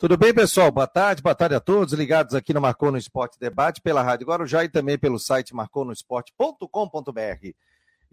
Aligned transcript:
Tudo 0.00 0.16
bem, 0.16 0.32
pessoal? 0.32 0.70
Boa 0.70 0.86
tarde, 0.86 1.20
boa 1.20 1.34
tarde 1.34 1.56
a 1.56 1.60
todos 1.60 1.92
ligados 1.92 2.32
aqui 2.32 2.54
no 2.54 2.60
Marcou 2.60 2.92
no 2.92 2.98
Esporte 2.98 3.36
Debate 3.36 3.80
pela 3.80 4.00
Rádio 4.00 4.28
Guarujá 4.28 4.62
e 4.62 4.68
também 4.68 4.96
pelo 4.96 5.18
site 5.18 5.52
marconosport.com.br. 5.52 7.48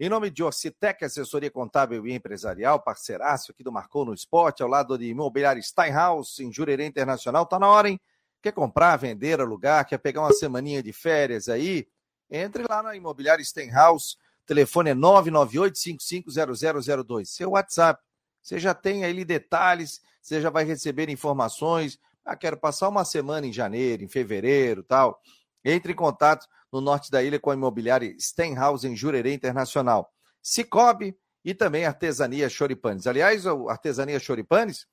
Em 0.00 0.08
nome 0.08 0.28
de 0.28 0.42
Orcitec, 0.42 1.04
assessoria 1.04 1.48
contábil 1.48 2.04
e 2.04 2.12
empresarial, 2.12 2.82
parceiraço 2.82 3.52
aqui 3.52 3.62
do 3.62 3.70
Marcou 3.70 4.04
no 4.04 4.12
Esporte, 4.12 4.64
ao 4.64 4.68
lado 4.68 4.98
de 4.98 5.04
Imobiliário 5.04 5.62
Steinhaus, 5.62 6.40
em 6.40 6.52
Jurerê 6.52 6.86
Internacional. 6.86 7.46
Tá 7.46 7.56
na 7.56 7.68
hora, 7.68 7.88
hein? 7.88 8.00
Quer 8.42 8.50
comprar, 8.50 8.96
vender, 8.96 9.40
alugar, 9.40 9.86
quer 9.86 9.98
pegar 9.98 10.22
uma 10.22 10.32
semaninha 10.32 10.82
de 10.82 10.92
férias 10.92 11.48
aí? 11.48 11.86
Entre 12.28 12.64
lá 12.68 12.82
na 12.82 12.96
Imobiliário 12.96 13.44
Steinhaus, 13.44 14.18
telefone 14.44 14.90
é 14.90 14.94
998-550002. 14.96 17.26
Seu 17.26 17.50
WhatsApp, 17.50 18.02
você 18.42 18.58
já 18.58 18.74
tem 18.74 19.04
aí 19.04 19.24
detalhes 19.24 20.04
você 20.26 20.40
já 20.40 20.50
vai 20.50 20.64
receber 20.64 21.08
informações. 21.08 22.00
Ah, 22.24 22.34
quero 22.34 22.56
passar 22.56 22.88
uma 22.88 23.04
semana 23.04 23.46
em 23.46 23.52
janeiro, 23.52 24.02
em 24.02 24.08
fevereiro, 24.08 24.82
tal. 24.82 25.20
Entre 25.64 25.92
em 25.92 25.94
contato 25.96 26.48
no 26.72 26.80
norte 26.80 27.12
da 27.12 27.22
ilha 27.22 27.38
com 27.38 27.52
a 27.52 27.54
imobiliária 27.54 28.12
Stenhouse 28.18 28.88
em 28.88 28.96
Jurerê 28.96 29.32
Internacional. 29.32 30.12
Cicobi 30.42 31.16
e 31.44 31.54
também 31.54 31.86
Artesania 31.86 32.48
Choripanes. 32.48 33.06
Aliás, 33.06 33.46
o 33.46 33.68
Artesania 33.68 34.18
Choripanes, 34.18 34.88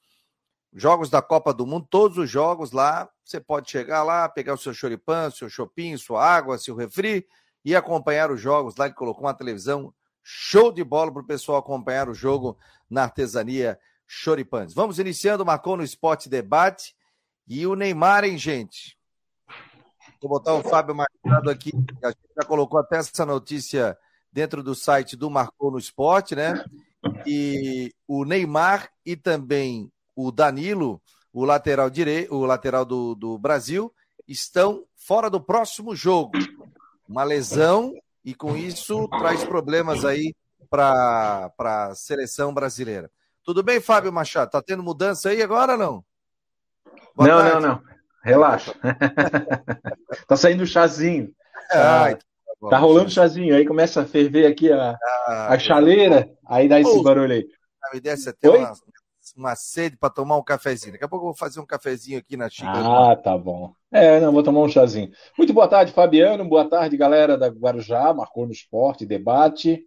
jogos 0.71 1.09
da 1.09 1.19
Copa 1.19 1.51
do 1.51 1.65
Mundo, 1.65 1.87
todos 1.89 2.19
os 2.19 2.29
jogos 2.29 2.71
lá, 2.71 3.09
você 3.25 3.39
pode 3.39 3.71
chegar 3.71 4.03
lá, 4.03 4.29
pegar 4.29 4.53
o 4.53 4.57
seu 4.57 4.71
choripan, 4.71 5.31
seu 5.31 5.49
chopinho, 5.49 5.97
sua 5.97 6.23
água, 6.23 6.59
seu 6.59 6.75
refri 6.75 7.27
e 7.65 7.75
acompanhar 7.75 8.29
os 8.29 8.39
jogos 8.39 8.75
lá. 8.75 8.85
Ele 8.85 8.93
colocou 8.93 9.23
uma 9.23 9.33
televisão 9.33 9.91
show 10.21 10.71
de 10.71 10.83
bola 10.83 11.11
para 11.11 11.23
o 11.23 11.25
pessoal 11.25 11.57
acompanhar 11.57 12.07
o 12.07 12.13
jogo 12.13 12.55
na 12.87 13.03
Artesania 13.03 13.71
Choripanes. 13.71 13.92
Vamos 14.73 14.99
iniciando, 14.99 15.45
marcou 15.45 15.77
no 15.77 15.83
Esporte 15.83 16.29
Debate. 16.29 16.95
E 17.47 17.65
o 17.67 17.75
Neymar, 17.75 18.23
hein, 18.23 18.37
gente? 18.37 18.97
Vou 20.21 20.29
botar 20.29 20.53
o 20.53 20.63
Fábio 20.63 20.95
Machado 20.95 21.49
aqui. 21.49 21.71
A 22.01 22.07
gente 22.07 22.19
já 22.35 22.47
colocou 22.47 22.79
até 22.79 22.97
essa 22.97 23.25
notícia 23.25 23.97
dentro 24.31 24.63
do 24.63 24.73
site 24.73 25.15
do 25.15 25.29
Marcou 25.29 25.69
no 25.69 25.77
Esporte, 25.77 26.35
né? 26.35 26.63
E 27.25 27.93
o 28.07 28.23
Neymar 28.23 28.89
e 29.05 29.15
também 29.15 29.91
o 30.15 30.31
Danilo, 30.31 31.01
o 31.33 31.43
lateral 31.43 31.89
direito, 31.89 32.33
o 32.33 32.45
lateral 32.45 32.85
do, 32.85 33.15
do 33.15 33.37
Brasil, 33.37 33.93
estão 34.27 34.85
fora 34.95 35.29
do 35.29 35.41
próximo 35.41 35.95
jogo. 35.95 36.31
Uma 37.07 37.23
lesão 37.23 37.93
e 38.23 38.33
com 38.33 38.55
isso 38.55 39.07
traz 39.09 39.43
problemas 39.43 40.05
aí 40.05 40.33
para 40.69 41.51
a 41.59 41.95
seleção 41.95 42.53
brasileira. 42.53 43.11
Tudo 43.43 43.61
bem, 43.61 43.81
Fábio 43.81 44.11
Machado? 44.11 44.51
Tá 44.51 44.61
tendo 44.61 44.81
mudança 44.81 45.29
aí 45.29 45.41
agora 45.41 45.73
ou 45.73 45.77
não? 45.77 46.05
Boa 47.15 47.27
não, 47.27 47.37
tarde. 47.39 47.53
não, 47.53 47.61
não. 47.61 47.83
Relaxa. 48.23 48.73
tá 50.27 50.37
saindo 50.37 50.63
o 50.63 50.67
chazinho. 50.67 51.29
Ah, 51.69 52.15
tá, 52.15 52.69
tá 52.69 52.77
rolando 52.77 53.07
o 53.07 53.11
chazinho, 53.11 53.53
aí 53.53 53.65
começa 53.65 54.01
a 54.01 54.05
ferver 54.05 54.45
aqui 54.45 54.71
a, 54.71 54.95
ah, 55.27 55.47
a 55.53 55.59
chaleira, 55.59 56.29
aí 56.47 56.69
dá 56.69 56.79
esse 56.79 57.03
barulho 57.03 57.33
aí. 57.33 57.45
Me 57.93 57.99
desce 57.99 58.29
até 58.29 58.49
uma, 58.49 58.73
uma 59.35 59.55
sede 59.55 59.97
para 59.97 60.09
tomar 60.09 60.37
um 60.37 60.43
cafezinho. 60.43 60.93
Daqui 60.93 61.03
a 61.03 61.07
pouco 61.07 61.25
eu 61.25 61.29
vou 61.31 61.37
fazer 61.37 61.59
um 61.59 61.65
cafezinho 61.65 62.19
aqui 62.19 62.37
na 62.37 62.49
xícara. 62.49 63.11
Ah, 63.11 63.15
tá 63.15 63.37
bom. 63.37 63.73
É, 63.91 64.21
não, 64.21 64.31
vou 64.31 64.41
tomar 64.41 64.61
um 64.61 64.69
chazinho. 64.69 65.11
Muito 65.37 65.53
boa 65.53 65.67
tarde, 65.67 65.91
Fabiano. 65.91 66.45
Boa 66.45 66.67
tarde, 66.67 66.95
galera 66.95 67.37
da 67.37 67.47
Guarujá, 67.47 68.13
marcou 68.13 68.45
no 68.45 68.53
esporte, 68.53 69.05
debate. 69.05 69.85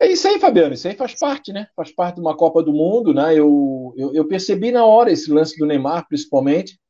É 0.00 0.06
isso 0.06 0.26
aí, 0.26 0.40
Fabiano. 0.40 0.72
Isso 0.72 0.88
aí 0.88 0.94
faz 0.94 1.14
parte, 1.14 1.52
né? 1.52 1.68
Faz 1.76 1.92
parte 1.92 2.14
de 2.14 2.22
uma 2.22 2.34
Copa 2.34 2.62
do 2.62 2.72
Mundo, 2.72 3.12
né? 3.12 3.34
Eu, 3.34 3.92
eu, 3.96 4.14
eu, 4.14 4.26
percebi 4.26 4.72
na 4.72 4.82
hora 4.82 5.12
esse 5.12 5.30
lance 5.30 5.58
do 5.58 5.66
Neymar, 5.66 6.08
principalmente. 6.08 6.80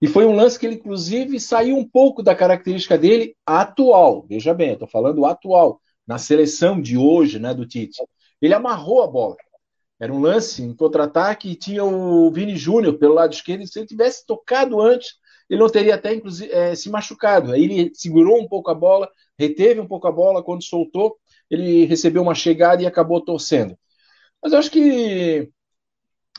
E 0.00 0.06
foi 0.08 0.24
um 0.24 0.34
lance 0.34 0.58
que 0.58 0.64
ele, 0.64 0.76
inclusive, 0.76 1.38
saiu 1.38 1.76
um 1.76 1.86
pouco 1.86 2.22
da 2.22 2.34
característica 2.34 2.96
dele 2.96 3.36
atual. 3.44 4.24
Veja 4.26 4.54
bem, 4.54 4.72
estou 4.72 4.88
falando 4.88 5.26
atual, 5.26 5.78
na 6.06 6.16
seleção 6.16 6.80
de 6.80 6.96
hoje, 6.96 7.38
né, 7.38 7.52
do 7.52 7.66
Tite. 7.66 8.02
Ele 8.40 8.54
amarrou 8.54 9.02
a 9.02 9.06
bola. 9.06 9.36
Era 10.00 10.12
um 10.12 10.20
lance 10.20 10.62
em 10.62 10.74
contra-ataque 10.74 11.50
e 11.50 11.54
tinha 11.54 11.84
o 11.84 12.30
Vini 12.30 12.56
Júnior 12.56 12.98
pelo 12.98 13.14
lado 13.14 13.34
esquerdo. 13.34 13.66
Se 13.66 13.78
ele 13.78 13.86
tivesse 13.86 14.24
tocado 14.26 14.80
antes, 14.80 15.16
ele 15.50 15.60
não 15.60 15.68
teria 15.68 15.96
até, 15.96 16.14
inclusive, 16.14 16.50
é, 16.50 16.74
se 16.74 16.88
machucado. 16.88 17.52
Aí 17.52 17.64
ele 17.64 17.90
segurou 17.94 18.40
um 18.40 18.48
pouco 18.48 18.70
a 18.70 18.74
bola, 18.74 19.08
reteve 19.38 19.80
um 19.80 19.86
pouco 19.86 20.08
a 20.08 20.12
bola 20.12 20.42
quando 20.42 20.64
soltou 20.64 21.16
ele 21.50 21.84
recebeu 21.84 22.22
uma 22.22 22.34
chegada 22.34 22.82
e 22.82 22.86
acabou 22.86 23.20
torcendo. 23.24 23.76
Mas 24.42 24.52
eu 24.52 24.58
acho 24.58 24.70
que 24.70 25.50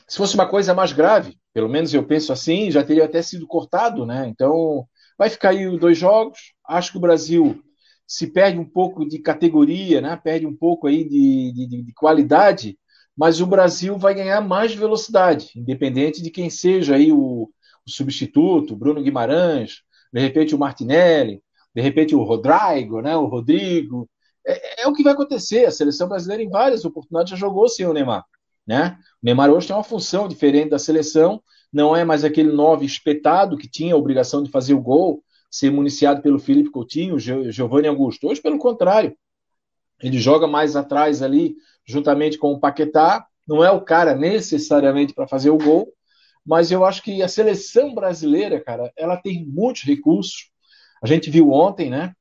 se 0.08 0.16
fosse 0.16 0.34
uma 0.34 0.48
coisa 0.48 0.74
mais 0.74 0.92
grave, 0.92 1.36
pelo 1.52 1.68
menos 1.68 1.92
eu 1.92 2.06
penso 2.06 2.32
assim, 2.32 2.70
já 2.70 2.84
teria 2.84 3.04
até 3.04 3.20
sido 3.22 3.46
cortado, 3.46 4.06
né? 4.06 4.28
Então, 4.28 4.86
vai 5.18 5.28
ficar 5.28 5.50
aí 5.50 5.66
os 5.66 5.80
dois 5.80 5.98
jogos. 5.98 6.52
Acho 6.68 6.92
que 6.92 6.98
o 6.98 7.00
Brasil 7.00 7.62
se 8.06 8.28
perde 8.28 8.58
um 8.58 8.64
pouco 8.64 9.06
de 9.08 9.18
categoria, 9.18 10.00
né? 10.00 10.16
Perde 10.22 10.46
um 10.46 10.54
pouco 10.56 10.86
aí 10.86 11.04
de, 11.04 11.52
de, 11.52 11.82
de 11.82 11.92
qualidade, 11.94 12.78
mas 13.16 13.40
o 13.40 13.46
Brasil 13.46 13.98
vai 13.98 14.14
ganhar 14.14 14.40
mais 14.40 14.74
velocidade, 14.74 15.50
independente 15.56 16.22
de 16.22 16.30
quem 16.30 16.50
seja 16.50 16.94
aí 16.94 17.10
o, 17.10 17.50
o 17.86 17.90
substituto, 17.90 18.76
Bruno 18.76 19.02
Guimarães, 19.02 19.82
de 20.12 20.20
repente 20.20 20.54
o 20.54 20.58
Martinelli, 20.58 21.42
de 21.74 21.82
repente 21.82 22.14
o 22.14 22.22
Rodrigo, 22.22 23.00
né? 23.00 23.16
O 23.16 23.26
Rodrigo 23.26 24.08
é, 24.46 24.82
é, 24.82 24.88
o 24.88 24.92
que 24.92 25.02
vai 25.02 25.12
acontecer. 25.12 25.66
A 25.66 25.70
seleção 25.70 26.08
brasileira, 26.08 26.42
em 26.42 26.48
várias 26.48 26.84
oportunidades, 26.84 27.30
já 27.30 27.36
jogou 27.36 27.68
sem 27.68 27.86
o 27.86 27.92
Neymar. 27.92 28.24
Né? 28.66 28.96
O 29.22 29.26
Neymar 29.26 29.50
hoje 29.50 29.66
tem 29.66 29.76
uma 29.76 29.82
função 29.82 30.28
diferente 30.28 30.70
da 30.70 30.78
seleção, 30.78 31.42
não 31.72 31.94
é 31.94 32.04
mais 32.04 32.24
aquele 32.24 32.52
nove 32.52 32.86
espetado 32.86 33.56
que 33.56 33.68
tinha 33.68 33.94
a 33.94 33.98
obrigação 33.98 34.42
de 34.42 34.50
fazer 34.50 34.74
o 34.74 34.80
gol, 34.80 35.22
ser 35.50 35.70
municiado 35.70 36.22
pelo 36.22 36.38
Felipe 36.38 36.70
Coutinho, 36.70 37.18
Giovanni 37.18 37.88
Augusto. 37.88 38.28
Hoje, 38.28 38.40
pelo 38.40 38.58
contrário, 38.58 39.16
ele 40.02 40.18
joga 40.18 40.46
mais 40.46 40.76
atrás 40.76 41.22
ali, 41.22 41.56
juntamente 41.84 42.38
com 42.38 42.52
o 42.52 42.60
Paquetá. 42.60 43.26
Não 43.46 43.64
é 43.64 43.70
o 43.70 43.80
cara 43.80 44.14
necessariamente 44.14 45.14
para 45.14 45.28
fazer 45.28 45.50
o 45.50 45.58
gol, 45.58 45.92
mas 46.44 46.70
eu 46.70 46.84
acho 46.84 47.02
que 47.02 47.22
a 47.22 47.28
seleção 47.28 47.94
brasileira, 47.94 48.60
cara, 48.60 48.92
ela 48.96 49.16
tem 49.16 49.46
muitos 49.46 49.82
recursos. 49.82 50.50
A 51.02 51.06
gente 51.06 51.30
viu 51.30 51.50
ontem, 51.52 51.88
né? 51.88 52.12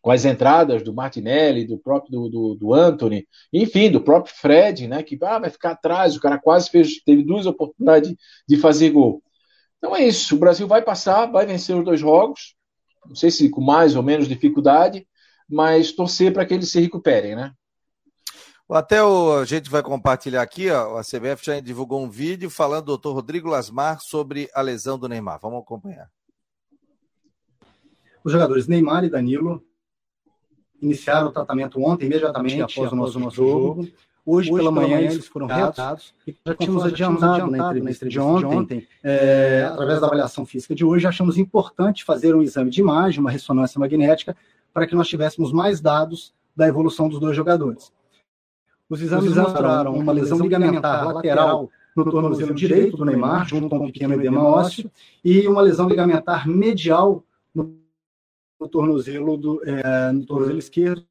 Com 0.00 0.10
as 0.10 0.24
entradas 0.24 0.82
do 0.82 0.94
Martinelli, 0.94 1.66
do 1.66 1.78
próprio 1.78 2.12
do, 2.12 2.28
do, 2.28 2.54
do, 2.54 2.74
Anthony, 2.74 3.26
enfim, 3.52 3.90
do 3.90 4.00
próprio 4.00 4.34
Fred, 4.34 4.88
né, 4.88 5.02
que 5.02 5.18
ah, 5.22 5.38
vai 5.38 5.50
ficar 5.50 5.72
atrás, 5.72 6.16
o 6.16 6.20
cara 6.20 6.38
quase 6.38 6.70
fez, 6.70 7.02
teve 7.04 7.22
duas 7.22 7.46
oportunidades 7.46 8.14
de 8.48 8.56
fazer 8.56 8.90
gol. 8.90 9.22
Então 9.78 9.94
é 9.94 10.06
isso, 10.06 10.36
o 10.36 10.38
Brasil 10.38 10.66
vai 10.66 10.82
passar, 10.82 11.26
vai 11.26 11.46
vencer 11.46 11.76
os 11.76 11.84
dois 11.84 12.00
jogos, 12.00 12.54
não 13.06 13.14
sei 13.14 13.30
se 13.30 13.48
com 13.48 13.60
mais 13.60 13.94
ou 13.94 14.02
menos 14.02 14.28
dificuldade, 14.28 15.06
mas 15.48 15.92
torcer 15.92 16.32
para 16.32 16.46
que 16.46 16.54
eles 16.54 16.70
se 16.70 16.80
recuperem, 16.80 17.34
né? 17.34 17.52
Até 18.70 19.02
o, 19.02 19.38
a 19.38 19.44
gente 19.44 19.68
vai 19.68 19.82
compartilhar 19.82 20.42
aqui, 20.42 20.70
ó, 20.70 20.96
a 20.96 21.02
CBF 21.02 21.44
já 21.44 21.58
divulgou 21.58 22.00
um 22.00 22.08
vídeo 22.08 22.48
falando 22.48 22.84
do 22.84 22.92
doutor 22.92 23.14
Rodrigo 23.14 23.48
Lasmar 23.48 24.00
sobre 24.00 24.48
a 24.54 24.60
lesão 24.60 24.96
do 24.96 25.08
Neymar. 25.08 25.40
Vamos 25.42 25.60
acompanhar. 25.60 26.08
Os 28.22 28.30
jogadores 28.30 28.68
Neymar 28.68 29.02
e 29.02 29.10
Danilo 29.10 29.64
iniciaram 30.80 31.28
o 31.28 31.32
tratamento 31.32 31.80
ontem, 31.82 32.06
imediatamente 32.06 32.60
após, 32.60 32.92
o 32.92 32.96
nosso, 32.96 33.18
nosso 33.18 33.36
jogo. 33.36 33.80
Hoje, 34.24 34.52
Hoje 34.52 34.52
pela 34.52 34.70
manhã, 34.70 35.00
eles 35.00 35.26
foram 35.26 35.46
reatados. 35.46 36.14
e 36.26 36.36
já 36.46 36.54
tínhamos 36.54 36.84
adiantado 36.84 37.50
na 37.50 37.58
entrevista 37.58 38.08
de 38.08 38.20
ontem, 38.20 38.86
é, 39.02 39.66
através 39.70 40.00
da 40.00 40.06
avaliação 40.06 40.44
física 40.44 40.74
de 40.74 40.84
hoje, 40.84 41.06
achamos 41.06 41.38
importante 41.38 42.04
fazer 42.04 42.34
um 42.34 42.42
exame 42.42 42.70
de 42.70 42.80
imagem, 42.80 43.20
uma 43.20 43.30
ressonância 43.30 43.78
magnética, 43.78 44.36
para 44.72 44.86
que 44.86 44.94
nós 44.94 45.08
tivéssemos 45.08 45.52
mais 45.52 45.80
dados 45.80 46.32
da 46.54 46.68
evolução 46.68 47.08
dos 47.08 47.18
dois 47.18 47.34
jogadores. 47.34 47.90
Os 48.88 49.00
exames, 49.00 49.24
Os 49.26 49.32
exames 49.32 49.52
mostraram 49.52 49.94
uma 49.94 50.12
lesão 50.12 50.38
ligamentar 50.38 51.12
lateral 51.12 51.70
no 51.96 52.04
tornozelo 52.10 52.54
direito 52.54 52.96
do 52.96 53.04
Neymar, 53.04 53.48
junto 53.48 53.68
com 53.68 53.78
um 53.78 53.86
pequeno 53.86 54.14
edema 54.14 54.42
ósseo, 54.42 54.90
e 55.24 55.46
uma 55.46 55.62
lesão 55.62 55.88
ligamentar 55.88 56.46
medial 56.46 57.24
no 58.60 58.66
no 58.66 58.68
tornozelo, 58.68 59.36
do, 59.36 59.62
é, 59.64 60.12
no 60.12 60.26
tornozelo 60.26 60.58
esquerdo. 60.58 61.04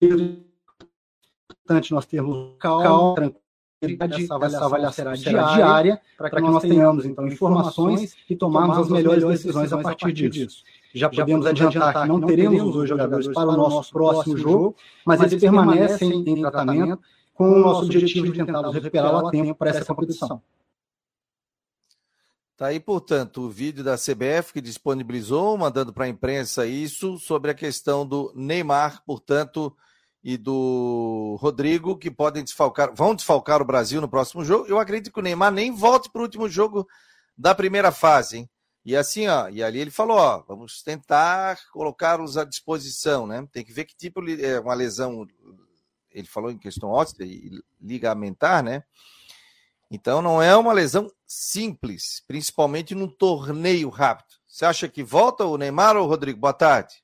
Importante 0.00 1.92
nós 1.92 2.06
termos 2.06 2.54
calma, 2.58 3.14
tranquilidade, 3.14 4.24
essa 4.24 4.34
avaliação, 4.34 4.58
essa 4.58 4.64
avaliação 4.64 5.16
será 5.16 5.42
diária, 5.54 6.00
para 6.16 6.30
que 6.30 6.40
nós 6.40 6.62
tenhamos, 6.62 7.04
então, 7.04 7.26
informações 7.26 8.14
e 8.28 8.36
tomarmos 8.36 8.78
as 8.78 8.88
melhores 8.90 9.24
decisões 9.24 9.72
a 9.72 9.78
partir 9.78 10.12
disso. 10.12 10.62
Já 10.94 11.08
podemos 11.08 11.46
adiantar 11.46 12.02
que 12.02 12.08
não 12.08 12.20
teremos 12.20 12.62
os 12.62 12.74
dois 12.74 12.88
jogadores 12.88 13.28
para 13.28 13.48
o 13.48 13.56
nosso 13.56 13.92
próximo 13.92 14.36
jogo, 14.36 14.76
mas 15.04 15.20
eles 15.20 15.40
permanecem 15.40 16.24
em 16.26 16.40
tratamento 16.40 17.00
com 17.34 17.50
o 17.50 17.58
nosso 17.58 17.84
objetivo 17.84 18.26
de 18.32 18.44
tentá-los 18.44 18.74
recuperar 18.74 19.14
a 19.14 19.30
tempo 19.30 19.54
para 19.54 19.70
essa 19.70 19.84
competição. 19.84 20.42
Tá 22.58 22.66
aí, 22.66 22.80
portanto, 22.80 23.42
o 23.42 23.48
vídeo 23.48 23.84
da 23.84 23.94
CBF 23.94 24.52
que 24.52 24.60
disponibilizou, 24.60 25.56
mandando 25.56 25.92
para 25.92 26.06
a 26.06 26.08
imprensa 26.08 26.66
isso, 26.66 27.16
sobre 27.16 27.52
a 27.52 27.54
questão 27.54 28.04
do 28.04 28.32
Neymar, 28.34 29.00
portanto, 29.06 29.72
e 30.24 30.36
do 30.36 31.38
Rodrigo, 31.40 31.96
que 31.96 32.10
podem 32.10 32.42
desfalcar, 32.42 32.92
vão 32.92 33.14
desfalcar 33.14 33.62
o 33.62 33.64
Brasil 33.64 34.00
no 34.00 34.08
próximo 34.08 34.44
jogo. 34.44 34.66
Eu 34.66 34.80
acredito 34.80 35.12
que 35.12 35.20
o 35.20 35.22
Neymar 35.22 35.52
nem 35.52 35.70
volte 35.70 36.10
para 36.10 36.18
o 36.18 36.24
último 36.24 36.48
jogo 36.48 36.84
da 37.36 37.54
primeira 37.54 37.92
fase, 37.92 38.38
hein? 38.38 38.50
E 38.84 38.96
assim, 38.96 39.28
ó, 39.28 39.48
e 39.48 39.62
ali 39.62 39.78
ele 39.78 39.92
falou, 39.92 40.16
ó, 40.16 40.42
vamos 40.48 40.82
tentar 40.82 41.60
colocá-los 41.72 42.36
à 42.36 42.42
disposição, 42.42 43.24
né? 43.24 43.46
Tem 43.52 43.64
que 43.64 43.72
ver 43.72 43.84
que 43.84 43.94
tipo 43.94 44.20
é 44.28 44.58
uma 44.58 44.74
lesão, 44.74 45.28
ele 46.10 46.26
falou 46.26 46.50
em 46.50 46.58
questão 46.58 46.88
óssea 46.88 47.22
e 47.22 47.52
ligamentar, 47.80 48.64
né? 48.64 48.82
Então 49.90 50.20
não 50.20 50.42
é 50.42 50.56
uma 50.56 50.72
lesão 50.72 51.10
simples, 51.26 52.22
principalmente 52.26 52.94
num 52.94 53.08
torneio 53.08 53.88
rápido. 53.88 54.36
Você 54.46 54.64
acha 54.64 54.88
que 54.88 55.02
volta 55.02 55.44
o 55.44 55.56
Neymar 55.56 55.96
ou 55.96 56.04
o 56.04 56.08
Rodrigo? 56.08 56.38
Boa 56.38 56.52
tarde. 56.52 56.94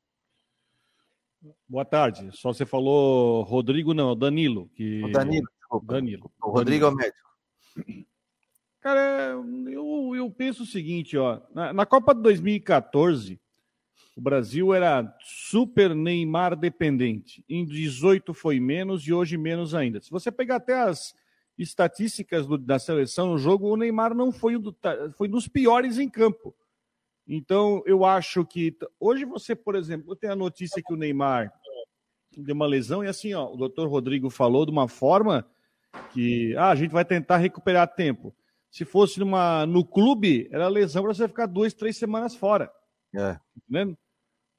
Boa 1.69 1.85
tarde. 1.85 2.31
Só 2.33 2.53
você 2.53 2.67
falou 2.67 3.43
Rodrigo, 3.43 3.95
não, 3.95 4.17
Danilo. 4.17 4.69
Que... 4.75 5.03
O 5.05 5.11
Danilo, 5.11 5.49
desculpa. 5.59 5.95
Danilo. 5.95 6.33
O 6.43 6.51
Rodrigo 6.51 6.85
Danilo. 6.87 7.03
é 7.03 7.05
o 7.05 7.77
médico. 7.77 8.09
Cara, 8.81 9.31
eu, 9.71 10.13
eu 10.15 10.31
penso 10.31 10.63
o 10.63 10.67
seguinte, 10.67 11.17
ó. 11.17 11.41
Na, 11.55 11.73
na 11.73 11.87
Copa 11.87 12.15
de 12.15 12.21
2014, 12.21 13.41
o 14.17 14.21
Brasil 14.21 14.75
era 14.75 15.17
super 15.21 15.95
Neymar 15.95 16.55
dependente. 16.55 17.43
Em 17.49 17.65
18 17.65 18.35
foi 18.35 18.61
menos 18.61 19.07
e 19.07 19.13
hoje 19.13 19.39
menos 19.39 19.75
ainda. 19.75 20.01
Se 20.01 20.11
você 20.11 20.31
pegar 20.31 20.57
até 20.57 20.83
as 20.83 21.15
estatísticas 21.59 22.47
do, 22.47 22.59
da 22.59 22.79
seleção 22.79 23.29
no 23.29 23.39
jogo, 23.39 23.69
o 23.69 23.77
Neymar 23.77 24.15
não 24.15 24.33
foi, 24.33 24.59
do, 24.59 24.77
foi 25.17 25.29
dos 25.29 25.47
piores 25.47 25.99
em 25.99 26.09
campo. 26.09 26.55
Então, 27.27 27.83
eu 27.87 28.05
acho 28.05 28.45
que 28.45 28.77
hoje 29.01 29.25
você, 29.25 29.55
por 29.55 29.75
exemplo, 29.75 30.15
tem 30.15 30.31
a 30.31 30.37
notícia 30.37 30.83
que 30.83 30.93
o 30.93 30.97
Neymar 30.97 31.53
deu 32.37 32.55
uma 32.55 32.67
lesão 32.67 33.03
e 33.05 33.09
assim, 33.09 33.33
ó, 33.33 33.51
o 33.51 33.57
doutor 33.57 33.89
Rodrigo 33.89 34.29
falou 34.29 34.67
de 34.67 34.73
uma 34.73 34.89
forma 34.89 35.47
que 36.13 36.55
ah, 36.57 36.71
a 36.71 36.75
gente 36.75 36.91
vai 36.91 37.05
tentar 37.05 37.37
recuperar 37.37 37.95
tempo. 37.95 38.35
Se 38.71 38.85
fosse 38.85 39.21
numa, 39.21 39.65
no 39.67 39.85
clube, 39.85 40.49
era 40.51 40.67
lesão 40.67 41.05
para 41.05 41.15
você 41.15 41.29
ficar 41.29 41.47
duas, 41.47 41.73
três 41.73 41.97
semanas 41.97 42.35
fora. 42.35 42.71
É. 43.15 43.39
Entendendo? 43.57 43.97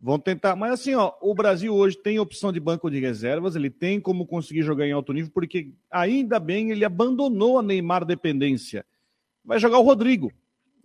Vão 0.06 0.20
tentar. 0.20 0.56
Mas 0.56 0.74
assim, 0.74 0.94
ó, 0.94 1.14
o 1.20 1.34
Brasil 1.34 1.74
hoje 1.74 1.98
tem 1.98 2.20
opção 2.20 2.54
de 2.54 2.60
banco 2.60 2.92
de 2.92 3.00
reservas, 3.00 3.56
ele 3.56 3.72
tem 3.72 4.00
como 4.00 4.28
conseguir 4.28 4.62
jogar 4.62 4.86
em 4.86 4.92
alto 4.92 5.12
nível, 5.12 5.32
porque 5.34 5.74
ainda 5.90 6.40
bem 6.40 6.70
ele 6.70 6.86
abandonou 6.86 7.58
a 7.58 7.64
Neymar 7.64 8.06
dependência. 8.06 8.86
Vai 9.44 9.58
jogar 9.58 9.80
o 9.80 9.84
Rodrigo 9.84 10.32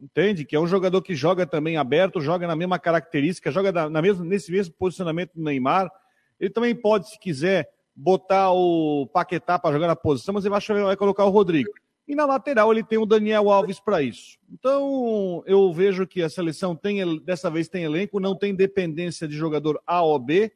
entende? 0.00 0.46
Que 0.46 0.56
é 0.56 0.58
um 0.58 0.66
jogador 0.66 1.02
que 1.02 1.14
joga 1.14 1.46
também 1.46 1.76
aberto, 1.76 2.22
joga 2.22 2.46
na 2.46 2.56
mesma 2.56 2.78
característica, 2.78 3.50
joga 3.50 3.90
na, 3.90 4.00
mesma, 4.00 4.24
nesse 4.24 4.50
mesmo 4.50 4.72
posicionamento 4.78 5.34
do 5.34 5.42
Neymar. 5.42 5.90
Ele 6.38 6.48
também 6.48 6.74
pode, 6.74 7.10
se 7.10 7.18
quiser, 7.18 7.68
botar 7.94 8.50
o 8.52 9.06
Paquetá 9.12 9.58
para 9.58 9.74
jogar 9.74 9.88
na 9.88 9.94
posição, 9.94 10.32
mas 10.32 10.46
ele 10.46 10.82
vai 10.82 10.96
colocar 10.96 11.26
o 11.26 11.30
Rodrigo. 11.30 11.70
E 12.10 12.14
na 12.16 12.26
lateral 12.26 12.72
ele 12.72 12.82
tem 12.82 12.98
o 12.98 13.06
Daniel 13.06 13.48
Alves 13.52 13.78
para 13.78 14.02
isso. 14.02 14.36
Então, 14.50 15.44
eu 15.46 15.72
vejo 15.72 16.04
que 16.08 16.24
a 16.24 16.28
seleção 16.28 16.74
tem, 16.74 17.20
dessa 17.20 17.48
vez 17.48 17.68
tem 17.68 17.84
elenco, 17.84 18.18
não 18.18 18.36
tem 18.36 18.52
dependência 18.52 19.28
de 19.28 19.36
jogador 19.36 19.80
A 19.86 20.02
ou 20.02 20.18
B, 20.18 20.52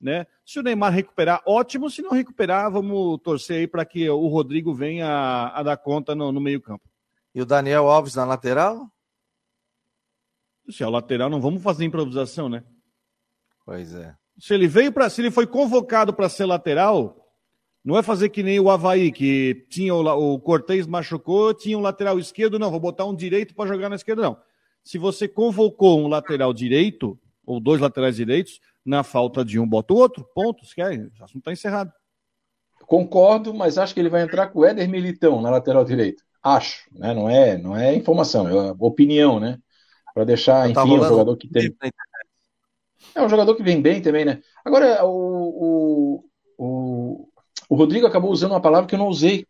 né? 0.00 0.28
Se 0.44 0.60
o 0.60 0.62
Neymar 0.62 0.92
recuperar, 0.92 1.42
ótimo. 1.44 1.90
Se 1.90 2.02
não 2.02 2.12
recuperar, 2.12 2.70
vamos 2.70 3.20
torcer 3.20 3.56
aí 3.56 3.66
para 3.66 3.84
que 3.84 4.08
o 4.08 4.28
Rodrigo 4.28 4.72
venha 4.72 5.08
a, 5.08 5.58
a 5.58 5.62
dar 5.64 5.76
conta 5.76 6.14
no, 6.14 6.30
no 6.30 6.40
meio-campo. 6.40 6.88
E 7.34 7.42
o 7.42 7.46
Daniel 7.46 7.88
Alves 7.88 8.14
na 8.14 8.24
lateral? 8.24 8.88
Se 10.70 10.84
é 10.84 10.86
o 10.86 10.90
lateral, 10.90 11.28
não 11.28 11.40
vamos 11.40 11.64
fazer 11.64 11.84
improvisação, 11.84 12.48
né? 12.48 12.62
Pois 13.64 13.92
é. 13.92 14.14
Se 14.38 14.54
ele 14.54 14.68
veio 14.68 14.92
para, 14.92 15.10
se 15.10 15.20
ele 15.20 15.32
foi 15.32 15.48
convocado 15.48 16.14
para 16.14 16.28
ser 16.28 16.46
lateral, 16.46 17.25
não 17.86 17.96
é 17.96 18.02
fazer 18.02 18.30
que 18.30 18.42
nem 18.42 18.58
o 18.58 18.68
Havaí, 18.68 19.12
que 19.12 19.64
tinha 19.70 19.94
o, 19.94 20.34
o 20.34 20.40
Cortez 20.40 20.88
machucou, 20.88 21.54
tinha 21.54 21.78
um 21.78 21.80
lateral 21.80 22.18
esquerdo, 22.18 22.58
não, 22.58 22.68
vou 22.68 22.80
botar 22.80 23.04
um 23.04 23.14
direito 23.14 23.54
para 23.54 23.68
jogar 23.68 23.88
na 23.88 23.94
esquerda, 23.94 24.22
não. 24.22 24.36
Se 24.82 24.98
você 24.98 25.28
convocou 25.28 26.00
um 26.00 26.08
lateral 26.08 26.52
direito, 26.52 27.16
ou 27.46 27.60
dois 27.60 27.80
laterais 27.80 28.16
direitos, 28.16 28.60
na 28.84 29.04
falta 29.04 29.44
de 29.44 29.60
um, 29.60 29.68
bota 29.68 29.94
o 29.94 29.98
outro, 29.98 30.28
ponto, 30.34 30.66
se 30.66 30.74
quer, 30.74 30.98
o 30.98 31.24
assunto 31.24 31.38
está 31.38 31.52
encerrado. 31.52 31.92
Concordo, 32.88 33.54
mas 33.54 33.78
acho 33.78 33.94
que 33.94 34.00
ele 34.00 34.08
vai 34.08 34.22
entrar 34.22 34.48
com 34.48 34.60
o 34.60 34.64
Éder 34.64 34.88
Militão 34.88 35.40
na 35.40 35.50
lateral 35.50 35.84
direita. 35.84 36.24
Acho, 36.42 36.88
né? 36.92 37.14
Não 37.14 37.30
é, 37.30 37.56
não 37.56 37.76
é 37.76 37.94
informação, 37.94 38.48
é 38.48 38.74
opinião, 38.80 39.38
né? 39.38 39.60
Para 40.12 40.24
deixar, 40.24 40.68
enfim, 40.68 40.80
um 40.80 41.04
jogador 41.04 41.36
que 41.36 41.48
tem. 41.48 41.72
É 43.14 43.22
um 43.22 43.28
jogador 43.28 43.54
que 43.54 43.62
vem 43.62 43.80
bem 43.80 44.02
também, 44.02 44.24
né? 44.24 44.40
Agora, 44.64 45.04
o, 45.04 46.18
o, 46.18 46.24
o, 46.58 47.28
o 47.68 47.76
Rodrigo 47.76 48.06
acabou 48.06 48.30
usando 48.30 48.52
uma 48.52 48.60
palavra 48.60 48.86
que 48.86 48.94
eu 48.94 48.98
não 48.98 49.08
usei. 49.08 49.46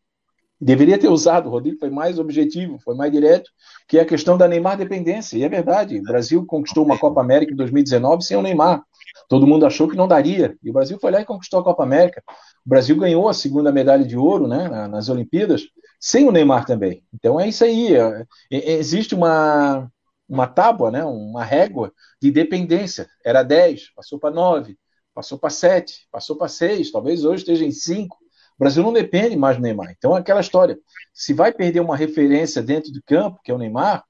Deveria 0.58 0.98
ter 0.98 1.08
usado, 1.08 1.48
o 1.48 1.50
Rodrigo 1.50 1.78
foi 1.78 1.90
mais 1.90 2.18
objetivo, 2.18 2.78
foi 2.82 2.94
mais 2.94 3.12
direto, 3.12 3.50
que 3.86 3.98
é 3.98 4.00
a 4.00 4.06
questão 4.06 4.38
da 4.38 4.48
Neymar 4.48 4.78
dependência. 4.78 5.36
E 5.36 5.44
é 5.44 5.48
verdade, 5.48 5.98
o 5.98 6.02
Brasil 6.02 6.46
conquistou 6.46 6.82
uma 6.82 6.98
Copa 6.98 7.20
América 7.20 7.52
em 7.52 7.56
2019 7.56 8.24
sem 8.24 8.36
o 8.38 8.42
Neymar. 8.42 8.82
Todo 9.28 9.46
mundo 9.46 9.66
achou 9.66 9.86
que 9.86 9.96
não 9.96 10.08
daria. 10.08 10.56
E 10.62 10.70
o 10.70 10.72
Brasil 10.72 10.98
foi 10.98 11.10
lá 11.10 11.20
e 11.20 11.26
conquistou 11.26 11.60
a 11.60 11.64
Copa 11.64 11.82
América. 11.82 12.22
O 12.64 12.68
Brasil 12.68 12.96
ganhou 12.96 13.28
a 13.28 13.34
segunda 13.34 13.70
medalha 13.70 14.04
de 14.04 14.16
ouro 14.16 14.46
né, 14.46 14.88
nas 14.88 15.08
Olimpíadas 15.10 15.62
sem 16.00 16.26
o 16.26 16.32
Neymar 16.32 16.64
também. 16.64 17.02
Então 17.12 17.40
é 17.40 17.48
isso 17.48 17.64
aí. 17.64 17.94
É, 17.94 18.24
é, 18.50 18.72
existe 18.72 19.14
uma, 19.14 19.90
uma 20.28 20.46
tábua, 20.46 20.90
né, 20.90 21.04
uma 21.04 21.44
régua 21.44 21.92
de 22.20 22.30
dependência. 22.30 23.08
Era 23.24 23.42
10, 23.42 23.92
passou 23.94 24.18
para 24.18 24.34
9, 24.34 24.76
passou 25.16 25.38
para 25.38 25.48
7, 25.48 26.06
passou 26.12 26.36
para 26.36 26.46
6, 26.46 26.92
talvez 26.92 27.24
hoje 27.24 27.38
esteja 27.38 27.64
em 27.64 27.72
5. 27.72 28.16
O 28.16 28.58
Brasil 28.58 28.82
não 28.82 28.92
depende 28.92 29.34
mais 29.34 29.56
do 29.56 29.62
Neymar. 29.62 29.94
Então 29.96 30.14
é 30.14 30.20
aquela 30.20 30.42
história. 30.42 30.78
Se 31.14 31.32
vai 31.32 31.52
perder 31.52 31.80
uma 31.80 31.96
referência 31.96 32.62
dentro 32.62 32.92
do 32.92 33.02
campo, 33.02 33.40
que 33.42 33.50
é 33.50 33.54
o 33.54 33.58
Neymar, 33.58 34.04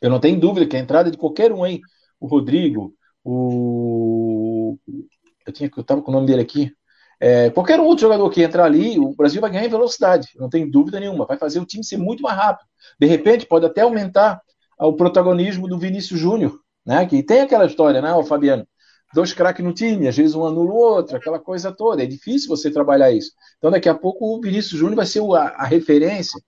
eu 0.00 0.08
não 0.08 0.18
tenho 0.18 0.40
dúvida 0.40 0.66
que 0.66 0.74
a 0.74 0.80
entrada 0.80 1.10
de 1.10 1.18
qualquer 1.18 1.52
um 1.52 1.62
aí, 1.62 1.80
o 2.18 2.26
Rodrigo, 2.26 2.94
o. 3.22 4.78
Eu 5.46 5.52
tinha 5.52 5.70
eu 5.74 5.80
estava 5.82 6.00
com 6.00 6.10
o 6.10 6.14
nome 6.14 6.26
dele 6.26 6.42
aqui, 6.42 6.72
é, 7.20 7.50
qualquer 7.50 7.78
outro 7.78 8.02
jogador 8.02 8.28
que 8.30 8.42
entrar 8.42 8.64
ali, 8.64 8.98
o 8.98 9.14
Brasil 9.14 9.40
vai 9.40 9.50
ganhar 9.50 9.64
em 9.64 9.70
velocidade, 9.70 10.28
não 10.36 10.48
tem 10.48 10.68
dúvida 10.68 10.98
nenhuma. 10.98 11.26
Vai 11.26 11.36
fazer 11.36 11.60
o 11.60 11.66
time 11.66 11.84
ser 11.84 11.98
muito 11.98 12.22
mais 12.22 12.36
rápido. 12.36 12.66
De 12.98 13.06
repente, 13.06 13.46
pode 13.46 13.66
até 13.66 13.82
aumentar 13.82 14.40
o 14.78 14.94
protagonismo 14.94 15.68
do 15.68 15.78
Vinícius 15.78 16.18
Júnior, 16.18 16.58
né? 16.84 17.04
Que 17.06 17.22
tem 17.22 17.40
aquela 17.40 17.66
história, 17.66 18.00
né, 18.00 18.12
o 18.14 18.24
Fabiano? 18.24 18.66
Dois 19.14 19.32
craques 19.32 19.64
no 19.64 19.72
time, 19.72 20.08
às 20.08 20.16
vezes 20.16 20.34
um 20.34 20.44
anula 20.44 20.70
o 20.70 20.76
outro, 20.76 21.16
aquela 21.16 21.38
coisa 21.38 21.72
toda. 21.72 22.02
É 22.02 22.06
difícil 22.06 22.48
você 22.48 22.70
trabalhar 22.70 23.10
isso. 23.10 23.32
Então, 23.58 23.70
daqui 23.70 23.88
a 23.88 23.94
pouco, 23.94 24.26
o 24.26 24.40
Vinícius 24.40 24.78
Júnior 24.78 24.96
vai 24.96 25.06
ser 25.06 25.22
a, 25.34 25.42
a 25.56 25.64
referência. 25.64 26.40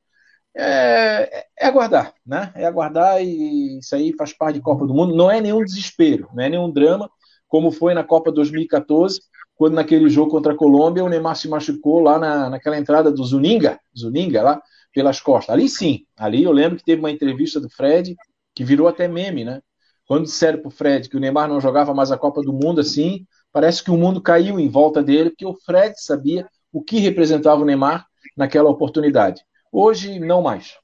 É, 0.56 1.46
é, 1.60 1.66
aguardar, 1.66 2.12
né? 2.26 2.52
É 2.54 2.66
aguardar 2.66 3.22
e 3.22 3.78
isso 3.78 3.94
aí 3.94 4.12
faz 4.16 4.32
parte 4.32 4.56
de 4.56 4.60
Copa 4.62 4.86
do 4.86 4.94
Mundo. 4.94 5.14
Não 5.14 5.30
é 5.30 5.40
nenhum 5.40 5.64
desespero, 5.64 6.28
não 6.34 6.42
é 6.42 6.48
nenhum 6.48 6.70
drama, 6.70 7.08
como 7.46 7.70
foi 7.70 7.94
na 7.94 8.02
Copa 8.02 8.32
2014 8.32 9.20
quando 9.58 9.74
naquele 9.74 10.08
jogo 10.08 10.30
contra 10.30 10.52
a 10.52 10.56
Colômbia 10.56 11.04
o 11.04 11.08
Neymar 11.08 11.34
se 11.34 11.48
machucou 11.48 11.98
lá 11.98 12.16
na, 12.16 12.48
naquela 12.48 12.78
entrada 12.78 13.10
do 13.10 13.24
Zuninga, 13.24 13.78
Zuninga 13.96 14.40
lá 14.40 14.62
pelas 14.94 15.20
costas. 15.20 15.52
Ali 15.52 15.68
sim, 15.68 16.06
ali 16.16 16.44
eu 16.44 16.52
lembro 16.52 16.78
que 16.78 16.84
teve 16.84 17.00
uma 17.00 17.10
entrevista 17.10 17.60
do 17.60 17.68
Fred 17.68 18.16
que 18.54 18.62
virou 18.62 18.86
até 18.86 19.08
meme, 19.08 19.44
né? 19.44 19.60
Quando 20.08 20.24
disseram 20.24 20.62
pro 20.62 20.70
Fred 20.70 21.06
que 21.06 21.18
o 21.18 21.20
Neymar 21.20 21.46
não 21.48 21.60
jogava 21.60 21.92
mais 21.92 22.10
a 22.10 22.16
Copa 22.16 22.40
do 22.40 22.50
Mundo 22.50 22.80
assim, 22.80 23.26
parece 23.52 23.84
que 23.84 23.90
o 23.90 23.96
mundo 23.96 24.22
caiu 24.22 24.58
em 24.58 24.66
volta 24.66 25.02
dele, 25.02 25.28
porque 25.28 25.44
o 25.44 25.54
Fred 25.54 25.94
sabia 26.02 26.48
o 26.72 26.82
que 26.82 26.98
representava 26.98 27.60
o 27.60 27.64
Neymar 27.66 28.06
naquela 28.34 28.70
oportunidade. 28.70 29.44
Hoje, 29.70 30.18
não 30.18 30.40
mais. 30.40 30.78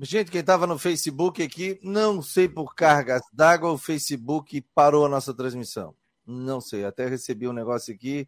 Gente, 0.00 0.30
quem 0.30 0.40
estava 0.40 0.66
no 0.66 0.78
Facebook 0.78 1.42
aqui, 1.42 1.78
não 1.82 2.22
sei 2.22 2.48
por 2.48 2.74
cargas 2.74 3.20
d'água, 3.30 3.70
o 3.70 3.78
Facebook 3.78 4.64
parou 4.74 5.04
a 5.04 5.08
nossa 5.08 5.34
transmissão. 5.34 5.94
Não 6.26 6.62
sei, 6.62 6.86
até 6.86 7.06
recebi 7.06 7.46
um 7.46 7.52
negócio 7.52 7.94
aqui. 7.94 8.26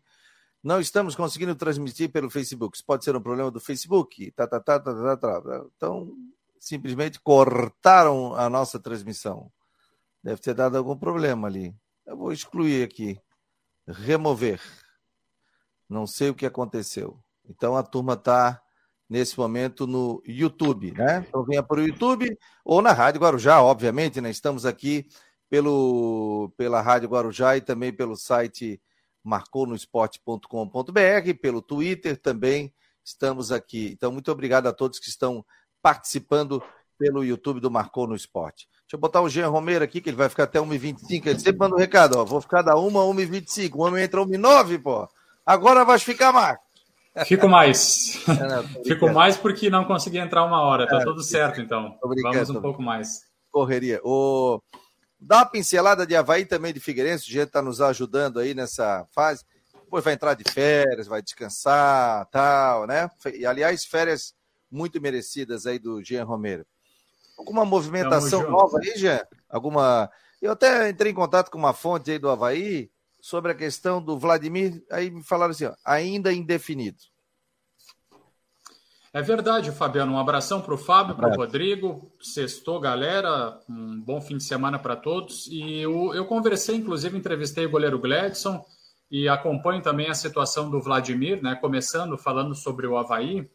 Não 0.63 0.81
estamos 0.81 1.17
conseguindo 1.17 1.55
transmitir 1.55 2.11
pelo 2.11 2.29
Facebook. 2.29 2.77
Isso 2.77 2.85
pode 2.85 3.05
ser 3.05 3.17
um 3.17 3.23
problema 3.23 3.51
do 3.51 3.59
Facebook. 3.59 4.31
Tá, 4.33 4.47
tá, 4.47 4.61
tá, 4.61 4.79
tá, 4.79 4.93
tá, 4.95 5.17
tá. 5.17 5.41
tá. 5.41 5.65
Então, 5.77 6.13
simplesmente 6.59 7.21
cortaram 7.21 8.35
a 8.35 8.49
nossa 8.49 8.79
transmissão. 8.79 9.51
Deve 10.23 10.41
ter 10.41 10.55
dado 10.55 10.77
algum 10.77 10.97
problema 10.97 11.49
ali. 11.49 11.75
Eu 12.05 12.17
vou 12.17 12.33
excluir 12.33 12.85
aqui. 12.85 13.21
Remover. 13.87 14.61
Não 15.89 16.07
sei 16.07 16.31
o 16.31 16.35
que 16.35 16.47
aconteceu. 16.47 17.19
Então 17.49 17.77
a 17.77 17.83
turma 17.83 18.15
está 18.15 18.61
nesse 19.09 19.39
momento 19.39 19.87
no 19.87 20.21
YouTube, 20.27 20.93
né? 20.93 21.25
Então 21.29 21.45
venha 21.45 21.63
para 21.63 21.81
o 21.81 21.87
YouTube 21.87 22.37
ou 22.65 22.83
na 22.83 22.93
Rádio 22.93 23.21
Guarujá, 23.21 23.63
obviamente, 23.63 24.21
né? 24.21 24.31
Estamos 24.31 24.67
aqui 24.67 25.07
pelo, 25.49 26.53
pela 26.57 26.81
Rádio 26.81 27.09
Guarujá 27.09 27.57
e 27.57 27.61
também 27.61 27.93
pelo 27.93 28.17
site 28.17 28.83
marconosport.com.br, 29.23 31.35
pelo 31.41 31.63
Twitter 31.63 32.21
também 32.21 32.75
estamos 33.05 33.53
aqui. 33.53 33.91
Então, 33.93 34.11
muito 34.11 34.33
obrigado 34.33 34.67
a 34.67 34.73
todos 34.73 34.99
que 34.99 35.09
estão 35.09 35.45
participando 35.87 36.61
pelo 36.99 37.23
YouTube 37.23 37.61
do 37.61 37.71
Marcou 37.71 38.09
no 38.09 38.17
Esporte. 38.17 38.67
Deixa 38.73 38.95
eu 38.95 38.99
botar 38.99 39.21
o 39.21 39.29
Jean 39.29 39.47
Romero 39.47 39.85
aqui, 39.85 40.01
que 40.01 40.11
ele 40.11 40.17
vai 40.17 40.29
ficar 40.29 40.43
até 40.43 40.59
1h25. 40.59 41.27
Ele 41.27 41.39
sempre 41.39 41.61
manda 41.61 41.77
um 41.77 41.79
recado, 41.79 42.19
ó. 42.19 42.25
Vou 42.25 42.41
ficar 42.41 42.63
da 42.63 42.77
1 42.77 42.89
a 42.99 43.05
1h25. 43.15 43.77
O 43.77 43.83
homem 43.83 44.03
entra 44.03 44.21
1h09, 44.21 44.83
pô. 44.83 45.09
Agora 45.47 45.85
vai 45.85 45.97
ficar 46.01 46.33
mais. 46.33 46.59
Fico 47.25 47.49
mais. 47.49 48.21
É, 48.29 48.49
não, 48.49 48.85
Fico 48.85 49.09
mais 49.13 49.37
porque 49.37 49.71
não 49.71 49.85
consegui 49.85 50.19
entrar 50.19 50.45
uma 50.45 50.61
hora. 50.61 50.89
Tá 50.89 51.01
é, 51.01 51.05
tudo 51.05 51.23
certo, 51.23 51.61
então. 51.61 51.97
Vamos 52.03 52.51
um 52.51 52.61
pouco 52.61 52.83
mais. 52.83 53.21
Correria. 53.53 54.01
O... 54.03 54.61
Dá 55.21 55.37
uma 55.37 55.47
pincelada 55.47 56.05
de 56.05 56.17
Havaí 56.17 56.45
também 56.45 56.75
de 56.75 56.81
Figueirense. 56.81 57.29
O 57.29 57.33
gente 57.33 57.47
está 57.47 57.63
nos 57.63 57.81
ajudando 57.81 58.41
aí 58.41 58.55
nessa 58.55 59.07
fase. 59.15 59.45
Depois 59.85 60.03
vai 60.03 60.15
entrar 60.15 60.35
de 60.35 60.43
férias, 60.51 61.07
vai 61.07 61.23
descansar, 61.23 62.27
tal, 62.27 62.89
né? 62.89 63.09
E, 63.33 63.47
aliás, 63.47 63.85
férias 63.85 64.35
muito 64.77 65.01
merecidas 65.01 65.67
aí 65.67 65.79
do 65.79 66.03
Jean 66.05 66.25
Romero. 66.25 66.67
Alguma 67.39 67.65
movimentação 67.65 68.51
nova 68.51 68.79
aí, 68.79 68.97
Jean? 68.97 69.21
Alguma. 69.49 70.11
Eu 70.41 70.53
até 70.53 70.89
entrei 70.91 71.13
em 71.13 71.15
contato 71.15 71.51
com 71.51 71.59
uma 71.59 71.73
fonte 71.73 72.11
aí 72.11 72.19
do 72.19 72.29
Havaí 72.29 72.91
sobre 73.21 73.51
a 73.51 73.55
questão 73.57 74.01
do 74.01 74.17
Vladimir, 74.17 74.85
aí 74.89 75.11
me 75.11 75.25
falaram 75.25 75.51
assim, 75.51 75.65
ó, 75.65 75.75
ainda 75.85 76.33
indefinido. 76.33 76.99
É 79.13 79.23
verdade, 79.23 79.73
Fabiano. 79.73 80.13
Um 80.13 80.19
abração 80.19 80.61
para 80.61 80.75
o 80.75 80.79
Fábio, 80.79 81.17
para 81.17 81.31
o 81.31 81.37
Rodrigo. 81.37 82.13
Sextou, 82.21 82.79
galera. 82.79 83.59
Um 83.69 83.99
bom 83.99 84.21
fim 84.21 84.37
de 84.37 84.45
semana 84.45 84.79
para 84.79 84.95
todos. 84.95 85.47
E 85.47 85.79
eu, 85.81 86.15
eu, 86.15 86.27
conversei, 86.27 86.77
inclusive, 86.77 87.17
entrevistei 87.17 87.65
o 87.65 87.71
goleiro 87.71 87.99
Gladson 87.99 88.63
e 89.11 89.27
acompanho 89.27 89.83
também 89.83 90.09
a 90.09 90.15
situação 90.15 90.71
do 90.71 90.83
Vladimir, 90.83 91.43
né? 91.43 91.55
Começando 91.55 92.19
falando 92.19 92.55
sobre 92.55 92.87
o 92.87 92.97
Havaí. 92.97 93.49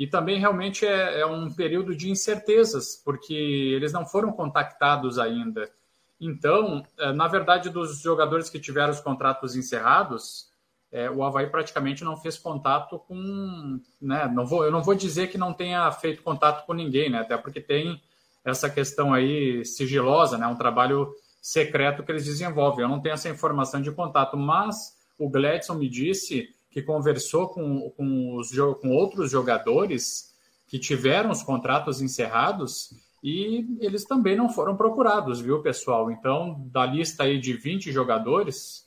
E 0.00 0.06
também 0.06 0.40
realmente 0.40 0.86
é, 0.86 1.20
é 1.20 1.26
um 1.26 1.52
período 1.52 1.94
de 1.94 2.10
incertezas, 2.10 2.96
porque 3.04 3.34
eles 3.34 3.92
não 3.92 4.06
foram 4.06 4.32
contactados 4.32 5.18
ainda. 5.18 5.70
Então, 6.18 6.82
é, 6.98 7.12
na 7.12 7.28
verdade, 7.28 7.68
dos 7.68 8.00
jogadores 8.00 8.48
que 8.48 8.58
tiveram 8.58 8.92
os 8.94 9.00
contratos 9.00 9.54
encerrados, 9.54 10.48
é, 10.90 11.10
o 11.10 11.22
Havaí 11.22 11.48
praticamente 11.48 12.02
não 12.02 12.16
fez 12.16 12.38
contato 12.38 12.98
com. 13.00 13.78
Né, 14.00 14.26
não 14.34 14.46
vou, 14.46 14.64
eu 14.64 14.72
não 14.72 14.82
vou 14.82 14.94
dizer 14.94 15.26
que 15.26 15.36
não 15.36 15.52
tenha 15.52 15.92
feito 15.92 16.22
contato 16.22 16.64
com 16.64 16.72
ninguém, 16.72 17.10
né, 17.10 17.18
até 17.18 17.36
porque 17.36 17.60
tem 17.60 18.00
essa 18.42 18.70
questão 18.70 19.12
aí 19.12 19.66
sigilosa, 19.66 20.38
né, 20.38 20.46
um 20.46 20.56
trabalho 20.56 21.14
secreto 21.42 22.02
que 22.02 22.10
eles 22.10 22.24
desenvolvem. 22.24 22.84
Eu 22.84 22.88
não 22.88 23.02
tenho 23.02 23.12
essa 23.12 23.28
informação 23.28 23.82
de 23.82 23.92
contato, 23.92 24.34
mas 24.34 24.96
o 25.18 25.28
Gladson 25.28 25.74
me 25.74 25.90
disse 25.90 26.54
que 26.70 26.82
conversou 26.82 27.48
com, 27.48 27.90
com, 27.90 28.36
os, 28.36 28.50
com 28.80 28.90
outros 28.90 29.30
jogadores 29.30 30.32
que 30.68 30.78
tiveram 30.78 31.30
os 31.30 31.42
contratos 31.42 32.00
encerrados 32.00 32.94
e 33.22 33.78
eles 33.80 34.04
também 34.04 34.36
não 34.36 34.48
foram 34.48 34.76
procurados, 34.76 35.40
viu, 35.40 35.60
pessoal? 35.60 36.10
Então, 36.10 36.64
da 36.72 36.86
lista 36.86 37.24
aí 37.24 37.38
de 37.38 37.52
20 37.52 37.92
jogadores, 37.92 38.86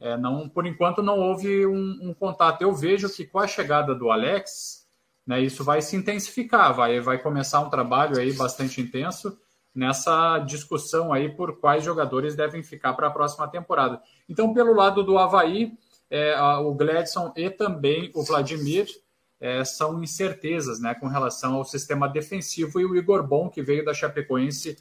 é, 0.00 0.16
não, 0.16 0.48
por 0.48 0.66
enquanto 0.66 1.02
não 1.02 1.20
houve 1.20 1.66
um, 1.66 1.98
um, 2.02 2.14
contato. 2.14 2.62
Eu 2.62 2.74
vejo 2.74 3.08
que 3.08 3.24
com 3.24 3.38
a 3.38 3.46
chegada 3.46 3.94
do 3.94 4.10
Alex, 4.10 4.86
né, 5.26 5.40
isso 5.40 5.62
vai 5.62 5.82
se 5.82 5.94
intensificar, 5.96 6.74
vai, 6.74 6.98
vai 7.00 7.18
começar 7.18 7.60
um 7.60 7.70
trabalho 7.70 8.18
aí 8.18 8.32
bastante 8.32 8.80
intenso 8.80 9.38
nessa 9.74 10.38
discussão 10.40 11.12
aí 11.12 11.28
por 11.28 11.60
quais 11.60 11.84
jogadores 11.84 12.34
devem 12.34 12.64
ficar 12.64 12.94
para 12.94 13.06
a 13.06 13.12
próxima 13.12 13.46
temporada. 13.46 14.00
Então, 14.28 14.52
pelo 14.52 14.74
lado 14.74 15.04
do 15.04 15.16
Havaí, 15.16 15.72
é, 16.10 16.38
o 16.40 16.74
Gladson 16.74 17.32
e 17.36 17.50
também 17.50 18.10
o 18.14 18.22
Vladimir 18.22 18.86
é, 19.40 19.64
são 19.64 20.02
incertezas 20.02 20.80
né, 20.80 20.94
com 20.94 21.06
relação 21.06 21.56
ao 21.56 21.64
sistema 21.64 22.08
defensivo 22.08 22.80
e 22.80 22.84
o 22.84 22.96
Igor 22.96 23.26
Bom, 23.26 23.48
que 23.48 23.62
veio 23.62 23.84
da 23.84 23.94
Chapecoense, 23.94 24.76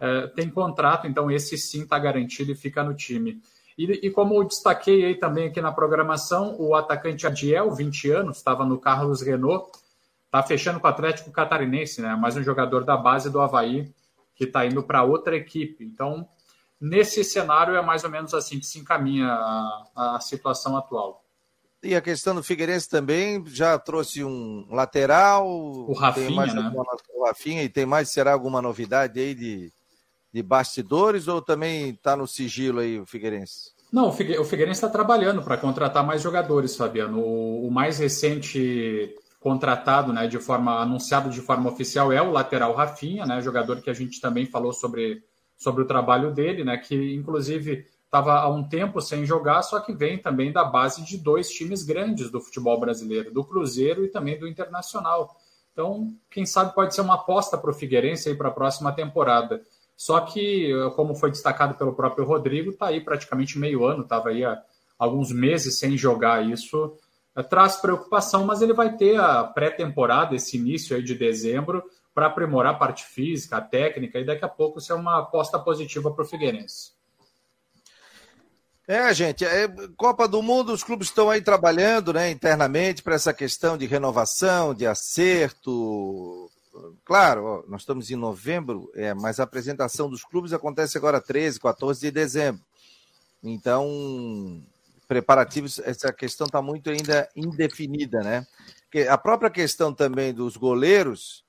é, 0.00 0.26
tem 0.28 0.48
contrato, 0.48 1.06
então 1.06 1.30
esse 1.30 1.56
sim 1.56 1.82
está 1.82 1.98
garantido 1.98 2.52
e 2.52 2.54
fica 2.54 2.84
no 2.84 2.94
time. 2.94 3.40
E, 3.76 4.06
e, 4.06 4.10
como 4.10 4.34
eu 4.34 4.44
destaquei 4.44 5.04
aí 5.04 5.14
também 5.14 5.48
aqui 5.48 5.60
na 5.60 5.72
programação, 5.72 6.56
o 6.58 6.74
atacante 6.74 7.26
Adiel, 7.26 7.70
20 7.74 8.10
anos, 8.10 8.36
estava 8.38 8.64
no 8.64 8.78
Carlos 8.78 9.20
Renault, 9.20 9.70
está 10.24 10.42
fechando 10.42 10.80
com 10.80 10.86
o 10.86 10.90
Atlético 10.90 11.30
Catarinense, 11.30 12.00
né? 12.00 12.14
mais 12.14 12.36
um 12.36 12.42
jogador 12.42 12.84
da 12.84 12.96
base 12.96 13.30
do 13.30 13.40
Havaí 13.40 13.92
que 14.34 14.44
está 14.44 14.66
indo 14.66 14.82
para 14.82 15.02
outra 15.02 15.36
equipe. 15.36 15.84
Então, 15.84 16.28
nesse 16.80 17.22
cenário 17.24 17.74
é 17.74 17.82
mais 17.82 18.04
ou 18.04 18.10
menos 18.10 18.34
assim 18.34 18.58
que 18.58 18.66
se 18.66 18.78
encaminha 18.78 19.28
a, 19.28 20.16
a 20.16 20.20
situação 20.20 20.76
atual. 20.76 21.22
E 21.82 21.94
a 21.94 22.00
questão 22.00 22.34
do 22.34 22.42
Figueirense 22.42 22.88
também 22.88 23.44
já 23.46 23.78
trouxe 23.78 24.24
um 24.24 24.66
lateral. 24.70 25.46
O 25.46 25.92
Rafinha, 25.92 26.46
né? 26.52 26.62
Alguma, 26.64 26.84
o 27.14 27.24
Rafinha, 27.24 27.62
e 27.62 27.68
tem 27.68 27.86
mais, 27.86 28.10
será 28.10 28.32
alguma 28.32 28.60
novidade 28.60 29.20
aí 29.20 29.34
de, 29.34 29.72
de 30.32 30.42
bastidores 30.42 31.28
ou 31.28 31.40
também 31.40 31.90
está 31.90 32.16
no 32.16 32.26
sigilo 32.26 32.80
aí 32.80 32.98
o 32.98 33.06
Figueirense? 33.06 33.76
Não, 33.92 34.08
o 34.08 34.12
Figueirense 34.12 34.78
está 34.78 34.88
trabalhando 34.88 35.42
para 35.42 35.56
contratar 35.56 36.04
mais 36.04 36.20
jogadores, 36.20 36.76
Fabiano. 36.76 37.20
O, 37.20 37.68
o, 37.68 37.70
mais 37.70 37.98
recente 37.98 39.14
contratado, 39.38 40.12
né, 40.12 40.26
de 40.26 40.38
forma 40.38 40.80
anunciado 40.80 41.30
de 41.30 41.40
forma 41.40 41.70
oficial 41.70 42.12
é 42.12 42.20
o 42.20 42.32
lateral 42.32 42.74
Rafinha, 42.74 43.24
né, 43.24 43.40
jogador 43.40 43.80
que 43.80 43.88
a 43.88 43.94
gente 43.94 44.20
também 44.20 44.44
falou 44.44 44.72
sobre, 44.72 45.22
sobre 45.56 45.82
o 45.82 45.86
trabalho 45.86 46.32
dele, 46.32 46.64
né, 46.64 46.76
que 46.76 47.14
inclusive 47.14 47.86
estava 48.04 48.34
há 48.34 48.48
um 48.48 48.62
tempo 48.62 49.00
sem 49.00 49.24
jogar, 49.26 49.62
só 49.62 49.80
que 49.80 49.92
vem 49.92 50.18
também 50.18 50.52
da 50.52 50.64
base 50.64 51.04
de 51.04 51.18
dois 51.18 51.50
times 51.50 51.82
grandes 51.82 52.30
do 52.30 52.40
futebol 52.40 52.78
brasileiro, 52.78 53.32
do 53.32 53.44
Cruzeiro 53.44 54.04
e 54.04 54.08
também 54.08 54.38
do 54.38 54.46
Internacional. 54.46 55.36
Então, 55.72 56.14
quem 56.30 56.46
sabe 56.46 56.74
pode 56.74 56.94
ser 56.94 57.02
uma 57.02 57.16
aposta 57.16 57.58
para 57.58 57.70
o 57.70 57.74
Figueirense 57.74 58.34
para 58.34 58.48
a 58.48 58.52
próxima 58.52 58.92
temporada. 58.92 59.60
Só 59.94 60.20
que, 60.20 60.70
como 60.94 61.14
foi 61.14 61.30
destacado 61.30 61.74
pelo 61.74 61.94
próprio 61.94 62.24
Rodrigo, 62.24 62.70
está 62.70 62.86
aí 62.86 63.00
praticamente 63.00 63.58
meio 63.58 63.84
ano, 63.84 64.02
estava 64.02 64.30
aí 64.30 64.44
há 64.44 64.62
alguns 64.98 65.32
meses 65.32 65.78
sem 65.78 65.96
jogar. 65.96 66.46
Isso 66.46 66.96
é, 67.34 67.42
traz 67.42 67.76
preocupação, 67.76 68.44
mas 68.46 68.62
ele 68.62 68.72
vai 68.72 68.96
ter 68.96 69.20
a 69.20 69.44
pré-temporada, 69.44 70.34
esse 70.34 70.56
início 70.56 70.96
aí 70.96 71.02
de 71.02 71.14
dezembro, 71.14 71.82
para 72.16 72.28
aprimorar 72.28 72.72
a 72.72 72.78
parte 72.78 73.04
física, 73.04 73.58
a 73.58 73.60
técnica, 73.60 74.18
e 74.18 74.24
daqui 74.24 74.42
a 74.42 74.48
pouco 74.48 74.80
ser 74.80 74.94
uma 74.94 75.18
aposta 75.18 75.58
positiva 75.58 76.10
para 76.10 76.24
o 76.24 76.26
Figueirense. 76.26 76.92
É, 78.88 79.12
gente, 79.12 79.44
é, 79.44 79.68
Copa 79.98 80.26
do 80.26 80.40
Mundo, 80.40 80.72
os 80.72 80.82
clubes 80.82 81.08
estão 81.08 81.28
aí 81.28 81.42
trabalhando 81.42 82.14
né, 82.14 82.30
internamente 82.30 83.02
para 83.02 83.16
essa 83.16 83.34
questão 83.34 83.76
de 83.76 83.84
renovação, 83.84 84.72
de 84.72 84.86
acerto. 84.86 86.50
Claro, 87.04 87.44
ó, 87.44 87.64
nós 87.68 87.82
estamos 87.82 88.10
em 88.10 88.16
novembro, 88.16 88.90
é, 88.94 89.12
mas 89.12 89.38
a 89.38 89.42
apresentação 89.42 90.08
dos 90.08 90.24
clubes 90.24 90.54
acontece 90.54 90.96
agora 90.96 91.20
13, 91.20 91.60
14 91.60 92.00
de 92.00 92.10
dezembro. 92.10 92.62
Então, 93.44 94.62
preparativos, 95.06 95.80
essa 95.80 96.10
questão 96.14 96.46
está 96.46 96.62
muito 96.62 96.88
ainda 96.88 97.28
indefinida, 97.36 98.20
né? 98.20 98.46
Porque 98.84 99.06
a 99.06 99.18
própria 99.18 99.50
questão 99.50 99.92
também 99.92 100.32
dos 100.32 100.56
goleiros 100.56 101.44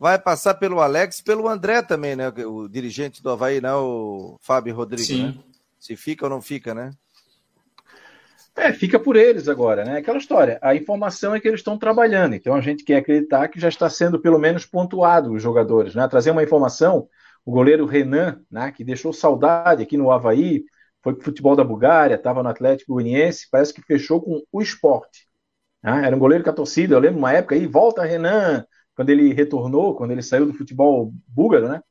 vai 0.00 0.18
passar 0.18 0.54
pelo 0.54 0.80
Alex 0.80 1.18
e 1.18 1.24
pelo 1.24 1.46
André 1.46 1.82
também, 1.82 2.16
né? 2.16 2.28
O 2.46 2.66
dirigente 2.66 3.22
do 3.22 3.28
Havaí, 3.28 3.60
não, 3.60 3.84
o 3.84 4.38
Fábio 4.40 4.74
Rodrigues. 4.74 5.06
Sim. 5.06 5.26
Né? 5.26 5.34
Se 5.78 5.94
fica 5.94 6.24
ou 6.24 6.30
não 6.30 6.40
fica, 6.40 6.74
né? 6.74 6.90
É, 8.56 8.72
fica 8.72 8.98
por 8.98 9.14
eles 9.14 9.46
agora, 9.46 9.84
né? 9.84 9.98
Aquela 9.98 10.16
história. 10.16 10.58
A 10.62 10.74
informação 10.74 11.34
é 11.34 11.40
que 11.40 11.46
eles 11.46 11.60
estão 11.60 11.78
trabalhando, 11.78 12.34
então 12.34 12.54
a 12.54 12.62
gente 12.62 12.82
quer 12.82 12.96
acreditar 12.96 13.46
que 13.48 13.60
já 13.60 13.68
está 13.68 13.90
sendo 13.90 14.18
pelo 14.18 14.38
menos 14.38 14.64
pontuado 14.64 15.32
os 15.32 15.42
jogadores, 15.42 15.94
né? 15.94 16.08
Trazer 16.08 16.30
uma 16.30 16.42
informação, 16.42 17.06
o 17.44 17.52
goleiro 17.52 17.84
Renan, 17.84 18.40
né, 18.50 18.72
que 18.72 18.82
deixou 18.82 19.12
saudade 19.12 19.82
aqui 19.82 19.98
no 19.98 20.10
Havaí, 20.10 20.64
foi 21.02 21.14
para 21.14 21.22
o 21.22 21.24
futebol 21.24 21.54
da 21.54 21.64
Bulgária, 21.64 22.14
estava 22.14 22.42
no 22.42 22.48
Atlético 22.48 22.94
Goianiense, 22.94 23.48
parece 23.50 23.72
que 23.72 23.82
fechou 23.82 24.20
com 24.20 24.42
o 24.50 24.62
esporte. 24.62 25.26
Né? 25.82 26.06
Era 26.06 26.16
um 26.16 26.18
goleiro 26.18 26.44
que 26.44 26.50
a 26.50 26.54
torcida, 26.54 26.94
eu 26.94 26.98
lembro 26.98 27.18
uma 27.18 27.32
época 27.32 27.54
aí, 27.54 27.66
volta 27.66 28.02
Renan, 28.02 28.66
quando 29.00 29.08
ele 29.08 29.32
retornou, 29.32 29.94
quando 29.94 30.10
ele 30.10 30.22
saiu 30.22 30.44
do 30.44 30.52
futebol 30.52 31.10
búlgaro, 31.26 31.68
né? 31.68 31.82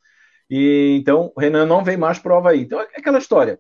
E 0.47 0.97
então 1.01 1.31
o 1.35 1.39
Renan 1.39 1.65
não 1.65 1.83
vem 1.83 1.97
mais 1.97 2.19
para 2.19 2.35
o 2.35 2.37
Havaí. 2.37 2.61
Então 2.61 2.79
é 2.79 2.85
aquela 2.95 3.17
história 3.17 3.59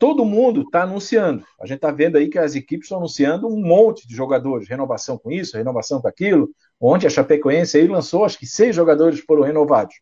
todo 0.00 0.24
mundo 0.24 0.62
está 0.62 0.84
anunciando. 0.84 1.44
A 1.60 1.66
gente 1.66 1.76
está 1.76 1.90
vendo 1.90 2.16
aí 2.16 2.30
que 2.30 2.38
as 2.38 2.54
equipes 2.54 2.86
estão 2.86 2.96
anunciando 2.96 3.46
um 3.46 3.60
monte 3.60 4.08
de 4.08 4.16
jogadores, 4.16 4.66
renovação 4.66 5.18
com 5.18 5.30
isso, 5.30 5.58
renovação 5.58 6.00
com 6.00 6.08
aquilo. 6.08 6.48
Ontem 6.80 7.06
a 7.06 7.10
Chapecoense 7.10 7.76
aí 7.76 7.86
lançou, 7.86 8.24
acho 8.24 8.38
que 8.38 8.46
seis 8.46 8.74
jogadores 8.74 9.20
foram 9.20 9.42
renovados. 9.42 9.94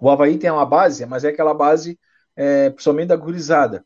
O 0.00 0.08
Havaí 0.08 0.38
tem 0.38 0.48
uma 0.52 0.64
base, 0.64 1.04
mas 1.04 1.24
é 1.24 1.30
aquela 1.30 1.52
base 1.52 1.98
é, 2.36 2.70
principalmente 2.70 3.08
da 3.08 3.16
gurizada. 3.16 3.84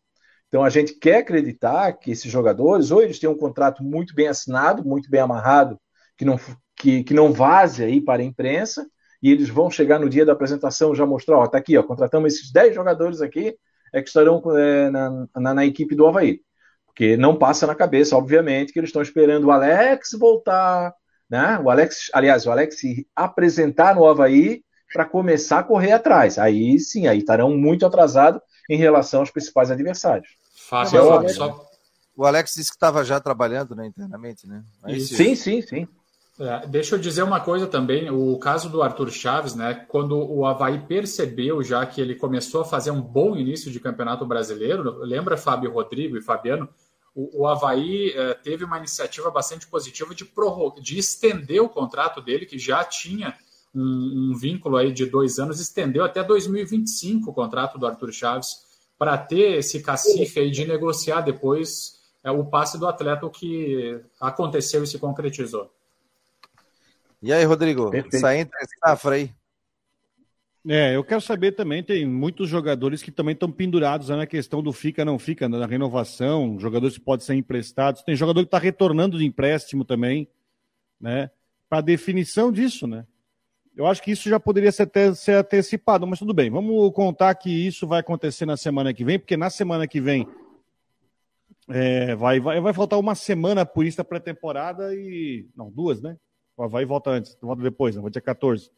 Então 0.48 0.62
a 0.62 0.68
gente 0.68 0.92
quer 0.92 1.20
acreditar 1.20 1.94
que 1.94 2.10
esses 2.10 2.30
jogadores, 2.30 2.90
ou 2.90 3.00
eles 3.02 3.18
têm 3.18 3.28
um 3.28 3.38
contrato 3.38 3.82
muito 3.82 4.14
bem 4.14 4.28
assinado, 4.28 4.84
muito 4.84 5.08
bem 5.10 5.20
amarrado, 5.22 5.80
que 6.14 6.26
não, 6.26 6.38
que, 6.76 7.02
que 7.02 7.14
não 7.14 7.32
vaze 7.32 7.82
aí 7.82 8.00
para 8.00 8.22
a 8.22 8.24
imprensa, 8.24 8.86
e 9.22 9.30
eles 9.30 9.48
vão 9.48 9.70
chegar 9.70 9.98
no 9.98 10.08
dia 10.08 10.24
da 10.24 10.32
apresentação 10.32 10.94
já 10.94 11.06
mostrar, 11.06 11.38
ó, 11.38 11.46
tá 11.46 11.58
aqui, 11.58 11.76
ó, 11.76 11.82
contratamos 11.82 12.34
esses 12.34 12.52
10 12.52 12.74
jogadores 12.74 13.20
aqui, 13.20 13.56
é 13.92 14.02
que 14.02 14.08
estarão 14.08 14.42
é, 14.56 14.90
na, 14.90 15.26
na, 15.34 15.54
na, 15.54 15.66
equipe 15.66 15.94
do 15.94 16.06
Havaí. 16.06 16.40
Porque 16.86 17.16
não 17.16 17.36
passa 17.36 17.66
na 17.66 17.74
cabeça, 17.74 18.16
obviamente, 18.16 18.72
que 18.72 18.78
eles 18.78 18.88
estão 18.88 19.02
esperando 19.02 19.44
o 19.44 19.50
Alex 19.50 20.12
voltar, 20.18 20.94
né? 21.28 21.58
O 21.62 21.70
Alex, 21.70 22.10
aliás, 22.12 22.46
o 22.46 22.50
Alex 22.50 22.78
se 22.78 23.06
apresentar 23.14 23.94
no 23.94 24.06
Havaí 24.06 24.62
para 24.92 25.04
começar 25.04 25.60
a 25.60 25.62
correr 25.62 25.92
atrás. 25.92 26.38
Aí 26.38 26.78
sim, 26.78 27.06
aí 27.06 27.18
estarão 27.18 27.56
muito 27.56 27.84
atrasados 27.84 28.40
em 28.68 28.76
relação 28.76 29.20
aos 29.20 29.30
principais 29.30 29.70
adversários. 29.70 30.28
Fábio, 30.68 30.90
só, 30.90 31.28
só, 31.28 31.66
o 32.16 32.24
Alex 32.24 32.54
disse 32.54 32.70
que 32.70 32.76
estava 32.76 33.04
já 33.04 33.20
trabalhando 33.20 33.74
né, 33.74 33.86
internamente, 33.86 34.48
né? 34.48 34.64
sim, 34.98 35.34
sim, 35.34 35.60
sim. 35.60 35.86
É, 36.38 36.66
deixa 36.66 36.94
eu 36.94 36.98
dizer 36.98 37.22
uma 37.22 37.40
coisa 37.40 37.66
também, 37.66 38.10
o 38.10 38.38
caso 38.38 38.68
do 38.68 38.82
Arthur 38.82 39.10
Chaves, 39.10 39.54
né? 39.54 39.74
Quando 39.88 40.18
o 40.18 40.44
Havaí 40.44 40.78
percebeu 40.86 41.62
já 41.62 41.84
que 41.86 41.98
ele 41.98 42.14
começou 42.14 42.60
a 42.60 42.64
fazer 42.64 42.90
um 42.90 43.00
bom 43.00 43.34
início 43.34 43.70
de 43.70 43.80
campeonato 43.80 44.26
brasileiro, 44.26 44.98
lembra 44.98 45.38
Fábio 45.38 45.72
Rodrigo 45.72 46.16
e 46.16 46.22
Fabiano? 46.22 46.68
O, 47.14 47.42
o 47.42 47.46
Havaí 47.46 48.10
é, 48.10 48.34
teve 48.34 48.64
uma 48.64 48.76
iniciativa 48.76 49.30
bastante 49.30 49.66
positiva 49.66 50.14
de, 50.14 50.30
de 50.82 50.98
estender 50.98 51.62
o 51.62 51.70
contrato 51.70 52.20
dele, 52.20 52.44
que 52.44 52.58
já 52.58 52.84
tinha 52.84 53.34
um, 53.74 54.32
um, 54.32 54.36
vínculo 54.36 54.76
aí 54.76 54.92
de 54.92 55.06
dois 55.06 55.38
anos, 55.38 55.58
estendeu 55.58 56.04
até 56.04 56.22
2025 56.22 57.30
o 57.30 57.34
contrato 57.34 57.78
do 57.78 57.86
Arthur 57.86 58.12
Chaves, 58.12 58.66
para 58.98 59.16
ter 59.16 59.58
esse 59.58 59.82
cacife 59.82 60.40
aí 60.40 60.50
de 60.50 60.66
negociar 60.66 61.22
depois 61.22 61.98
é, 62.22 62.30
o 62.30 62.44
passe 62.44 62.78
do 62.78 62.86
atleta, 62.86 63.24
o 63.24 63.30
que 63.30 63.98
aconteceu 64.20 64.84
e 64.84 64.86
se 64.86 64.98
concretizou. 64.98 65.70
E 67.26 67.32
aí, 67.32 67.42
Rodrigo? 67.42 67.90
Perfeito. 67.90 68.20
Saindo 68.20 68.50
safra 68.78 69.16
aí. 69.16 69.34
É, 70.64 70.94
eu 70.94 71.02
quero 71.02 71.20
saber 71.20 71.52
também, 71.52 71.82
tem 71.82 72.06
muitos 72.06 72.48
jogadores 72.48 73.02
que 73.02 73.10
também 73.10 73.32
estão 73.32 73.50
pendurados 73.50 74.10
na 74.10 74.28
questão 74.28 74.62
do 74.62 74.72
fica, 74.72 75.04
não 75.04 75.18
fica, 75.18 75.48
na 75.48 75.66
renovação, 75.66 76.56
jogadores 76.60 76.96
que 76.96 77.04
podem 77.04 77.26
ser 77.26 77.34
emprestados, 77.34 78.04
tem 78.04 78.14
jogador 78.14 78.42
que 78.42 78.46
está 78.46 78.58
retornando 78.58 79.18
de 79.18 79.24
empréstimo 79.24 79.84
também, 79.84 80.28
né? 81.00 81.28
Para 81.68 81.80
definição 81.80 82.52
disso, 82.52 82.86
né? 82.86 83.04
Eu 83.76 83.86
acho 83.88 84.00
que 84.00 84.12
isso 84.12 84.28
já 84.28 84.38
poderia 84.38 84.70
ser, 84.70 84.84
até, 84.84 85.12
ser 85.12 85.38
antecipado, 85.38 86.06
mas 86.06 86.20
tudo 86.20 86.32
bem, 86.32 86.48
vamos 86.48 86.92
contar 86.92 87.34
que 87.34 87.50
isso 87.50 87.88
vai 87.88 87.98
acontecer 87.98 88.46
na 88.46 88.56
semana 88.56 88.94
que 88.94 89.04
vem, 89.04 89.18
porque 89.18 89.36
na 89.36 89.50
semana 89.50 89.88
que 89.88 90.00
vem 90.00 90.28
é, 91.68 92.14
vai, 92.14 92.38
vai, 92.38 92.60
vai 92.60 92.72
faltar 92.72 93.00
uma 93.00 93.16
semana 93.16 93.66
por 93.66 93.84
isso 93.84 93.96
da 93.96 94.04
pré-temporada 94.04 94.94
e. 94.94 95.48
Não, 95.56 95.68
duas, 95.68 96.00
né? 96.00 96.16
O 96.56 96.62
Havaí 96.62 96.84
volta 96.84 97.10
antes, 97.10 97.36
volta 97.40 97.62
depois, 97.62 97.96
né? 97.96 98.10
dia 98.10 98.22
14. 98.22 98.70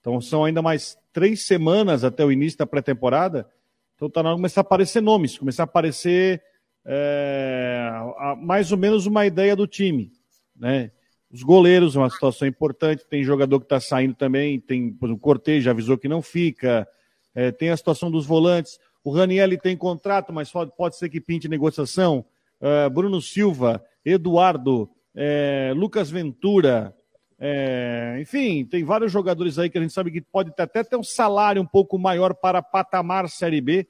Então 0.00 0.20
são 0.20 0.44
ainda 0.44 0.62
mais 0.62 0.98
três 1.12 1.46
semanas 1.46 2.04
até 2.04 2.24
o 2.24 2.30
início 2.30 2.58
da 2.58 2.66
pré-temporada. 2.66 3.48
Então 3.96 4.08
está 4.08 4.22
na 4.22 4.28
hora 4.30 4.36
de 4.36 4.40
começar 4.40 4.60
a 4.60 4.62
aparecer 4.62 5.00
nomes, 5.00 5.38
começar 5.38 5.62
a 5.62 5.64
aparecer 5.64 6.42
é, 6.84 7.90
mais 8.38 8.70
ou 8.70 8.78
menos 8.78 9.06
uma 9.06 9.26
ideia 9.26 9.56
do 9.56 9.66
time. 9.66 10.12
Né? 10.54 10.90
Os 11.32 11.42
goleiros, 11.42 11.96
uma 11.96 12.10
situação 12.10 12.46
importante. 12.46 13.06
Tem 13.08 13.24
jogador 13.24 13.58
que 13.58 13.66
está 13.66 13.80
saindo 13.80 14.14
também. 14.14 14.60
Tem, 14.60 14.92
por 14.92 15.06
exemplo, 15.06 15.18
o 15.18 15.20
Cortez 15.20 15.64
já 15.64 15.70
avisou 15.70 15.98
que 15.98 16.08
não 16.08 16.22
fica. 16.22 16.86
É, 17.34 17.50
tem 17.50 17.70
a 17.70 17.76
situação 17.76 18.10
dos 18.10 18.26
volantes. 18.26 18.78
O 19.02 19.10
Raniel 19.10 19.58
tem 19.58 19.76
contrato, 19.76 20.32
mas 20.32 20.50
pode, 20.50 20.96
ser 20.96 21.08
que 21.08 21.20
pinte 21.20 21.48
negociação. 21.48 22.24
Uh, 22.60 22.88
Bruno 22.88 23.20
Silva, 23.20 23.84
Eduardo, 24.04 24.88
é, 25.14 25.72
Lucas 25.76 26.10
Ventura, 26.10 26.94
é, 27.38 28.18
enfim, 28.20 28.64
tem 28.64 28.84
vários 28.84 29.10
jogadores 29.10 29.58
aí 29.58 29.68
que 29.68 29.78
a 29.78 29.80
gente 29.80 29.92
sabe 29.92 30.10
que 30.10 30.20
pode 30.20 30.52
até 30.56 30.82
ter 30.84 30.96
um 30.96 31.02
salário 31.02 31.60
um 31.60 31.66
pouco 31.66 31.98
maior 31.98 32.34
para 32.34 32.62
patamar 32.62 33.28
Série 33.28 33.60
B. 33.60 33.86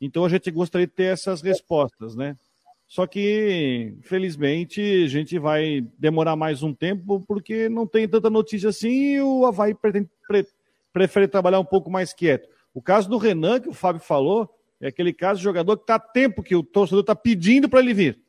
Então 0.00 0.24
a 0.24 0.28
gente 0.28 0.50
gostaria 0.50 0.86
de 0.86 0.92
ter 0.92 1.12
essas 1.12 1.40
respostas, 1.42 2.16
né? 2.16 2.36
Só 2.86 3.06
que, 3.06 3.94
infelizmente, 3.98 4.80
a 4.80 5.08
gente 5.08 5.38
vai 5.38 5.84
demorar 5.98 6.36
mais 6.36 6.62
um 6.62 6.72
tempo 6.72 7.20
porque 7.26 7.68
não 7.68 7.86
tem 7.86 8.08
tanta 8.08 8.30
notícia 8.30 8.68
assim 8.68 9.14
e 9.14 9.20
o 9.20 9.44
Havaí 9.44 9.74
pretende, 9.74 10.08
pre, 10.26 10.46
prefere 10.92 11.26
trabalhar 11.26 11.58
um 11.58 11.64
pouco 11.64 11.90
mais 11.90 12.12
quieto. 12.12 12.48
O 12.72 12.80
caso 12.80 13.08
do 13.08 13.18
Renan, 13.18 13.60
que 13.60 13.68
o 13.68 13.74
Fábio 13.74 14.00
falou, 14.00 14.48
é 14.80 14.88
aquele 14.88 15.12
caso 15.12 15.38
de 15.38 15.44
jogador 15.44 15.76
que 15.76 15.82
está 15.82 15.98
tempo 15.98 16.42
que 16.42 16.54
o 16.54 16.62
torcedor 16.62 17.00
está 17.00 17.14
pedindo 17.14 17.68
para 17.68 17.80
ele 17.80 17.92
vir. 17.92 18.20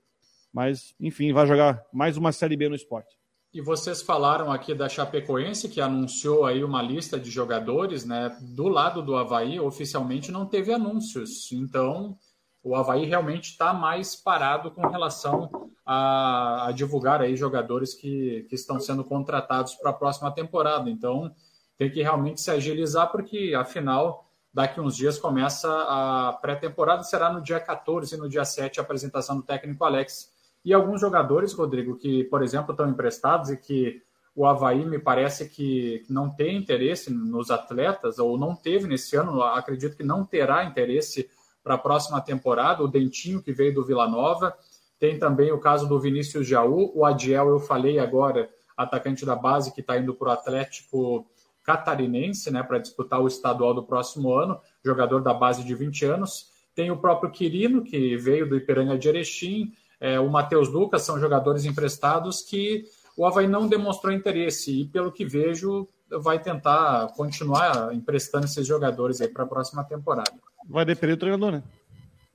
Mas, 0.51 0.95
enfim, 0.99 1.31
vai 1.33 1.45
jogar 1.45 1.83
mais 1.93 2.17
uma 2.17 2.31
Série 2.31 2.57
B 2.57 2.67
no 2.67 2.75
esporte. 2.75 3.15
E 3.57 3.61
vocês 3.61 4.03
falaram 4.03 4.51
aqui 4.51 4.75
da 4.75 4.87
Chapecoense, 4.87 5.67
que 5.67 5.81
anunciou 5.81 6.45
aí 6.45 6.63
uma 6.63 6.79
lista 6.79 7.19
de 7.19 7.31
jogadores, 7.31 8.05
né? 8.05 8.37
Do 8.39 8.67
lado 8.67 9.01
do 9.01 9.15
Havaí, 9.15 9.59
oficialmente 9.59 10.31
não 10.31 10.45
teve 10.45 10.71
anúncios. 10.71 11.51
Então, 11.51 12.15
o 12.61 12.75
Havaí 12.75 13.05
realmente 13.05 13.49
está 13.49 13.73
mais 13.73 14.15
parado 14.15 14.69
com 14.69 14.87
relação 14.87 15.49
a, 15.83 16.67
a, 16.67 16.71
divulgar 16.71 17.19
aí 17.19 17.35
jogadores 17.35 17.95
que, 17.95 18.45
que 18.47 18.53
estão 18.53 18.79
sendo 18.79 19.03
contratados 19.03 19.73
para 19.73 19.89
a 19.89 19.93
próxima 19.93 20.29
temporada. 20.29 20.87
Então, 20.87 21.33
tem 21.79 21.89
que 21.89 22.03
realmente 22.03 22.39
se 22.39 22.51
agilizar, 22.51 23.11
porque 23.11 23.55
afinal, 23.57 24.29
daqui 24.53 24.79
uns 24.79 24.95
dias 24.95 25.17
começa 25.17 25.67
a 25.67 26.33
pré-temporada, 26.43 27.01
será 27.01 27.33
no 27.33 27.41
dia 27.41 27.59
14 27.59 28.13
e 28.13 28.17
no 28.19 28.29
dia 28.29 28.45
7 28.45 28.79
a 28.79 28.83
apresentação 28.83 29.37
do 29.37 29.41
técnico 29.41 29.83
Alex 29.83 30.36
e 30.67 30.73
alguns 30.73 30.99
jogadores, 30.99 31.53
Rodrigo, 31.53 31.95
que, 31.95 32.25
por 32.25 32.43
exemplo, 32.43 32.71
estão 32.71 32.89
emprestados 32.89 33.49
e 33.49 33.55
que 33.55 34.01
o 34.35 34.45
Havaí 34.45 34.85
me 34.85 34.99
parece 34.99 35.47
que 35.47 36.03
não 36.09 36.29
tem 36.29 36.57
interesse 36.57 37.09
nos 37.09 37.49
atletas, 37.49 38.19
ou 38.19 38.37
não 38.37 38.53
teve 38.53 38.85
nesse 38.85 39.15
ano, 39.15 39.41
acredito 39.41 39.95
que 39.95 40.03
não 40.03 40.25
terá 40.25 40.65
interesse 40.65 41.29
para 41.63 41.75
a 41.75 41.77
próxima 41.77 42.19
temporada. 42.19 42.83
O 42.83 42.87
Dentinho, 42.89 43.41
que 43.41 43.53
veio 43.53 43.73
do 43.73 43.85
Vila 43.85 44.09
Nova. 44.09 44.53
Tem 44.99 45.17
também 45.17 45.53
o 45.53 45.57
caso 45.57 45.87
do 45.87 46.01
Vinícius 46.01 46.45
Jaú. 46.45 46.91
O 46.93 47.05
Adiel, 47.05 47.47
eu 47.47 47.59
falei 47.61 47.97
agora, 47.97 48.49
atacante 48.75 49.25
da 49.25 49.37
base, 49.37 49.73
que 49.73 49.79
está 49.79 49.97
indo 49.97 50.13
para 50.15 50.27
o 50.27 50.31
Atlético 50.31 51.25
Catarinense, 51.63 52.51
né, 52.51 52.61
para 52.61 52.77
disputar 52.77 53.21
o 53.21 53.27
estadual 53.27 53.73
do 53.73 53.83
próximo 53.83 54.33
ano, 54.33 54.59
jogador 54.83 55.21
da 55.21 55.33
base 55.33 55.63
de 55.63 55.73
20 55.73 56.03
anos. 56.03 56.51
Tem 56.75 56.91
o 56.91 56.97
próprio 56.97 57.31
Quirino, 57.31 57.85
que 57.85 58.17
veio 58.17 58.49
do 58.49 58.57
Ipiranga 58.57 58.97
de 58.97 59.07
Erechim 59.07 59.71
é, 59.99 60.19
o 60.19 60.29
Matheus 60.29 60.69
Lucas 60.69 61.01
são 61.01 61.19
jogadores 61.19 61.65
emprestados 61.65 62.41
que 62.41 62.85
o 63.15 63.25
Havaí 63.25 63.47
não 63.47 63.67
demonstrou 63.67 64.13
interesse 64.13 64.81
e, 64.81 64.85
pelo 64.85 65.11
que 65.11 65.25
vejo, 65.25 65.87
vai 66.09 66.39
tentar 66.39 67.07
continuar 67.15 67.93
emprestando 67.93 68.45
esses 68.45 68.65
jogadores 68.65 69.19
aí 69.19 69.27
para 69.27 69.43
a 69.43 69.47
próxima 69.47 69.83
temporada. 69.83 70.33
Vai 70.69 70.85
depender 70.85 71.15
do 71.15 71.19
treinador, 71.19 71.51
né? 71.51 71.63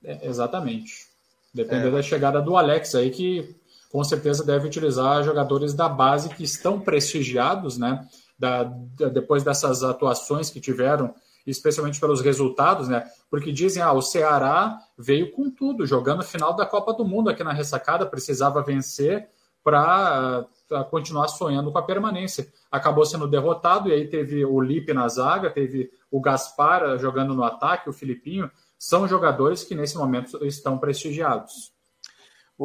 É, 0.03 0.27
exatamente. 0.27 1.07
Depender 1.53 1.87
é. 1.87 1.91
da 1.91 2.01
chegada 2.01 2.41
do 2.41 2.57
Alex 2.57 2.95
aí, 2.95 3.09
que 3.09 3.55
com 3.91 4.03
certeza 4.03 4.43
deve 4.43 4.67
utilizar 4.67 5.23
jogadores 5.23 5.73
da 5.73 5.87
base 5.87 6.29
que 6.29 6.43
estão 6.43 6.79
prestigiados, 6.79 7.77
né? 7.77 8.05
Da, 8.37 8.63
da, 8.63 9.07
depois 9.07 9.43
dessas 9.43 9.83
atuações 9.83 10.49
que 10.49 10.59
tiveram 10.59 11.13
especialmente 11.45 11.99
pelos 11.99 12.21
resultados, 12.21 12.87
né? 12.87 13.05
Porque 13.29 13.51
dizem, 13.51 13.81
ah, 13.81 13.93
o 13.93 14.01
Ceará 14.01 14.77
veio 14.97 15.31
com 15.31 15.49
tudo, 15.49 15.85
jogando 15.85 16.23
final 16.23 16.55
da 16.55 16.65
Copa 16.65 16.93
do 16.93 17.05
Mundo 17.05 17.29
aqui 17.29 17.43
na 17.43 17.53
ressacada, 17.53 18.05
precisava 18.05 18.61
vencer 18.61 19.27
para 19.63 20.45
continuar 20.89 21.27
sonhando 21.29 21.71
com 21.71 21.77
a 21.77 21.83
permanência. 21.83 22.51
Acabou 22.71 23.05
sendo 23.05 23.27
derrotado, 23.27 23.89
e 23.89 23.93
aí 23.93 24.07
teve 24.07 24.43
o 24.43 24.59
Lipe 24.59 24.93
na 24.93 25.07
zaga, 25.07 25.49
teve 25.49 25.89
o 26.11 26.19
Gaspar 26.19 26.97
jogando 26.97 27.33
no 27.33 27.43
ataque, 27.43 27.89
o 27.89 27.93
Filipinho. 27.93 28.51
São 28.77 29.07
jogadores 29.07 29.63
que 29.63 29.75
nesse 29.75 29.97
momento 29.97 30.45
estão 30.45 30.77
prestigiados. 30.77 31.71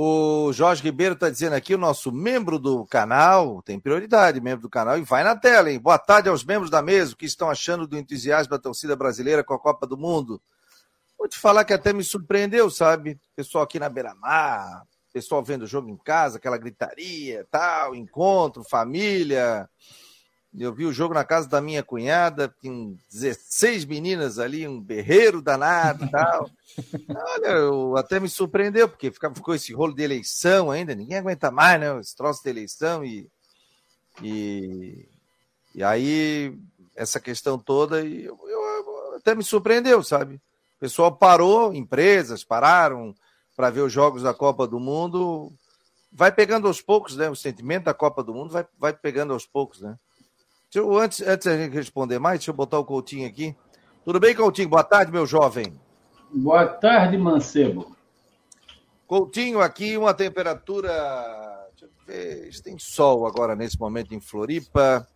O 0.00 0.52
Jorge 0.52 0.80
Ribeiro 0.80 1.14
está 1.14 1.28
dizendo 1.28 1.54
aqui, 1.54 1.74
o 1.74 1.78
nosso 1.78 2.12
membro 2.12 2.56
do 2.56 2.86
canal, 2.86 3.60
tem 3.62 3.80
prioridade, 3.80 4.40
membro 4.40 4.62
do 4.62 4.70
canal, 4.70 4.96
e 4.96 5.02
vai 5.02 5.24
na 5.24 5.34
tela, 5.34 5.72
hein? 5.72 5.80
Boa 5.80 5.98
tarde 5.98 6.28
aos 6.28 6.44
membros 6.44 6.70
da 6.70 6.80
mesa, 6.80 7.14
o 7.14 7.16
que 7.16 7.26
estão 7.26 7.50
achando 7.50 7.84
do 7.84 7.98
entusiasmo 7.98 8.52
da 8.52 8.60
torcida 8.60 8.94
brasileira 8.94 9.42
com 9.42 9.54
a 9.54 9.58
Copa 9.58 9.88
do 9.88 9.96
Mundo? 9.96 10.40
Vou 11.18 11.26
te 11.26 11.36
falar 11.36 11.64
que 11.64 11.72
até 11.72 11.92
me 11.92 12.04
surpreendeu, 12.04 12.70
sabe? 12.70 13.18
Pessoal 13.34 13.64
aqui 13.64 13.80
na 13.80 13.88
Beira-Mar, 13.88 14.84
pessoal 15.12 15.42
vendo 15.42 15.62
o 15.62 15.66
jogo 15.66 15.90
em 15.90 15.96
casa, 15.96 16.38
aquela 16.38 16.58
gritaria, 16.58 17.44
tal, 17.50 17.92
encontro, 17.92 18.62
família. 18.62 19.68
Eu 20.56 20.72
vi 20.72 20.86
o 20.86 20.92
jogo 20.92 21.12
na 21.12 21.24
casa 21.24 21.48
da 21.48 21.60
minha 21.60 21.82
cunhada, 21.82 22.52
tinha 22.60 22.96
16 23.10 23.84
meninas 23.84 24.38
ali, 24.38 24.66
um 24.66 24.80
berreiro 24.80 25.42
danado 25.42 26.04
e 26.04 26.10
tal. 26.10 26.50
Olha, 27.34 27.48
eu, 27.48 27.96
até 27.96 28.18
me 28.18 28.28
surpreendeu, 28.28 28.88
porque 28.88 29.10
ficou 29.10 29.54
esse 29.54 29.72
rolo 29.74 29.94
de 29.94 30.02
eleição 30.02 30.70
ainda, 30.70 30.94
ninguém 30.94 31.18
aguenta 31.18 31.50
mais, 31.50 31.78
né? 31.78 31.98
Esse 32.00 32.16
troço 32.16 32.42
de 32.42 32.48
eleição 32.48 33.04
e. 33.04 33.28
E, 34.20 35.06
e 35.74 35.84
aí, 35.84 36.58
essa 36.96 37.20
questão 37.20 37.56
toda, 37.56 38.04
e 38.04 38.24
eu, 38.24 38.36
eu, 38.48 39.14
até 39.16 39.34
me 39.34 39.44
surpreendeu, 39.44 40.02
sabe? 40.02 40.36
O 40.36 40.80
pessoal 40.80 41.14
parou, 41.14 41.72
empresas 41.72 42.42
pararam 42.42 43.14
para 43.54 43.70
ver 43.70 43.82
os 43.82 43.92
jogos 43.92 44.22
da 44.22 44.34
Copa 44.34 44.66
do 44.66 44.80
Mundo. 44.80 45.52
Vai 46.10 46.32
pegando 46.32 46.66
aos 46.66 46.80
poucos, 46.80 47.16
né? 47.16 47.28
O 47.28 47.36
sentimento 47.36 47.84
da 47.84 47.94
Copa 47.94 48.24
do 48.24 48.34
Mundo 48.34 48.52
vai, 48.52 48.66
vai 48.78 48.92
pegando 48.92 49.32
aos 49.32 49.46
poucos, 49.46 49.80
né? 49.80 49.96
Eu, 50.74 50.98
antes, 50.98 51.22
antes 51.22 51.46
de 51.46 51.54
a 51.54 51.56
gente 51.56 51.72
responder 51.72 52.18
mais, 52.18 52.40
deixa 52.40 52.50
eu 52.50 52.54
botar 52.54 52.78
o 52.78 52.84
Coutinho 52.84 53.26
aqui. 53.26 53.56
Tudo 54.04 54.20
bem, 54.20 54.34
Coutinho? 54.34 54.68
Boa 54.68 54.84
tarde, 54.84 55.10
meu 55.10 55.24
jovem. 55.24 55.72
Boa 56.30 56.66
tarde, 56.66 57.16
Mancebo. 57.16 57.96
Coutinho, 59.06 59.62
aqui 59.62 59.96
uma 59.96 60.12
temperatura. 60.12 60.90
Deixa 61.70 61.86
eu 61.86 61.90
ver. 62.06 62.62
Tem 62.62 62.78
sol 62.78 63.26
agora 63.26 63.56
nesse 63.56 63.80
momento 63.80 64.14
em 64.14 64.20
Floripa. 64.20 65.06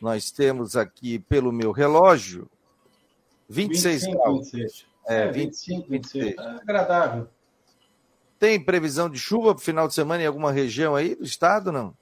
Nós 0.00 0.32
temos 0.32 0.74
aqui, 0.74 1.20
pelo 1.20 1.52
meu 1.52 1.70
relógio, 1.70 2.50
26 3.48 4.02
25, 4.06 4.22
graus. 4.22 4.52
26. 4.52 4.86
É, 5.06 5.30
25, 5.30 5.88
26. 5.88 6.24
26. 6.24 6.36
É 6.36 6.62
agradável. 6.62 7.28
Tem 8.40 8.58
previsão 8.58 9.08
de 9.08 9.18
chuva 9.18 9.54
para 9.54 9.60
o 9.60 9.64
final 9.64 9.86
de 9.86 9.94
semana 9.94 10.22
em 10.22 10.26
alguma 10.26 10.50
região 10.50 10.96
aí 10.96 11.14
do 11.14 11.24
estado, 11.24 11.70
não? 11.70 11.94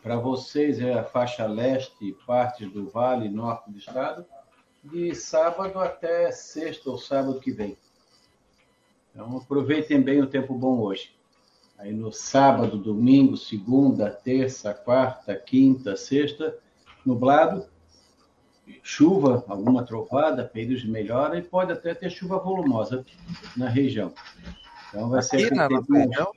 Para 0.00 0.16
vocês 0.16 0.80
é 0.80 0.94
a 0.94 1.04
faixa 1.04 1.46
leste, 1.46 2.16
partes 2.26 2.70
do 2.72 2.88
vale 2.88 3.28
norte 3.28 3.70
do 3.70 3.78
estado, 3.78 4.24
de 4.82 5.14
sábado 5.14 5.78
até 5.78 6.30
sexta 6.32 6.90
ou 6.90 6.98
sábado 6.98 7.40
que 7.40 7.52
vem. 7.52 7.76
Então 9.10 9.36
aproveitem 9.36 10.00
bem 10.00 10.20
o 10.20 10.26
tempo 10.26 10.54
bom 10.54 10.78
hoje. 10.80 11.14
Aí 11.78 11.92
no 11.92 12.12
sábado, 12.12 12.78
domingo, 12.78 13.36
segunda, 13.36 14.10
terça, 14.10 14.72
quarta, 14.72 15.34
quinta, 15.34 15.96
sexta, 15.96 16.56
nublado, 17.04 17.66
chuva, 18.82 19.44
alguma 19.48 19.84
trovada, 19.84 20.44
períodos 20.44 20.82
de 20.82 20.90
melhora 20.90 21.36
e 21.38 21.42
pode 21.42 21.72
até 21.72 21.94
ter 21.94 22.10
chuva 22.10 22.38
volumosa 22.38 23.04
na 23.56 23.68
região. 23.68 24.12
Então 24.88 25.08
vai 25.10 25.22
ser 25.22 25.46
Aqui 25.46 25.54
na 25.54 25.68
nossa 25.68 25.86
tempinho, 25.86 26.08
região? 26.08 26.32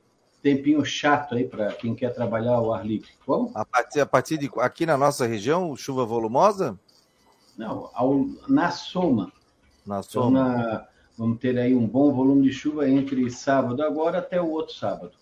Tempinho 0.45 0.85
chato 0.85 1.33
aí 1.33 1.43
para 1.43 1.73
quem 1.73 1.95
quer 1.95 2.13
trabalhar 2.13 2.51
ao 2.53 2.71
ar 2.71 2.85
livre. 2.85 3.09
Como? 3.25 3.49
A 3.55 3.65
partir, 3.65 3.99
a 3.99 4.05
partir 4.05 4.37
de 4.37 4.47
aqui 4.59 4.85
na 4.85 4.95
nossa 4.95 5.25
região, 5.25 5.75
chuva 5.75 6.05
volumosa? 6.05 6.79
Não, 7.57 7.89
ao, 7.95 8.27
na 8.47 8.69
soma. 8.69 9.31
Na 9.83 9.99
Então, 10.01 10.23
soma. 10.23 10.43
na- 10.43 10.87
vamos 11.17 11.39
ter 11.39 11.57
aí 11.57 11.73
um 11.73 11.87
bom 11.87 12.13
volume 12.13 12.43
de 12.43 12.53
chuva 12.53 12.87
entre 12.87 13.27
sábado 13.31 13.81
agora 13.81 14.19
até 14.19 14.39
o 14.39 14.47
outro 14.51 14.75
sábado. 14.75 15.13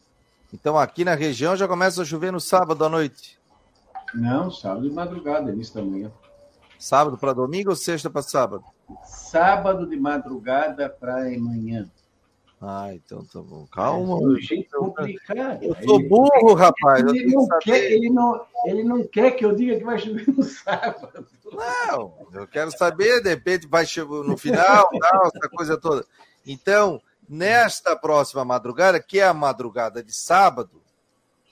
Então 0.53 0.77
aqui 0.77 1.05
na 1.05 1.15
região 1.15 1.55
já 1.55 1.69
começa 1.69 2.01
a 2.01 2.05
chover 2.05 2.33
no 2.33 2.41
sábado 2.41 2.83
à 2.83 2.89
noite. 2.89 3.39
Não, 4.13 4.51
sábado 4.51 4.89
de 4.89 4.93
madrugada, 4.93 5.51
início 5.53 5.73
da 5.75 5.81
manhã. 5.83 6.12
Sábado 6.77 7.17
para 7.17 7.31
domingo 7.31 7.69
ou 7.69 7.75
sexta 7.77 8.09
para 8.09 8.21
sábado? 8.21 8.65
Sábado 9.05 9.88
de 9.88 9.95
madrugada 9.95 10.89
para 10.89 11.27
amanhã. 11.33 11.89
Ah, 12.65 12.93
então 12.93 13.26
tá 13.26 13.41
bom. 13.41 13.67
Calma. 13.67 14.13
É 14.13 14.26
um 14.26 14.36
jeito 14.38 14.69
complicado. 14.78 15.62
Eu 15.62 15.76
sou 15.84 16.08
burro, 16.08 16.54
rapaz. 16.54 17.04
Ele 17.04 17.26
não, 17.36 17.45
quer, 17.60 17.91
ele, 17.91 18.10
não, 18.10 18.45
ele 18.65 18.84
não 18.86 19.06
quer 19.06 19.32
que 19.32 19.43
eu 19.43 19.54
diga 19.54 19.76
que 19.76 19.84
vai 19.84 19.99
chover 19.99 20.26
no 20.30 20.43
sábado. 20.43 21.28
Não, 21.52 22.13
eu 22.34 22.47
quero 22.47 22.71
saber, 22.71 23.21
de 23.21 23.30
repente 23.30 23.67
vai 23.67 23.86
chegar 23.86 24.23
no 24.23 24.38
final, 24.38 24.89
tal, 24.97 25.28
essa 25.28 25.49
coisa 25.49 25.78
toda. 25.78 26.06
Então, 26.47 27.02
nesta 27.28 27.97
próxima 27.97 28.45
madrugada, 28.45 28.97
que 28.97 29.19
é 29.19 29.26
a 29.26 29.34
madrugada 29.34 30.02
de 30.02 30.13
sábado, 30.13 30.82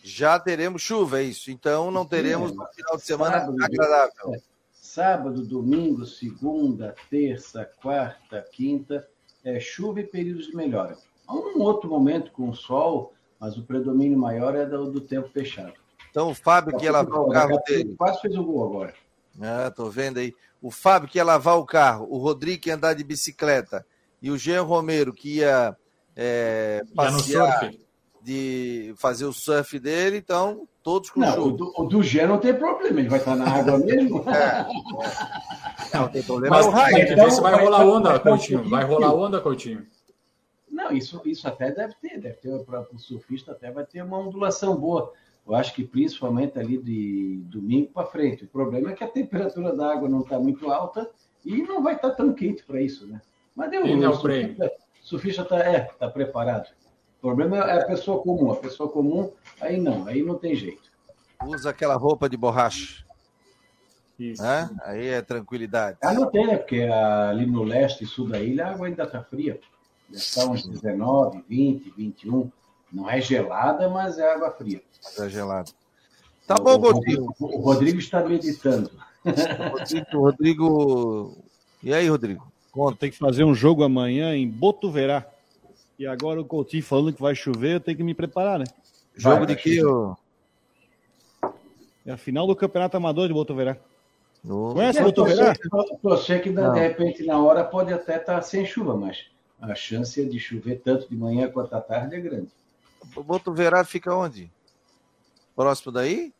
já 0.02 0.40
teremos 0.40 0.82
chuva, 0.82 1.20
é 1.20 1.24
isso. 1.24 1.52
Então, 1.52 1.92
não 1.92 2.06
teremos 2.06 2.56
no 2.56 2.66
final 2.68 2.96
de 2.96 3.04
semana 3.04 3.42
Sábado. 3.42 3.64
agradável. 3.64 4.42
Sábado, 4.72 5.46
domingo, 5.46 6.06
segunda, 6.06 6.96
terça, 7.10 7.70
quarta, 7.82 8.46
quinta, 8.52 9.08
é 9.44 9.60
chuva 9.60 10.02
e 10.02 10.04
períodos 10.04 10.48
de 10.48 10.56
melhora. 10.56 10.98
Há 11.28 11.34
um 11.34 11.62
outro 11.62 11.90
momento 11.90 12.32
com 12.32 12.54
sol, 12.54 13.14
mas 13.40 13.58
o 13.58 13.64
predomínio 13.64 14.18
maior 14.18 14.56
é 14.56 14.66
do, 14.66 14.92
do 14.92 15.02
tempo 15.02 15.30
fechado. 15.30 15.74
Então, 16.10 16.30
o 16.30 16.36
Fábio 16.36 16.78
que 16.78 16.86
ia 16.86 16.92
lavar 16.92 17.20
o 17.22 17.30
carro 17.30 17.62
dele. 17.66 17.96
Quase 17.96 18.22
fez 18.22 18.36
o 18.36 18.44
gol 18.44 18.66
agora. 18.66 18.94
Ah, 19.42 19.72
tô 19.74 19.90
vendo 19.90 20.20
aí. 20.20 20.34
O 20.62 20.70
Fábio 20.70 21.08
que 21.08 21.18
ia 21.18 21.24
lavar 21.24 21.58
o 21.58 21.66
carro, 21.66 22.06
o 22.10 22.18
Rodrigo 22.18 22.62
que 22.62 22.70
ia 22.70 22.76
andar 22.76 22.94
de 22.94 23.04
bicicleta 23.04 23.86
e 24.22 24.30
o 24.30 24.38
Jean 24.38 24.62
Romero 24.62 25.14
que 25.14 25.38
ia 25.38 25.76
é, 26.16 26.84
passear, 26.94 27.72
de 28.22 28.94
fazer 28.98 29.26
o 29.26 29.34
surf 29.34 29.80
dele, 29.80 30.18
então 30.18 30.68
todos 30.84 31.10
com 31.10 31.20
Não, 31.20 31.48
o 31.48 31.52
do, 31.52 31.74
o 31.78 31.84
do 31.86 32.02
Gé 32.04 32.26
não 32.26 32.38
tem 32.38 32.54
problema, 32.54 33.00
ele 33.00 33.10
vai 33.10 33.20
estar 33.20 33.36
na 33.36 33.50
água 33.50 33.78
mesmo. 33.78 34.24
Não 35.94 36.08
tem 36.08 36.24
problema. 36.24 36.56
Mas 36.56 36.66
é 36.66 36.70
o 36.70 37.06
que 37.06 37.14
então 37.14 37.42
vai 37.42 37.52
vai- 37.52 37.64
rolar 37.66 37.86
onda, 37.86 38.10
vai 38.12 38.20
Coutinho. 38.20 38.70
Vai 38.70 38.84
rolar 38.86 39.14
onda, 39.14 39.42
Coutinho. 39.42 39.86
Não, 40.70 40.92
isso, 40.92 41.22
isso 41.26 41.48
até 41.48 41.70
deve 41.70 41.94
ter, 41.96 42.18
deve 42.18 42.36
ter 42.36 42.64
para 42.64 42.88
o 42.94 42.98
surfista 42.98 43.52
até 43.52 43.70
vai 43.70 43.86
ter 43.86 44.02
uma 44.02 44.18
ondulação 44.18 44.76
boa. 44.78 45.12
Eu 45.46 45.54
acho 45.54 45.74
que 45.74 45.84
principalmente 45.84 46.58
ali 46.58 46.78
de 46.78 47.42
domingo 47.46 47.92
para 47.94 48.06
frente. 48.08 48.46
O 48.46 48.48
problema 48.48 48.92
é 48.92 48.94
que 48.94 49.04
a 49.04 49.08
temperatura 49.08 49.76
da 49.76 49.92
água 49.92 50.08
não 50.08 50.22
está 50.22 50.40
muito 50.40 50.72
alta 50.72 51.10
e 51.44 51.62
não 51.62 51.84
vai 51.84 51.96
estar 51.96 52.12
tão 52.12 52.34
quente 52.34 52.64
para 52.64 52.82
isso, 52.82 53.06
né? 53.06 53.22
Mas 53.54 53.70
deu, 53.70 53.84
o 53.84 54.14
surfista 55.02 55.42
está 55.42 55.60
é, 55.60 55.82
tá 56.00 56.10
preparado. 56.10 56.70
O 57.22 57.28
problema 57.28 57.58
é 57.58 57.82
a 57.82 57.86
pessoa 57.86 58.22
comum. 58.22 58.52
A 58.52 58.56
pessoa 58.56 58.90
comum, 58.90 59.32
aí 59.60 59.80
não, 59.80 60.08
aí 60.08 60.24
não 60.24 60.36
tem 60.36 60.56
jeito. 60.56 60.90
Usa 61.46 61.70
aquela 61.70 61.96
roupa 61.96 62.28
de 62.28 62.36
borracha, 62.36 63.04
Isso. 64.20 64.42
né? 64.42 64.70
Aí 64.84 65.08
é 65.08 65.22
tranquilidade. 65.22 65.98
Ah, 66.04 66.14
não 66.14 66.30
tem, 66.30 66.48
né? 66.48 66.58
Porque 66.58 66.82
ali 66.82 67.46
no 67.46 67.64
leste 67.64 68.04
e 68.04 68.08
sul 68.08 68.28
da 68.28 68.40
ilha 68.40 68.66
a 68.68 68.72
água 68.72 68.88
ainda 68.88 69.04
está 69.04 69.24
fria. 69.24 69.60
Deve 70.10 70.22
estar 70.24 70.46
uns 70.46 70.66
19, 70.68 71.44
20, 71.48 71.92
21. 71.96 72.52
Não 72.92 73.10
é 73.10 73.22
gelada, 73.22 73.88
mas 73.90 74.18
é 74.18 74.34
água 74.34 74.52
fria. 74.52 74.82
Tá 75.16 75.28
gelado. 75.30 75.72
Tá 76.48 76.56
bom, 76.56 76.74
O- 76.74 76.80
Godinho. 76.80 77.34
O, 77.40 77.46
o 77.58 77.62
Rodrigo 77.62 78.00
está 78.00 78.24
meditando. 78.24 78.92
Rodrigo, 79.72 80.20
Rodrigo. 80.20 81.38
E 81.84 81.94
aí, 81.94 82.08
Rodrigo? 82.10 82.52
Conta. 82.72 82.98
Tem 83.00 83.12
que 83.12 83.18
fazer 83.18 83.44
um 83.44 83.54
jogo 83.54 83.84
amanhã 83.84 84.36
em 84.36 84.48
Botuverá. 84.50 85.26
E 86.02 86.08
agora 86.08 86.42
o 86.42 86.46
Coutinho 86.46 86.82
falando 86.82 87.14
que 87.14 87.22
vai 87.22 87.36
chover, 87.36 87.76
eu 87.76 87.80
tenho 87.80 87.96
que 87.96 88.04
me 88.04 88.16
preparar, 88.16 88.58
né? 88.58 88.66
Jogo 89.16 89.46
Vai, 89.46 89.46
de 89.46 89.54
vai, 89.54 89.62
que? 89.62 89.86
ô? 89.86 90.18
É 92.04 92.12
a 92.14 92.18
final 92.18 92.48
do 92.48 92.56
Campeonato 92.56 92.98
Amador 92.98 93.28
de 93.28 93.34
Botuverá. 93.36 93.78
No- 94.44 94.74
Conhece 94.74 94.98
É, 94.98 95.04
Botuverá? 95.04 95.54
torcer- 96.02 96.42
que 96.42 96.50
de 96.50 96.80
repente 96.80 97.24
na 97.24 97.38
hora 97.40 97.64
pode 97.64 97.94
até 97.94 98.18
estar 98.18 98.42
sem 98.42 98.66
chuva, 98.66 98.98
mas 98.98 99.28
a 99.62 99.76
chance 99.76 100.26
de 100.28 100.40
chover 100.40 100.82
tanto 100.84 101.08
de 101.08 101.16
manhã 101.16 101.48
quanto 101.52 101.76
à 101.76 101.80
tarde 101.80 102.16
é 102.16 102.20
grande. 102.20 102.50
O 103.16 103.22
Botuverá 103.24 103.86
fica 103.86 104.12
onde? 104.12 104.52
Próximo 105.56 105.92
daí? 105.92 106.34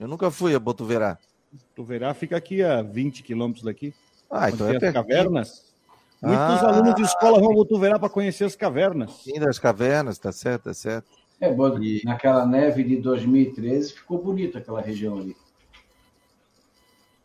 Eu 0.00 0.08
nunca 0.08 0.28
fui 0.28 0.56
a 0.56 0.58
Botuverá. 0.58 1.18
Botuverá 1.52 2.12
fica 2.14 2.36
aqui 2.36 2.64
a 2.64 2.82
20 2.82 3.22
quilômetros 3.22 3.64
daqui. 3.64 3.94
Ah, 4.28 4.50
então 4.50 4.68
é 4.68 4.76
as 4.76 4.92
cavernas. 4.92 5.72
Muitos 6.24 6.62
Ah. 6.62 6.68
alunos 6.68 6.94
de 6.94 7.02
escola 7.02 7.40
vão 7.40 7.52
Botuverá 7.54 7.98
para 7.98 8.08
conhecer 8.08 8.44
as 8.44 8.56
cavernas. 8.56 9.10
das 9.40 9.58
cavernas, 9.58 10.18
tá 10.18 10.32
certo, 10.32 10.64
tá 10.64 10.74
certo. 10.74 11.06
É, 11.40 11.52
bom, 11.52 11.78
E- 11.82 12.00
naquela 12.04 12.46
neve 12.46 12.82
de 12.84 12.96
2013 12.96 13.92
ficou 13.92 14.22
bonita 14.22 14.58
aquela 14.58 14.80
região 14.80 15.18
ali. 15.18 15.36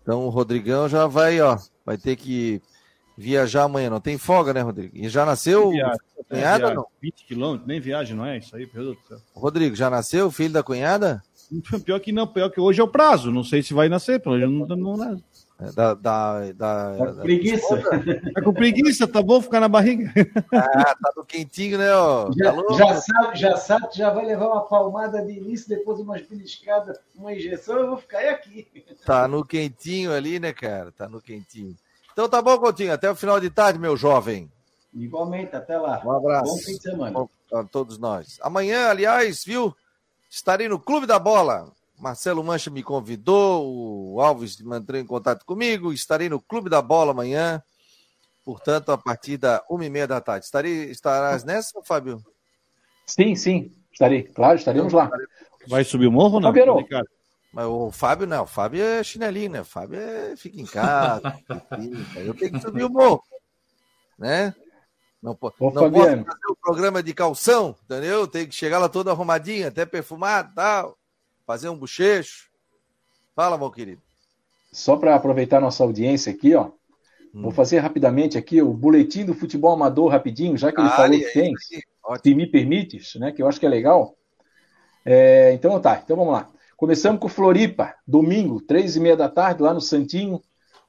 Então 0.02 0.26
o 0.26 0.30
Rodrigão 0.30 0.90
já 0.90 1.06
vai, 1.08 1.40
ó, 1.40 1.58
vai 1.86 1.98
ter 1.98 2.16
que 2.16 2.62
viajar 3.18 3.64
amanhã. 3.64 3.90
Não 3.90 4.00
tem 4.00 4.18
folga, 4.18 4.54
né, 4.54 4.62
Rodrigo? 4.62 4.96
E 4.98 5.08
já 5.10 5.26
nasceu? 5.26 5.70
Viagem. 5.70 6.00
cunhada, 6.30 6.58
viagem. 6.58 6.76
não? 6.76 6.86
20 7.02 7.26
quilômetros, 7.26 7.68
nem 7.68 7.80
viagem, 7.80 8.16
não 8.16 8.26
é 8.26 8.38
isso 8.38 8.56
aí? 8.56 8.70
Céu. 9.08 9.20
Rodrigo, 9.34 9.76
já 9.76 9.90
nasceu 9.90 10.28
o 10.28 10.32
filho 10.32 10.54
da 10.54 10.64
cunhada? 10.64 11.22
Pior 11.86 12.00
que 12.00 12.12
não, 12.12 12.28
pior 12.28 12.50
que 12.52 12.60
hoje 12.62 12.80
é 12.80 12.84
o 12.84 12.88
prazo. 12.88 13.32
Não 13.32 13.44
sei 13.44 13.64
se 13.64 13.74
vai 13.74 13.90
nascer, 13.90 14.20
pelo 14.20 14.38
menos 14.38 14.68
não, 14.70 14.76
não, 14.78 14.98
não, 14.98 15.14
É, 15.14 15.18
Da, 15.76 15.94
da, 15.94 16.52
da, 16.54 16.96
Tá 16.98 16.98
com 16.98 17.16
da- 17.16 17.22
preguiça. 17.22 17.82
Tá 18.34 18.42
com 18.42 18.54
preguiça, 18.54 19.08
tá 19.08 19.22
bom 19.22 19.42
ficar 19.42 19.60
na 19.60 19.68
barriga? 19.68 20.10
Ah, 20.54 20.96
tá 20.96 21.12
no 21.18 21.26
quentinho, 21.26 21.78
né, 21.78 21.94
ó? 21.94 22.32
Já, 22.38 22.50
Alô? 22.50 22.74
já 22.78 22.96
sabe, 22.96 23.38
já 23.38 23.58
sabe 23.58 23.88
que 23.90 23.98
já 23.98 24.10
vai 24.10 24.26
levar 24.26 24.48
uma 24.48 24.62
palmada 24.66 25.22
de 25.22 25.34
início, 25.34 25.68
depois 25.68 26.00
umas 26.00 26.22
beliscadas, 26.22 26.98
uma 27.14 27.34
injeção, 27.34 27.78
eu 27.78 27.88
vou 27.90 27.98
ficar 27.98 28.20
aqui. 28.30 28.68
Tá 29.06 29.28
no 29.28 29.44
quentinho 29.46 30.14
ali, 30.14 30.40
né, 30.40 30.54
cara? 30.54 30.92
Tá 30.94 31.10
no 31.10 31.22
quentinho. 31.22 31.76
Então 32.14 32.30
tá 32.30 32.42
bom, 32.42 32.58
Coutinho. 32.58 32.94
Até 32.94 33.10
o 33.12 33.16
final 33.16 33.40
de 33.40 33.50
tarde, 33.50 33.80
meu 33.80 33.96
jovem. 33.98 34.50
Igualmente, 34.94 35.56
até 35.56 35.78
lá. 35.78 36.02
Um 36.06 36.12
abraço. 36.12 36.52
Bom 36.54 36.58
fim 36.58 36.76
de 36.78 36.82
semana. 36.82 37.12
Bom 37.12 37.30
a 37.54 37.64
todos 37.64 37.98
nós. 37.98 38.38
Amanhã, 38.42 38.88
aliás, 38.90 39.44
viu? 39.46 39.76
Estarei 40.30 40.68
no 40.70 40.80
Clube 40.80 41.06
da 41.06 41.18
Bola. 41.20 41.70
Marcelo 42.00 42.44
Mancha 42.44 42.70
me 42.70 42.82
convidou, 42.82 44.14
o 44.14 44.22
Alves 44.22 44.60
entrou 44.60 45.00
em 45.00 45.06
contato 45.06 45.46
comigo. 45.46 45.92
Estarei 45.92 46.30
no 46.30 46.40
Clube 46.42 46.70
da 46.70 46.82
Bola 46.82 47.12
amanhã. 47.12 47.62
Portanto, 48.46 48.92
a 48.92 48.98
partir 48.98 49.38
da 49.38 49.64
uma 49.70 49.86
e 49.86 49.90
meia 49.90 50.08
da 50.08 50.22
tarde. 50.22 50.46
Estarei, 50.46 50.86
estarás 50.86 51.44
nessa, 51.44 51.82
Fábio? 51.84 52.24
Sim, 53.06 53.36
sim, 53.36 53.72
estarei. 53.92 54.24
Claro, 54.24 54.58
estaremos 54.58 54.94
lá. 54.94 55.10
Vai 55.68 55.84
subir 55.84 56.08
o 56.08 56.12
morro 56.12 56.36
ou 56.36 56.42
não? 56.42 56.50
Fabiano. 56.50 56.88
Mas 57.52 57.66
o 57.66 57.92
Fábio 57.92 58.28
não, 58.28 58.44
o 58.44 58.48
Fábio 58.48 58.84
é 58.84 59.04
chinelinho, 59.04 59.52
né? 59.52 59.62
O 59.62 59.66
Fábio 59.66 60.00
é, 60.00 60.36
fica 60.36 60.62
em 60.62 60.66
casa. 60.66 61.22
fica, 61.76 62.20
eu 62.20 62.34
tenho 62.34 62.52
que 62.54 62.62
subir 62.62 62.84
o 62.84 62.90
morro. 62.90 63.24
Né? 64.18 64.54
Não, 65.22 65.36
po- 65.36 65.54
Ô, 65.60 65.72
não 65.72 65.92
posso 65.92 66.06
fazer 66.06 66.26
o 66.50 66.56
programa 66.62 67.02
de 67.04 67.14
calção, 67.14 67.76
entendeu? 67.84 68.28
Tem 68.28 68.48
que 68.48 68.54
chegar 68.56 68.78
lá 68.80 68.88
todo 68.88 69.10
arrumadinho, 69.10 69.68
até 69.68 69.86
perfumado 69.86 70.54
tal. 70.56 70.99
Fazer 71.50 71.68
um 71.68 71.76
bochecho. 71.76 72.48
Fala, 73.36 73.58
meu 73.58 73.72
querido. 73.72 74.00
Só 74.72 74.96
para 74.96 75.16
aproveitar 75.16 75.60
nossa 75.60 75.84
audiência 75.84 76.32
aqui, 76.32 76.54
ó. 76.54 76.66
Hum. 77.34 77.42
Vou 77.42 77.50
fazer 77.50 77.80
rapidamente 77.80 78.38
aqui 78.38 78.62
o 78.62 78.72
boletim 78.72 79.26
do 79.26 79.34
futebol 79.34 79.74
amador 79.74 80.12
rapidinho, 80.12 80.56
já 80.56 80.72
que 80.72 80.80
ele 80.80 80.90
Ah, 80.90 80.92
falou 80.92 81.16
e 81.16 81.22
que 81.22 81.26
aí, 81.26 81.34
tem. 81.34 81.56
aí, 82.08 82.20
se 82.24 82.36
me 82.36 82.46
permites, 82.46 83.16
né, 83.16 83.32
que 83.32 83.42
eu 83.42 83.48
acho 83.48 83.60
que 83.60 83.66
é 83.66 83.70
legal. 83.70 84.16
É, 85.04 85.52
então 85.54 85.82
tá, 85.82 86.00
então 86.06 86.16
vamos 86.16 86.34
lá. 86.34 86.52
Começamos 86.78 87.20
com 87.20 87.28
Floripa, 87.28 87.96
domingo, 88.08 88.62
três 88.62 88.96
e 88.96 89.00
meia 89.00 89.18
da 89.18 89.28
tarde, 89.28 89.64
lá 89.64 89.74
no 89.74 89.82
Santinho, 89.82 90.40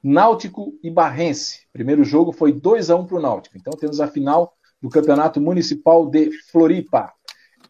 Náutico 0.03 0.77
e 0.83 0.91
Barrense. 0.91 1.61
Primeiro 1.73 2.03
jogo 2.03 2.31
foi 2.31 2.51
2 2.53 2.91
a 2.91 2.95
1 2.95 3.07
para 3.07 3.17
o 3.17 3.19
Náutico. 3.19 3.57
Então 3.57 3.73
temos 3.73 3.99
a 3.99 4.07
final 4.07 4.53
do 4.79 4.89
Campeonato 4.89 5.41
Municipal 5.41 6.07
de 6.07 6.29
Floripa. 6.51 7.11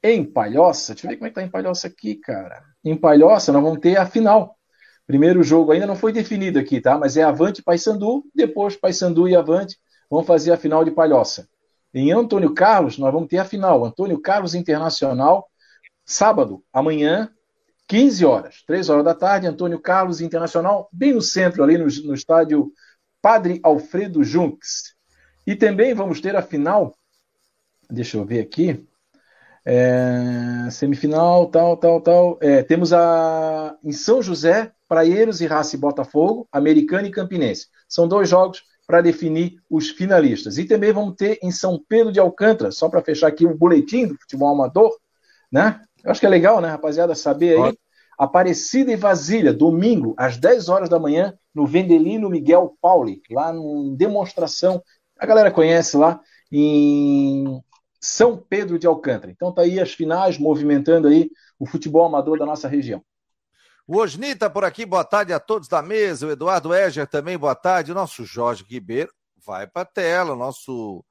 Em 0.03 0.25
Palhoça, 0.25 0.93
deixa 0.93 1.07
eu 1.07 1.11
ver 1.11 1.15
como 1.15 1.27
é 1.27 1.29
que 1.29 1.35
tá 1.35 1.41
em 1.41 1.49
Palhoça 1.49 1.87
aqui, 1.87 2.15
cara. 2.15 2.69
Em 2.83 2.95
Palhoça, 2.95 3.51
nós 3.51 3.61
vamos 3.61 3.79
ter 3.79 3.97
a 3.97 4.05
final. 4.05 4.57
Primeiro 5.05 5.43
jogo 5.43 5.71
ainda 5.71 5.85
não 5.85 5.95
foi 5.95 6.11
definido 6.11 6.57
aqui, 6.57 6.79
tá? 6.79 6.97
Mas 6.97 7.17
é 7.17 7.23
Avante 7.23 7.61
Paysandu, 7.61 8.23
depois 8.33 8.75
Paysandu 8.75 9.27
e 9.27 9.35
Avante 9.35 9.77
vão 10.09 10.23
fazer 10.23 10.51
a 10.51 10.57
final 10.57 10.83
de 10.83 10.91
Palhoça. 10.91 11.47
Em 11.93 12.11
Antônio 12.11 12.53
Carlos, 12.53 12.97
nós 12.97 13.11
vamos 13.11 13.27
ter 13.27 13.37
a 13.37 13.45
final. 13.45 13.83
Antônio 13.85 14.19
Carlos 14.19 14.55
Internacional, 14.55 15.49
sábado, 16.05 16.63
amanhã, 16.71 17.29
15 17.87 18.25
horas, 18.25 18.63
3 18.65 18.89
horas 18.89 19.03
da 19.03 19.13
tarde, 19.13 19.47
Antônio 19.47 19.79
Carlos 19.79 20.21
Internacional, 20.21 20.87
bem 20.93 21.13
no 21.13 21.21
centro, 21.21 21.63
ali 21.63 21.77
no, 21.77 21.85
no 21.85 22.13
estádio 22.13 22.71
Padre 23.21 23.59
Alfredo 23.63 24.23
Junks. 24.23 24.95
E 25.45 25.55
também 25.55 25.93
vamos 25.93 26.21
ter 26.21 26.35
a 26.35 26.41
final, 26.41 26.95
deixa 27.89 28.15
eu 28.17 28.23
ver 28.23 28.39
aqui, 28.39 28.87
é, 29.65 30.67
semifinal, 30.71 31.47
tal, 31.47 31.77
tal, 31.77 32.01
tal. 32.01 32.37
É, 32.41 32.63
temos 32.63 32.93
a 32.93 33.75
em 33.83 33.91
São 33.91 34.21
José, 34.21 34.71
Praieiros 34.87 35.41
e 35.41 35.47
Raça 35.47 35.75
e 35.75 35.79
Botafogo, 35.79 36.47
Americana 36.51 37.07
e 37.07 37.11
Campinense. 37.11 37.67
São 37.87 38.07
dois 38.07 38.27
jogos 38.29 38.63
para 38.87 39.01
definir 39.01 39.55
os 39.69 39.89
finalistas. 39.89 40.57
E 40.57 40.65
também 40.65 40.91
vamos 40.91 41.15
ter 41.15 41.39
em 41.41 41.51
São 41.51 41.81
Pedro 41.87 42.11
de 42.11 42.19
Alcântara, 42.19 42.71
só 42.71 42.89
para 42.89 43.01
fechar 43.01 43.27
aqui 43.27 43.45
o 43.45 43.57
boletim 43.57 44.07
do 44.07 44.17
futebol 44.17 44.49
amador, 44.53 44.91
né? 45.51 45.81
Eu 46.03 46.11
acho 46.11 46.19
que 46.19 46.25
é 46.25 46.29
legal, 46.29 46.59
né, 46.59 46.67
rapaziada, 46.67 47.15
saber 47.15 47.61
aí. 47.61 47.77
Aparecida 48.17 48.91
e 48.91 48.95
Vasília, 48.95 49.53
domingo, 49.53 50.13
às 50.17 50.37
10 50.37 50.69
horas 50.69 50.89
da 50.89 50.99
manhã, 50.99 51.33
no 51.55 51.65
Vendelino 51.65 52.29
Miguel 52.29 52.75
Pauli, 52.81 53.21
lá 53.31 53.53
em 53.53 53.95
demonstração. 53.95 54.81
A 55.17 55.25
galera 55.25 55.49
conhece 55.51 55.97
lá 55.97 56.19
em 56.51 57.61
São 58.01 58.35
Pedro 58.35 58.79
de 58.79 58.87
Alcântara. 58.87 59.31
Então 59.31 59.53
tá 59.53 59.61
aí 59.61 59.79
as 59.79 59.93
finais 59.93 60.37
movimentando 60.39 61.07
aí 61.07 61.29
o 61.59 61.67
futebol 61.67 62.05
amador 62.05 62.39
da 62.39 62.45
nossa 62.45 62.67
região. 62.67 63.03
O 63.87 63.97
Osni 63.97 64.29
está 64.29 64.49
por 64.49 64.63
aqui, 64.63 64.85
boa 64.85 65.03
tarde 65.03 65.33
a 65.33 65.39
todos 65.39 65.67
da 65.67 65.81
mesa. 65.81 66.25
O 66.25 66.31
Eduardo 66.31 66.73
Eger 66.73 67.07
também, 67.07 67.37
boa 67.37 67.53
tarde. 67.53 67.91
O 67.91 67.95
nosso 67.95 68.25
Jorge 68.25 68.65
Ribeiro 68.67 69.13
vai 69.45 69.67
para 69.67 69.83
a 69.83 69.85
tela, 69.85 70.33
o 70.33 70.35
nosso 70.35 71.03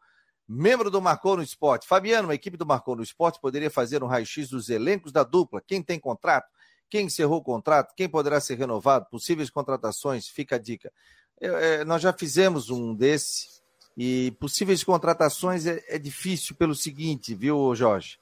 membro 0.48 0.90
do 0.90 1.00
Marcou 1.00 1.36
no 1.36 1.42
Esporte. 1.42 1.86
Fabiano, 1.86 2.30
a 2.30 2.34
equipe 2.34 2.56
do 2.56 2.66
Marcou 2.66 2.96
no 2.96 3.02
Esporte 3.02 3.40
poderia 3.40 3.70
fazer 3.70 4.02
um 4.02 4.06
raio-x 4.06 4.48
dos 4.48 4.68
elencos 4.68 5.12
da 5.12 5.22
dupla. 5.22 5.62
Quem 5.64 5.82
tem 5.82 5.98
contrato, 5.98 6.48
quem 6.88 7.06
encerrou 7.06 7.38
o 7.38 7.42
contrato, 7.42 7.94
quem 7.96 8.08
poderá 8.08 8.40
ser 8.40 8.58
renovado, 8.58 9.06
possíveis 9.10 9.48
contratações, 9.48 10.26
fica 10.26 10.56
a 10.56 10.58
dica. 10.58 10.92
É, 11.40 11.84
nós 11.84 12.02
já 12.02 12.12
fizemos 12.12 12.68
um 12.68 12.94
desse 12.94 13.59
e 13.96 14.30
possíveis 14.40 14.84
contratações 14.84 15.66
é, 15.66 15.82
é 15.88 15.98
difícil 15.98 16.54
pelo 16.54 16.74
seguinte, 16.74 17.34
viu, 17.34 17.74
Jorge? 17.74 18.18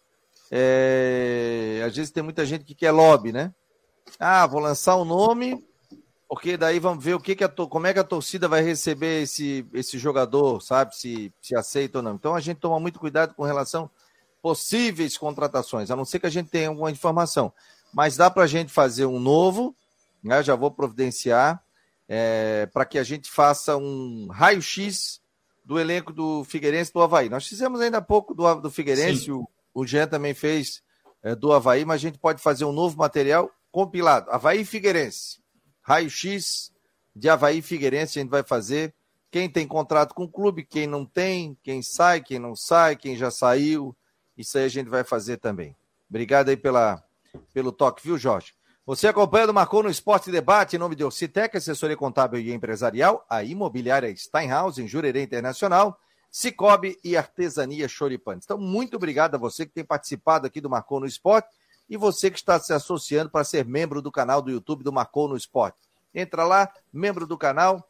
É, 0.50 1.82
às 1.86 1.94
vezes 1.94 2.10
tem 2.10 2.22
muita 2.22 2.44
gente 2.46 2.64
que 2.64 2.74
quer 2.74 2.90
lobby, 2.90 3.32
né? 3.32 3.52
Ah, 4.18 4.46
vou 4.46 4.60
lançar 4.60 4.96
o 4.96 5.02
um 5.02 5.04
nome, 5.04 5.64
porque 6.28 6.56
daí 6.56 6.78
vamos 6.78 7.04
ver 7.04 7.14
o 7.14 7.20
que, 7.20 7.34
que 7.34 7.44
a 7.44 7.48
como 7.48 7.86
é 7.86 7.92
que 7.92 7.98
a 7.98 8.04
torcida 8.04 8.48
vai 8.48 8.62
receber 8.62 9.22
esse, 9.22 9.66
esse 9.74 9.98
jogador, 9.98 10.60
sabe? 10.60 10.96
Se, 10.96 11.32
se 11.40 11.54
aceita 11.54 11.98
ou 11.98 12.02
não. 12.02 12.14
Então 12.14 12.34
a 12.34 12.40
gente 12.40 12.58
toma 12.58 12.80
muito 12.80 12.98
cuidado 12.98 13.34
com 13.34 13.44
relação 13.44 13.90
possíveis 14.40 15.18
contratações, 15.18 15.90
a 15.90 15.96
não 15.96 16.04
ser 16.04 16.20
que 16.20 16.26
a 16.26 16.30
gente 16.30 16.48
tenha 16.48 16.68
alguma 16.68 16.90
informação. 16.90 17.52
Mas 17.92 18.16
dá 18.16 18.30
para 18.30 18.44
a 18.44 18.46
gente 18.46 18.72
fazer 18.72 19.06
um 19.06 19.18
novo, 19.18 19.74
né? 20.22 20.42
já 20.42 20.54
vou 20.54 20.70
providenciar, 20.70 21.62
é, 22.08 22.66
para 22.72 22.84
que 22.84 22.98
a 22.98 23.04
gente 23.04 23.30
faça 23.30 23.76
um 23.76 24.28
raio-x 24.30 25.20
do 25.68 25.78
elenco 25.78 26.14
do 26.14 26.44
Figueirense 26.44 26.90
do 26.90 27.02
Havaí. 27.02 27.28
Nós 27.28 27.46
fizemos 27.46 27.78
ainda 27.82 27.98
há 27.98 28.02
pouco 28.02 28.32
do, 28.32 28.54
do 28.54 28.70
Figueirense, 28.70 29.30
o, 29.30 29.46
o 29.74 29.86
Jean 29.86 30.08
também 30.08 30.32
fez 30.32 30.82
é, 31.22 31.34
do 31.34 31.52
Havaí, 31.52 31.84
mas 31.84 31.96
a 31.96 31.98
gente 31.98 32.18
pode 32.18 32.40
fazer 32.40 32.64
um 32.64 32.72
novo 32.72 32.96
material 32.96 33.50
compilado. 33.70 34.30
Havaí 34.30 34.64
Figueirense. 34.64 35.42
Raio-X 35.82 36.72
de 37.14 37.28
Havaí 37.28 37.60
Figueirense 37.60 38.18
a 38.18 38.22
gente 38.22 38.30
vai 38.30 38.42
fazer. 38.42 38.94
Quem 39.30 39.46
tem 39.46 39.68
contrato 39.68 40.14
com 40.14 40.24
o 40.24 40.28
clube, 40.28 40.64
quem 40.64 40.86
não 40.86 41.04
tem, 41.04 41.54
quem 41.62 41.82
sai, 41.82 42.22
quem 42.22 42.38
não 42.38 42.56
sai, 42.56 42.96
quem 42.96 43.14
já 43.14 43.30
saiu. 43.30 43.94
Isso 44.38 44.56
aí 44.56 44.64
a 44.64 44.68
gente 44.68 44.88
vai 44.88 45.04
fazer 45.04 45.36
também. 45.36 45.76
Obrigado 46.08 46.48
aí 46.48 46.56
pela, 46.56 47.04
pelo 47.52 47.72
toque, 47.72 48.02
viu, 48.02 48.16
Jorge? 48.16 48.54
Você 48.88 49.06
acompanhando 49.06 49.52
Marcou 49.52 49.82
no 49.82 49.90
Esporte 49.90 50.30
Debate, 50.30 50.74
em 50.74 50.78
nome 50.78 50.96
de 50.96 51.04
Ocitec, 51.04 51.54
assessoria 51.54 51.94
contábil 51.94 52.40
e 52.40 52.54
empresarial, 52.54 53.22
a 53.28 53.44
imobiliária 53.44 54.16
Steinhaus, 54.16 54.78
em 54.78 54.88
Jurerê 54.88 55.22
Internacional, 55.22 56.00
Cicobi 56.30 56.98
e 57.04 57.14
Artesania 57.14 57.86
Choripanes. 57.86 58.46
Então, 58.46 58.56
muito 58.56 58.96
obrigado 58.96 59.34
a 59.34 59.38
você 59.38 59.66
que 59.66 59.72
tem 59.72 59.84
participado 59.84 60.46
aqui 60.46 60.58
do 60.58 60.70
Marcou 60.70 61.00
no 61.00 61.04
Esporte 61.04 61.50
e 61.86 61.98
você 61.98 62.30
que 62.30 62.38
está 62.38 62.58
se 62.58 62.72
associando 62.72 63.28
para 63.28 63.44
ser 63.44 63.66
membro 63.66 64.00
do 64.00 64.10
canal 64.10 64.40
do 64.40 64.50
YouTube 64.50 64.82
do 64.82 64.90
Marcou 64.90 65.28
no 65.28 65.36
Esporte. 65.36 65.76
Entra 66.14 66.44
lá, 66.44 66.72
membro 66.90 67.26
do 67.26 67.36
canal, 67.36 67.86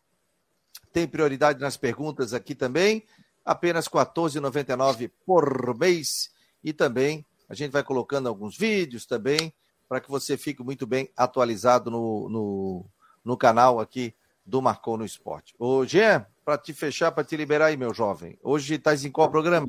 tem 0.93 1.07
prioridade 1.07 1.61
nas 1.61 1.77
perguntas 1.77 2.35
aqui 2.35 2.57
também, 2.57 3.05
apenas 3.45 3.87
R$ 3.87 3.93
14,99 3.93 5.13
por 5.25 5.79
mês 5.79 6.33
e 6.65 6.73
também 6.73 7.25
a 7.49 7.55
gente 7.55 7.71
vai 7.71 7.85
colocando 7.85 8.29
alguns 8.29 8.59
vídeos 8.59 9.07
também 9.07 9.55
para 9.89 10.01
que 10.01 10.11
você 10.11 10.37
fique 10.37 10.63
muito 10.63 10.87
bem 10.87 11.11
atualizado 11.17 11.91
no, 11.91 12.29
no, 12.29 12.87
no 13.25 13.37
canal 13.37 13.81
aqui 13.81 14.15
do 14.45 14.61
Marcou 14.63 14.97
no 14.97 15.05
Esporte. 15.05 15.55
Ô, 15.59 15.85
Jean, 15.85 16.27
para 16.45 16.59
te 16.59 16.73
fechar, 16.73 17.13
para 17.13 17.25
te 17.25 17.37
liberar 17.37 17.67
aí, 17.67 17.77
meu 17.77 17.93
jovem. 17.93 18.39
Hoje 18.43 18.75
estás 18.75 19.05
em 19.05 19.11
qual 19.11 19.31
programa? 19.31 19.67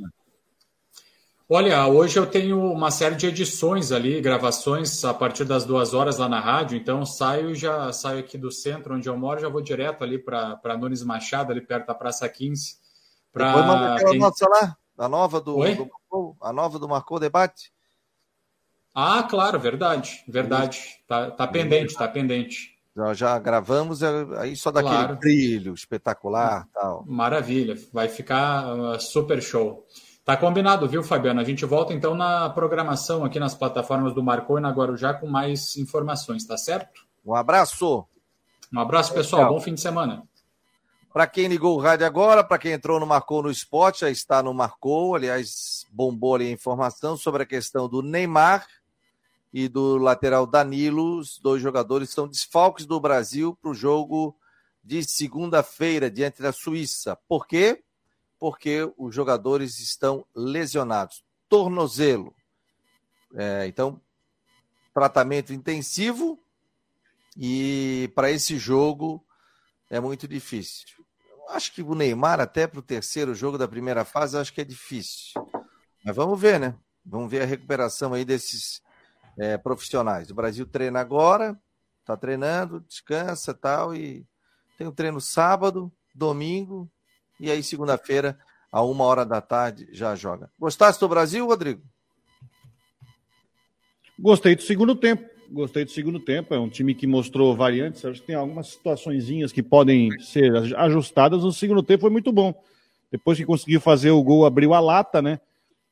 Olha, 1.52 1.88
hoje 1.88 2.20
eu 2.20 2.28
tenho 2.28 2.62
uma 2.72 2.92
série 2.92 3.16
de 3.16 3.26
edições 3.26 3.92
ali, 3.92 4.22
gravações 4.22 5.04
a 5.04 5.14
partir 5.16 5.46
das 5.46 5.66
duas 5.66 5.96
horas 5.96 6.20
lá 6.20 6.30
na 6.30 6.40
rádio, 6.40 6.78
então 6.78 7.04
saio 7.08 7.56
já 7.56 7.92
saio 7.92 8.20
aqui 8.20 8.38
do 8.38 8.52
centro 8.52 8.94
onde 8.94 9.10
eu 9.10 9.18
moro, 9.18 9.40
já 9.40 9.50
vou 9.50 9.60
direto 9.60 10.04
ali 10.04 10.20
para 10.20 10.78
Nunes 10.78 11.04
Machado, 11.04 11.52
ali 11.52 11.60
perto 11.60 11.88
da 11.88 11.96
Praça 11.96 12.30
15. 12.30 12.78
Pra... 13.34 13.48
Depois 13.48 13.66
manda 13.66 13.96
aquela 13.96 14.12
quem... 14.12 14.20
nossa 14.20 14.48
lá, 14.48 14.78
a 14.96 15.10
nova 15.10 15.42
do, 15.42 15.56
do 15.56 15.90
Marcou, 15.92 16.38
a 16.40 16.54
nova 16.54 16.78
do 16.78 16.88
Marcou 16.88 17.20
Debate. 17.20 17.74
Ah, 18.94 19.24
claro, 19.24 19.60
verdade, 19.60 20.24
verdade. 20.28 21.00
Tá, 21.08 21.32
tá 21.32 21.48
pendente, 21.48 21.96
tá 21.96 22.08
pendente. 22.08 22.78
Já, 22.96 23.14
já 23.14 23.40
gravamos, 23.40 24.02
é, 24.02 24.10
aí 24.38 24.56
só 24.56 24.72
daquele 24.72 24.96
claro. 24.96 25.16
brilho 25.16 25.74
espetacular 25.74 26.68
tal. 26.74 27.06
Maravilha, 27.08 27.76
vai 27.94 28.10
ficar 28.10 28.76
uh, 28.76 29.00
super 29.00 29.42
show. 29.42 29.86
Tá 30.26 30.36
combinado, 30.36 30.88
viu, 30.88 31.02
Fabiano? 31.02 31.40
A 31.40 31.44
gente 31.44 31.66
volta 31.66 31.94
então 31.94 32.14
na 32.14 32.50
programação 32.50 33.24
aqui 33.24 33.40
nas 33.40 33.56
plataformas 33.56 34.14
do 34.14 34.22
Marcou 34.22 34.58
e 34.58 34.62
na 34.62 34.70
Guarujá 34.70 35.14
com 35.14 35.28
mais 35.28 35.78
informações, 35.78 36.46
tá 36.46 36.58
certo? 36.58 37.08
Um 37.26 37.34
abraço. 37.34 38.06
Um 38.74 38.80
abraço, 38.80 39.14
pessoal. 39.14 39.44
Tchau. 39.44 39.54
Bom 39.54 39.62
fim 39.62 39.74
de 39.74 39.82
semana. 39.82 40.24
Para 41.12 41.26
quem 41.26 41.48
ligou 41.48 41.76
o 41.76 41.82
rádio 41.82 42.06
agora, 42.06 42.44
para 42.44 42.60
quem 42.60 42.74
entrou 42.74 43.00
no 43.00 43.08
Marcou 43.08 43.42
no 43.42 43.50
Esporte, 43.50 44.02
já 44.02 44.12
está 44.12 44.44
no 44.44 44.54
Marcou. 44.54 45.16
Aliás, 45.16 45.86
bombou 45.92 46.36
ali 46.36 46.50
a 46.50 46.52
informação 46.52 47.18
sobre 47.18 47.44
a 47.44 47.46
questão 47.48 47.90
do 47.90 48.04
Neymar 48.04 48.68
e 49.52 49.68
do 49.68 49.98
lateral 49.98 50.46
Danilo, 50.46 51.18
os 51.18 51.40
dois 51.40 51.62
jogadores 51.62 52.12
são 52.12 52.28
desfalques 52.28 52.86
do 52.86 53.00
Brasil 53.00 53.56
para 53.56 53.72
o 53.72 53.74
jogo 53.74 54.38
de 54.84 55.04
segunda-feira 55.04 56.10
diante 56.10 56.42
da 56.42 56.52
Suíça. 56.52 57.16
Por 57.28 57.48
quê? 57.48 57.84
Porque 58.40 58.92
os 58.98 59.14
jogadores 59.14 59.80
estão 59.80 60.26
lesionados. 60.36 61.24
Tornozelo. 61.48 62.34
É, 63.36 63.68
então, 63.68 64.00
tratamento 64.94 65.54
intensivo 65.54 66.40
e 67.38 68.12
para 68.16 68.32
esse 68.32 68.58
jogo 68.58 69.24
é 69.90 70.00
muito 70.00 70.28
difícil. 70.28 70.88
Acho 71.50 71.74
que 71.74 71.82
o 71.82 71.96
Neymar, 71.96 72.40
até 72.40 72.68
para 72.68 72.80
o 72.80 72.84
terceiro 72.84 73.34
jogo 73.34 73.58
da 73.58 73.68
primeira 73.68 74.06
fase, 74.06 74.38
acho 74.38 74.54
que 74.54 74.62
é 74.62 74.66
difícil. 74.66 75.34
Mas 76.06 76.16
vamos 76.16 76.40
ver, 76.40 76.60
né? 76.60 76.76
Vamos 77.04 77.30
ver 77.30 77.42
a 77.42 77.46
recuperação 77.46 78.14
aí 78.14 78.24
desses 78.24 78.82
é, 79.40 79.58
profissionais. 79.58 80.30
O 80.30 80.36
Brasil 80.36 80.66
treina 80.66 81.00
agora, 81.00 81.60
está 82.02 82.18
treinando, 82.18 82.82
descansa 82.82 83.54
tal, 83.54 83.96
e 83.96 84.26
tem 84.78 84.86
o 84.86 84.90
um 84.90 84.94
treino 84.94 85.22
sábado, 85.22 85.92
domingo, 86.14 86.90
e 87.40 87.50
aí 87.50 87.64
segunda-feira, 87.64 88.38
a 88.72 88.84
uma 88.84 89.04
hora 89.06 89.26
da 89.26 89.42
tarde, 89.42 89.88
já 89.92 90.16
joga. 90.16 90.52
Gostaste 90.60 91.00
do 91.00 91.08
Brasil, 91.08 91.46
Rodrigo? 91.46 91.82
Gostei 94.20 94.56
do 94.56 94.62
segundo 94.62 94.96
tempo. 94.96 95.28
Gostei 95.50 95.86
do 95.86 95.92
segundo 95.92 96.20
tempo. 96.20 96.54
É 96.54 96.60
um 96.60 96.70
time 96.70 96.94
que 96.94 97.08
mostrou 97.08 97.56
variantes. 97.56 98.04
Acho 98.06 98.22
que 98.22 98.28
tem 98.28 98.36
algumas 98.36 98.68
situações 98.68 99.52
que 99.52 99.64
podem 99.64 100.12
ser 100.20 100.56
ajustadas. 100.78 101.44
O 101.44 101.52
segundo 101.52 101.82
tempo 101.82 102.02
foi 102.02 102.10
muito 102.10 102.32
bom. 102.32 102.54
Depois 103.10 103.38
que 103.38 103.46
conseguiu 103.46 103.82
fazer 103.82 104.12
o 104.12 104.22
gol, 104.22 104.46
abriu 104.46 104.74
a 104.74 104.80
lata, 104.80 105.22
né? 105.22 105.40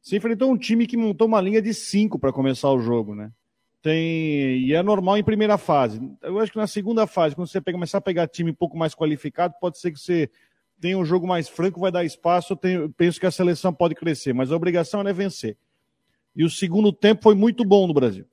Se 0.01 0.15
enfrentou 0.15 0.51
um 0.51 0.57
time 0.57 0.85
que 0.85 0.95
montou 0.95 1.27
uma 1.27 1.41
linha 1.41 1.61
de 1.61 1.73
cinco 1.73 2.19
para 2.19 2.31
começar 2.31 2.69
o 2.69 2.79
jogo, 2.79 3.15
né? 3.15 3.31
Tem, 3.81 4.59
e 4.59 4.73
é 4.73 4.81
normal 4.81 5.17
em 5.17 5.23
primeira 5.23 5.57
fase. 5.57 5.99
Eu 6.21 6.39
acho 6.39 6.51
que 6.51 6.57
na 6.57 6.67
segunda 6.67 7.05
fase, 7.05 7.35
quando 7.35 7.47
você 7.47 7.61
começar 7.61 7.99
a 7.99 8.01
pegar 8.01 8.27
time 8.27 8.51
um 8.51 8.55
pouco 8.55 8.77
mais 8.77 8.95
qualificado, 8.95 9.53
pode 9.59 9.79
ser 9.79 9.91
que 9.91 9.99
você 9.99 10.29
tem 10.79 10.95
um 10.95 11.05
jogo 11.05 11.27
mais 11.27 11.47
franco, 11.47 11.79
vai 11.79 11.91
dar 11.91 12.03
espaço. 12.03 12.53
Eu, 12.53 12.57
tenho, 12.57 12.89
penso 12.93 13.19
que 13.19 13.25
a 13.25 13.31
seleção 13.31 13.73
pode 13.73 13.95
crescer, 13.95 14.33
mas 14.33 14.51
a 14.51 14.55
obrigação 14.55 15.07
é 15.07 15.13
vencer. 15.13 15.57
E 16.35 16.43
o 16.43 16.49
segundo 16.49 16.91
tempo 16.91 17.23
foi 17.23 17.35
muito 17.35 17.63
bom 17.63 17.87
no 17.87 17.93
Brasil. 17.93 18.25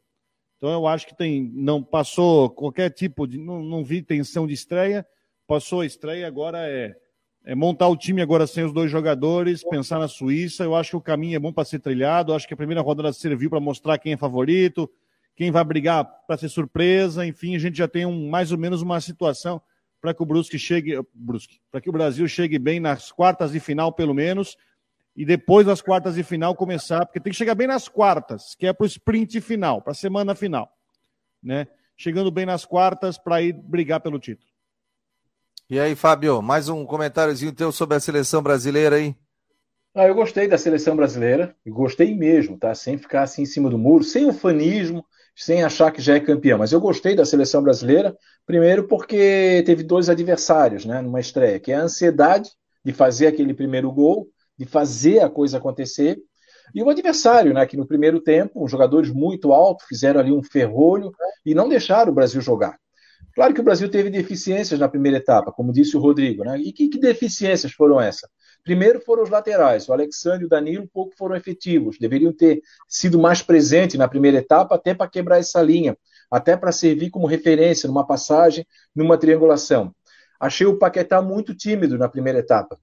Então 0.56 0.70
eu 0.70 0.86
acho 0.86 1.06
que 1.06 1.16
tem, 1.16 1.50
não 1.54 1.82
passou 1.82 2.48
qualquer 2.50 2.90
tipo 2.90 3.26
de, 3.26 3.38
não, 3.38 3.62
não 3.62 3.84
vi 3.84 4.02
tensão 4.02 4.46
de 4.46 4.54
estreia, 4.54 5.06
passou 5.46 5.82
a 5.82 5.86
estreia, 5.86 6.26
agora 6.26 6.58
é, 6.66 6.94
é 7.44 7.54
montar 7.54 7.88
o 7.88 7.96
time 7.96 8.22
agora 8.22 8.46
sem 8.46 8.64
os 8.64 8.72
dois 8.72 8.90
jogadores, 8.90 9.62
pensar 9.62 9.98
na 9.98 10.08
Suíça. 10.08 10.64
Eu 10.64 10.74
acho 10.74 10.90
que 10.90 10.96
o 10.96 11.02
caminho 11.02 11.36
é 11.36 11.38
bom 11.38 11.52
para 11.52 11.64
ser 11.64 11.80
trilhado. 11.80 12.32
Eu 12.32 12.36
acho 12.36 12.48
que 12.48 12.54
a 12.54 12.56
primeira 12.56 12.80
rodada 12.80 13.12
serviu 13.12 13.50
para 13.50 13.60
mostrar 13.60 13.98
quem 13.98 14.14
é 14.14 14.16
favorito, 14.16 14.90
quem 15.36 15.50
vai 15.50 15.64
brigar 15.64 16.04
para 16.26 16.36
ser 16.36 16.48
surpresa. 16.48 17.26
Enfim, 17.26 17.54
a 17.56 17.58
gente 17.58 17.76
já 17.76 17.88
tem 17.88 18.06
um, 18.06 18.28
mais 18.28 18.52
ou 18.52 18.58
menos 18.58 18.82
uma 18.82 19.00
situação 19.00 19.60
para 20.00 20.12
que 20.12 20.22
o 20.22 20.26
Brusque 20.26 20.58
chegue, 20.58 21.00
Brusque, 21.14 21.60
para 21.70 21.80
que 21.80 21.88
o 21.88 21.92
Brasil 21.92 22.28
chegue 22.28 22.58
bem 22.58 22.78
nas 22.78 23.10
quartas 23.10 23.52
de 23.52 23.58
final, 23.58 23.90
pelo 23.90 24.12
menos, 24.12 24.54
e 25.16 25.24
depois 25.24 25.66
das 25.66 25.80
quartas 25.80 26.16
de 26.16 26.22
final 26.22 26.54
começar, 26.54 27.06
porque 27.06 27.20
tem 27.20 27.32
que 27.32 27.38
chegar 27.38 27.54
bem 27.54 27.66
nas 27.66 27.88
quartas, 27.88 28.54
que 28.54 28.66
é 28.66 28.72
para 28.72 28.84
o 28.84 28.86
sprint 28.86 29.40
final, 29.40 29.80
para 29.80 29.92
a 29.92 29.94
semana 29.94 30.34
final, 30.34 30.70
né? 31.42 31.66
Chegando 31.96 32.30
bem 32.30 32.44
nas 32.44 32.66
quartas 32.66 33.16
para 33.16 33.40
ir 33.40 33.54
brigar 33.54 34.00
pelo 34.00 34.18
título. 34.18 34.50
E 35.70 35.80
aí, 35.80 35.94
Fábio, 35.94 36.42
mais 36.42 36.68
um 36.68 36.84
comentáriozinho 36.84 37.54
teu 37.54 37.72
sobre 37.72 37.96
a 37.96 38.00
seleção 38.00 38.42
brasileira 38.42 38.96
aí? 38.96 39.16
Ah, 39.94 40.06
eu 40.06 40.14
gostei 40.14 40.46
da 40.46 40.58
seleção 40.58 40.94
brasileira, 40.94 41.56
gostei 41.66 42.14
mesmo, 42.14 42.58
tá? 42.58 42.74
Sem 42.74 42.98
ficar 42.98 43.22
assim 43.22 43.42
em 43.42 43.46
cima 43.46 43.70
do 43.70 43.78
muro, 43.78 44.04
sem 44.04 44.26
ufanismo, 44.26 45.06
sem 45.36 45.62
achar 45.62 45.90
que 45.90 46.00
já 46.00 46.14
é 46.14 46.20
campeão. 46.20 46.58
Mas 46.58 46.72
eu 46.72 46.80
gostei 46.80 47.14
da 47.14 47.24
seleção 47.24 47.62
brasileira, 47.62 48.16
primeiro 48.46 48.86
porque 48.86 49.62
teve 49.66 49.82
dois 49.82 50.08
adversários, 50.08 50.84
né, 50.84 51.00
numa 51.00 51.20
estreia, 51.20 51.58
que 51.58 51.72
é 51.72 51.76
a 51.76 51.82
ansiedade 51.82 52.50
de 52.84 52.92
fazer 52.92 53.26
aquele 53.26 53.54
primeiro 53.54 53.90
gol 53.90 54.28
de 54.56 54.64
fazer 54.64 55.20
a 55.20 55.28
coisa 55.28 55.58
acontecer. 55.58 56.18
E 56.74 56.82
o 56.82 56.88
adversário, 56.88 57.52
né, 57.52 57.66
que 57.66 57.76
no 57.76 57.86
primeiro 57.86 58.20
tempo, 58.20 58.64
os 58.64 58.70
jogadores 58.70 59.10
muito 59.10 59.52
altos 59.52 59.86
fizeram 59.86 60.20
ali 60.20 60.32
um 60.32 60.42
ferrolho 60.42 61.12
e 61.44 61.54
não 61.54 61.68
deixaram 61.68 62.12
o 62.12 62.14
Brasil 62.14 62.40
jogar. 62.40 62.78
Claro 63.34 63.52
que 63.52 63.60
o 63.60 63.64
Brasil 63.64 63.90
teve 63.90 64.10
deficiências 64.10 64.78
na 64.78 64.88
primeira 64.88 65.18
etapa, 65.18 65.50
como 65.50 65.72
disse 65.72 65.96
o 65.96 66.00
Rodrigo. 66.00 66.44
Né? 66.44 66.58
E 66.58 66.72
que, 66.72 66.88
que 66.88 66.98
deficiências 66.98 67.72
foram 67.72 68.00
essas? 68.00 68.30
Primeiro 68.64 68.98
foram 68.98 69.22
os 69.22 69.30
laterais. 69.30 69.86
O 69.88 69.92
Alexandre 69.92 70.44
e 70.44 70.46
o 70.46 70.48
Danilo 70.48 70.88
pouco 70.88 71.14
foram 71.16 71.36
efetivos. 71.36 71.98
Deveriam 72.00 72.32
ter 72.32 72.62
sido 72.88 73.18
mais 73.18 73.42
presentes 73.42 73.96
na 73.96 74.08
primeira 74.08 74.38
etapa, 74.38 74.74
até 74.74 74.94
para 74.94 75.08
quebrar 75.08 75.38
essa 75.38 75.60
linha, 75.60 75.96
até 76.30 76.56
para 76.56 76.72
servir 76.72 77.10
como 77.10 77.26
referência 77.26 77.86
numa 77.86 78.06
passagem, 78.06 78.66
numa 78.96 79.18
triangulação. 79.18 79.94
Achei 80.40 80.66
o 80.66 80.78
Paquetá 80.78 81.20
muito 81.20 81.54
tímido 81.54 81.98
na 81.98 82.08
primeira 82.08 82.38
etapa. 82.38 82.78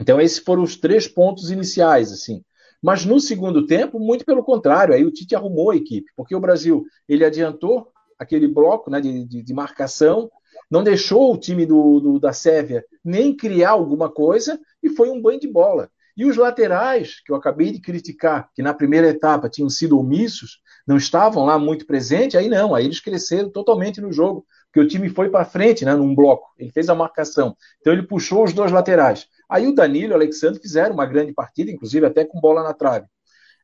Então, 0.00 0.20
esses 0.20 0.38
foram 0.38 0.62
os 0.62 0.76
três 0.76 1.08
pontos 1.08 1.50
iniciais, 1.50 2.12
assim. 2.12 2.42
Mas 2.80 3.04
no 3.04 3.20
segundo 3.20 3.66
tempo, 3.66 3.98
muito 3.98 4.24
pelo 4.24 4.42
contrário, 4.42 4.94
aí 4.94 5.04
o 5.04 5.10
Tite 5.10 5.34
arrumou 5.34 5.70
a 5.70 5.76
equipe, 5.76 6.10
porque 6.16 6.34
o 6.34 6.40
Brasil 6.40 6.84
ele 7.08 7.24
adiantou 7.24 7.92
aquele 8.18 8.46
bloco 8.46 8.90
né, 8.90 9.00
de, 9.00 9.24
de, 9.24 9.42
de 9.42 9.54
marcação, 9.54 10.30
não 10.72 10.82
deixou 10.82 11.34
o 11.34 11.36
time 11.36 11.66
do, 11.66 12.00
do, 12.00 12.18
da 12.18 12.32
Sérvia 12.32 12.82
nem 13.04 13.36
criar 13.36 13.72
alguma 13.72 14.10
coisa 14.10 14.58
e 14.82 14.88
foi 14.88 15.10
um 15.10 15.20
banho 15.20 15.38
de 15.38 15.46
bola. 15.46 15.90
E 16.16 16.24
os 16.24 16.38
laterais, 16.38 17.20
que 17.22 17.30
eu 17.30 17.36
acabei 17.36 17.70
de 17.70 17.78
criticar, 17.78 18.48
que 18.54 18.62
na 18.62 18.72
primeira 18.72 19.08
etapa 19.08 19.50
tinham 19.50 19.68
sido 19.68 19.98
omissos, 19.98 20.62
não 20.86 20.96
estavam 20.96 21.44
lá 21.44 21.58
muito 21.58 21.86
presentes, 21.86 22.36
aí 22.36 22.48
não, 22.48 22.74
aí 22.74 22.86
eles 22.86 23.00
cresceram 23.00 23.50
totalmente 23.50 24.00
no 24.00 24.10
jogo, 24.10 24.46
porque 24.72 24.80
o 24.80 24.88
time 24.88 25.10
foi 25.10 25.28
para 25.28 25.44
frente, 25.44 25.84
né, 25.84 25.94
num 25.94 26.14
bloco, 26.14 26.48
ele 26.58 26.70
fez 26.70 26.88
a 26.88 26.94
marcação. 26.94 27.54
Então 27.78 27.92
ele 27.92 28.06
puxou 28.06 28.42
os 28.42 28.54
dois 28.54 28.72
laterais. 28.72 29.26
Aí 29.50 29.66
o 29.66 29.74
Danilo 29.74 30.12
e 30.12 30.12
o 30.12 30.16
Alexandre 30.16 30.58
fizeram 30.58 30.94
uma 30.94 31.04
grande 31.04 31.34
partida, 31.34 31.70
inclusive 31.70 32.06
até 32.06 32.24
com 32.24 32.40
bola 32.40 32.62
na 32.62 32.72
trave. 32.72 33.04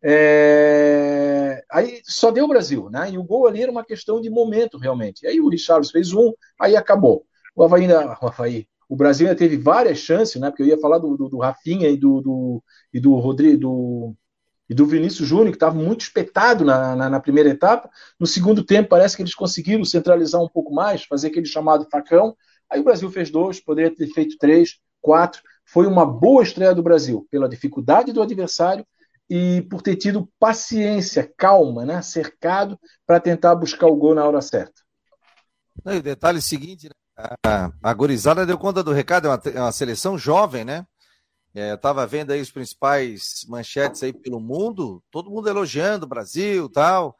É... 0.02 1.64
Aí 1.70 2.00
só 2.04 2.30
deu 2.30 2.44
o 2.44 2.48
Brasil, 2.48 2.88
né? 2.90 3.10
E 3.10 3.18
o 3.18 3.24
gol 3.24 3.46
ali 3.46 3.62
era 3.62 3.70
uma 3.70 3.84
questão 3.84 4.20
de 4.20 4.30
momento, 4.30 4.78
realmente. 4.78 5.26
Aí 5.26 5.40
o 5.40 5.48
Richarlison 5.48 5.92
fez 5.92 6.12
um, 6.12 6.32
aí 6.58 6.76
acabou. 6.76 7.24
O 7.54 7.64
Havaí, 7.64 7.82
ainda... 7.82 8.18
o, 8.20 8.26
Havaí... 8.26 8.66
o 8.88 8.96
Brasil 8.96 9.26
ainda 9.26 9.38
teve 9.38 9.56
várias 9.56 9.98
chances, 9.98 10.40
né? 10.40 10.50
Porque 10.50 10.62
eu 10.62 10.66
ia 10.66 10.78
falar 10.78 10.98
do, 10.98 11.16
do, 11.16 11.28
do 11.28 11.38
Rafinha 11.38 11.88
e 11.88 11.96
do, 11.96 12.20
do, 12.20 12.62
e 12.92 13.00
do 13.00 13.14
Rodrigo, 13.16 13.58
do, 13.58 14.14
e 14.68 14.74
do 14.74 14.86
Vinícius 14.86 15.28
Júnior, 15.28 15.50
que 15.50 15.56
estava 15.56 15.74
muito 15.74 16.02
espetado 16.02 16.64
na, 16.64 16.94
na, 16.94 17.10
na, 17.10 17.20
primeira 17.20 17.48
etapa. 17.48 17.90
No 18.18 18.26
segundo 18.26 18.62
tempo, 18.62 18.90
parece 18.90 19.16
que 19.16 19.22
eles 19.22 19.34
conseguiram 19.34 19.84
centralizar 19.84 20.40
um 20.40 20.48
pouco 20.48 20.72
mais, 20.72 21.04
fazer 21.04 21.28
aquele 21.28 21.46
chamado 21.46 21.88
facão. 21.90 22.36
Aí 22.70 22.80
o 22.80 22.84
Brasil 22.84 23.10
fez 23.10 23.30
dois, 23.30 23.60
poderia 23.60 23.94
ter 23.94 24.06
feito 24.08 24.36
três, 24.38 24.78
quatro. 25.00 25.42
Foi 25.64 25.86
uma 25.86 26.06
boa 26.06 26.42
estreia 26.42 26.74
do 26.74 26.82
Brasil, 26.82 27.26
pela 27.30 27.48
dificuldade 27.48 28.12
do 28.12 28.22
adversário 28.22 28.86
e 29.28 29.62
por 29.62 29.82
ter 29.82 29.96
tido 29.96 30.28
paciência, 30.38 31.30
calma, 31.36 31.84
né? 31.84 32.00
cercado 32.02 32.78
para 33.06 33.20
tentar 33.20 33.54
buscar 33.54 33.86
o 33.86 33.96
gol 33.96 34.14
na 34.14 34.26
hora 34.26 34.40
certa. 34.40 34.82
E 35.86 35.98
o 35.98 36.02
detalhe 36.02 36.40
seguinte, 36.40 36.88
né? 36.88 36.94
a, 37.44 37.70
a 37.82 37.94
Gorizada 37.94 38.46
deu 38.46 38.58
conta 38.58 38.82
do 38.82 38.92
recado, 38.92 39.26
é 39.26 39.30
uma, 39.30 39.42
é 39.44 39.60
uma 39.60 39.72
seleção 39.72 40.16
jovem, 40.16 40.64
né? 40.64 40.86
É, 41.54 41.70
eu 41.70 41.74
estava 41.74 42.06
vendo 42.06 42.30
aí 42.30 42.40
os 42.40 42.50
principais 42.50 43.44
manchetes 43.48 44.02
aí 44.02 44.12
pelo 44.12 44.38
mundo, 44.38 45.02
todo 45.10 45.30
mundo 45.30 45.48
elogiando 45.48 46.06
o 46.06 46.08
Brasil 46.08 46.68
tal. 46.68 47.16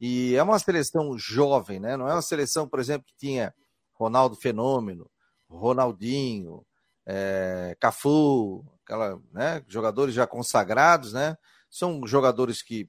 E 0.00 0.34
é 0.36 0.42
uma 0.42 0.58
seleção 0.58 1.18
jovem, 1.18 1.80
né? 1.80 1.96
Não 1.96 2.08
é 2.08 2.12
uma 2.12 2.22
seleção, 2.22 2.68
por 2.68 2.78
exemplo, 2.78 3.06
que 3.06 3.16
tinha 3.16 3.52
Ronaldo 3.94 4.36
Fenômeno, 4.36 5.10
Ronaldinho, 5.48 6.64
é, 7.12 7.76
Cafu, 7.80 8.64
aquela, 8.84 9.20
né, 9.32 9.64
jogadores 9.66 10.14
já 10.14 10.28
consagrados, 10.28 11.12
né? 11.12 11.36
São 11.68 12.06
jogadores 12.06 12.62
que 12.62 12.88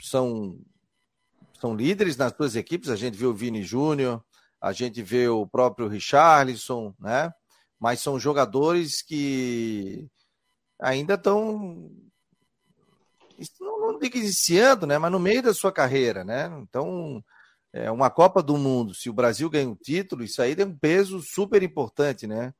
são, 0.00 0.58
são 1.60 1.76
líderes 1.76 2.16
nas 2.16 2.34
suas 2.34 2.56
equipes. 2.56 2.90
A 2.90 2.96
gente 2.96 3.16
vê 3.16 3.26
o 3.26 3.34
Vini 3.34 3.62
Júnior, 3.62 4.24
a 4.60 4.72
gente 4.72 5.00
vê 5.00 5.28
o 5.28 5.46
próprio 5.46 5.86
Richarlison, 5.86 6.92
né? 6.98 7.32
Mas 7.78 8.00
são 8.00 8.18
jogadores 8.18 9.00
que 9.00 10.08
ainda 10.80 11.14
estão 11.14 11.88
não, 13.60 13.92
não 13.92 13.98
digo 13.98 14.18
iniciando, 14.18 14.86
né? 14.86 14.98
Mas 14.98 15.12
no 15.12 15.20
meio 15.20 15.42
da 15.42 15.54
sua 15.54 15.72
carreira, 15.72 16.24
né? 16.24 16.50
Então, 16.62 17.24
é 17.72 17.90
uma 17.90 18.10
Copa 18.10 18.42
do 18.42 18.58
Mundo. 18.58 18.92
Se 18.92 19.08
o 19.08 19.14
Brasil 19.14 19.48
ganha 19.48 19.68
um 19.68 19.76
título, 19.76 20.24
isso 20.24 20.42
aí 20.42 20.56
tem 20.56 20.66
um 20.66 20.76
peso 20.76 21.22
super 21.22 21.62
importante, 21.62 22.26
né? 22.26 22.52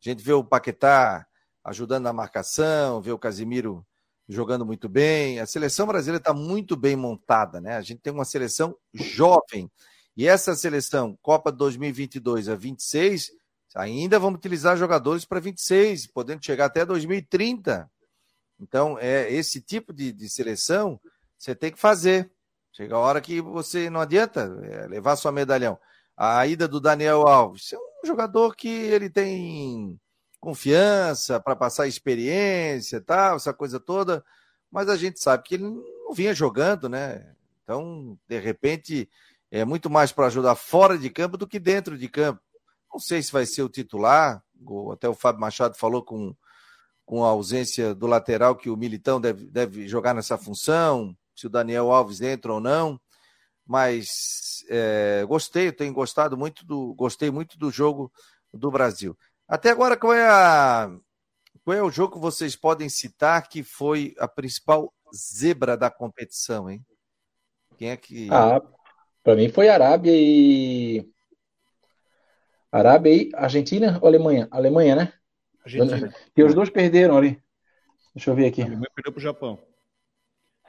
A 0.00 0.08
gente 0.08 0.22
vê 0.22 0.32
o 0.32 0.44
Paquetá 0.44 1.26
ajudando 1.64 2.04
na 2.04 2.12
marcação, 2.12 3.00
vê 3.00 3.12
o 3.12 3.18
Casimiro 3.18 3.84
jogando 4.28 4.64
muito 4.64 4.88
bem. 4.88 5.40
A 5.40 5.46
seleção 5.46 5.86
brasileira 5.86 6.18
está 6.20 6.32
muito 6.32 6.76
bem 6.76 6.96
montada, 6.96 7.60
né? 7.60 7.76
A 7.76 7.82
gente 7.82 8.00
tem 8.00 8.12
uma 8.12 8.24
seleção 8.24 8.76
jovem. 8.94 9.70
E 10.16 10.26
essa 10.26 10.54
seleção, 10.54 11.18
Copa 11.22 11.50
2022 11.50 12.48
a 12.48 12.54
26, 12.54 13.30
ainda 13.74 14.18
vamos 14.18 14.38
utilizar 14.38 14.76
jogadores 14.76 15.24
para 15.24 15.40
26, 15.40 16.08
podendo 16.08 16.44
chegar 16.44 16.66
até 16.66 16.84
2030. 16.84 17.90
Então, 18.60 18.98
é 18.98 19.32
esse 19.32 19.60
tipo 19.60 19.92
de, 19.92 20.12
de 20.12 20.28
seleção 20.28 21.00
você 21.38 21.54
tem 21.54 21.70
que 21.70 21.78
fazer. 21.78 22.30
Chega 22.72 22.96
a 22.96 22.98
hora 22.98 23.20
que 23.20 23.40
você 23.40 23.88
não 23.88 24.00
adianta 24.00 24.58
é, 24.62 24.86
levar 24.88 25.16
sua 25.16 25.32
medalhão. 25.32 25.78
A 26.20 26.44
ida 26.48 26.66
do 26.66 26.80
Daniel 26.80 27.28
Alves, 27.28 27.72
é 27.72 27.78
um 27.78 28.04
jogador 28.04 28.56
que 28.56 28.68
ele 28.68 29.08
tem 29.08 29.96
confiança 30.40 31.38
para 31.38 31.54
passar 31.54 31.86
experiência, 31.86 33.00
tal, 33.00 33.36
essa 33.36 33.54
coisa 33.54 33.78
toda, 33.78 34.24
mas 34.68 34.88
a 34.88 34.96
gente 34.96 35.20
sabe 35.20 35.44
que 35.44 35.54
ele 35.54 35.62
não 35.62 36.12
vinha 36.12 36.34
jogando, 36.34 36.88
né? 36.88 37.36
Então, 37.62 38.18
de 38.26 38.36
repente, 38.40 39.08
é 39.48 39.64
muito 39.64 39.88
mais 39.88 40.10
para 40.10 40.26
ajudar 40.26 40.56
fora 40.56 40.98
de 40.98 41.08
campo 41.08 41.36
do 41.36 41.46
que 41.46 41.60
dentro 41.60 41.96
de 41.96 42.08
campo. 42.08 42.40
Não 42.92 42.98
sei 42.98 43.22
se 43.22 43.30
vai 43.30 43.46
ser 43.46 43.62
o 43.62 43.68
titular, 43.68 44.42
até 44.92 45.08
o 45.08 45.14
Fábio 45.14 45.40
Machado 45.40 45.76
falou 45.76 46.02
com, 46.02 46.34
com 47.06 47.24
a 47.24 47.28
ausência 47.28 47.94
do 47.94 48.08
lateral 48.08 48.56
que 48.56 48.70
o 48.70 48.76
Militão 48.76 49.20
deve, 49.20 49.46
deve 49.46 49.86
jogar 49.86 50.14
nessa 50.14 50.36
função, 50.36 51.16
se 51.32 51.46
o 51.46 51.50
Daniel 51.50 51.92
Alves 51.92 52.20
entra 52.20 52.52
ou 52.52 52.58
não. 52.58 53.00
Mas 53.64 54.47
é, 54.68 55.24
gostei, 55.26 55.72
tenho 55.72 55.92
gostado 55.92 56.36
muito 56.36 56.64
do, 56.64 56.94
gostei 56.94 57.30
muito 57.30 57.58
do 57.58 57.70
jogo 57.70 58.12
do 58.52 58.70
Brasil. 58.70 59.16
Até 59.46 59.70
agora, 59.70 59.96
qual 59.96 60.12
é 60.12 60.26
a 60.26 60.90
qual 61.64 61.76
é 61.76 61.82
o 61.82 61.90
jogo 61.90 62.14
que 62.14 62.20
vocês 62.20 62.56
podem 62.56 62.88
citar 62.88 63.48
que 63.48 63.62
foi 63.62 64.14
a 64.18 64.26
principal 64.26 64.92
zebra 65.14 65.76
da 65.76 65.90
competição, 65.90 66.70
hein? 66.70 66.84
Quem 67.76 67.90
é 67.90 67.96
que 67.96 68.28
Ah, 68.30 68.62
para 69.22 69.36
mim 69.36 69.48
foi 69.48 69.68
Arábia 69.68 70.12
e 70.14 71.10
Arábia 72.70 73.12
e 73.12 73.30
Argentina 73.34 73.98
ou 74.00 74.08
Alemanha? 74.08 74.48
Alemanha, 74.50 74.96
né? 74.96 75.12
Argentina. 75.64 76.14
E 76.36 76.42
os 76.42 76.54
dois 76.54 76.70
perderam 76.70 77.16
ali. 77.16 77.42
Deixa 78.14 78.30
eu 78.30 78.34
ver 78.34 78.46
aqui. 78.46 78.62
A 78.62 78.66
Alemanha 78.66 78.90
perdeu 78.94 79.12
para 79.12 79.18
o 79.18 79.22
Japão. 79.22 79.58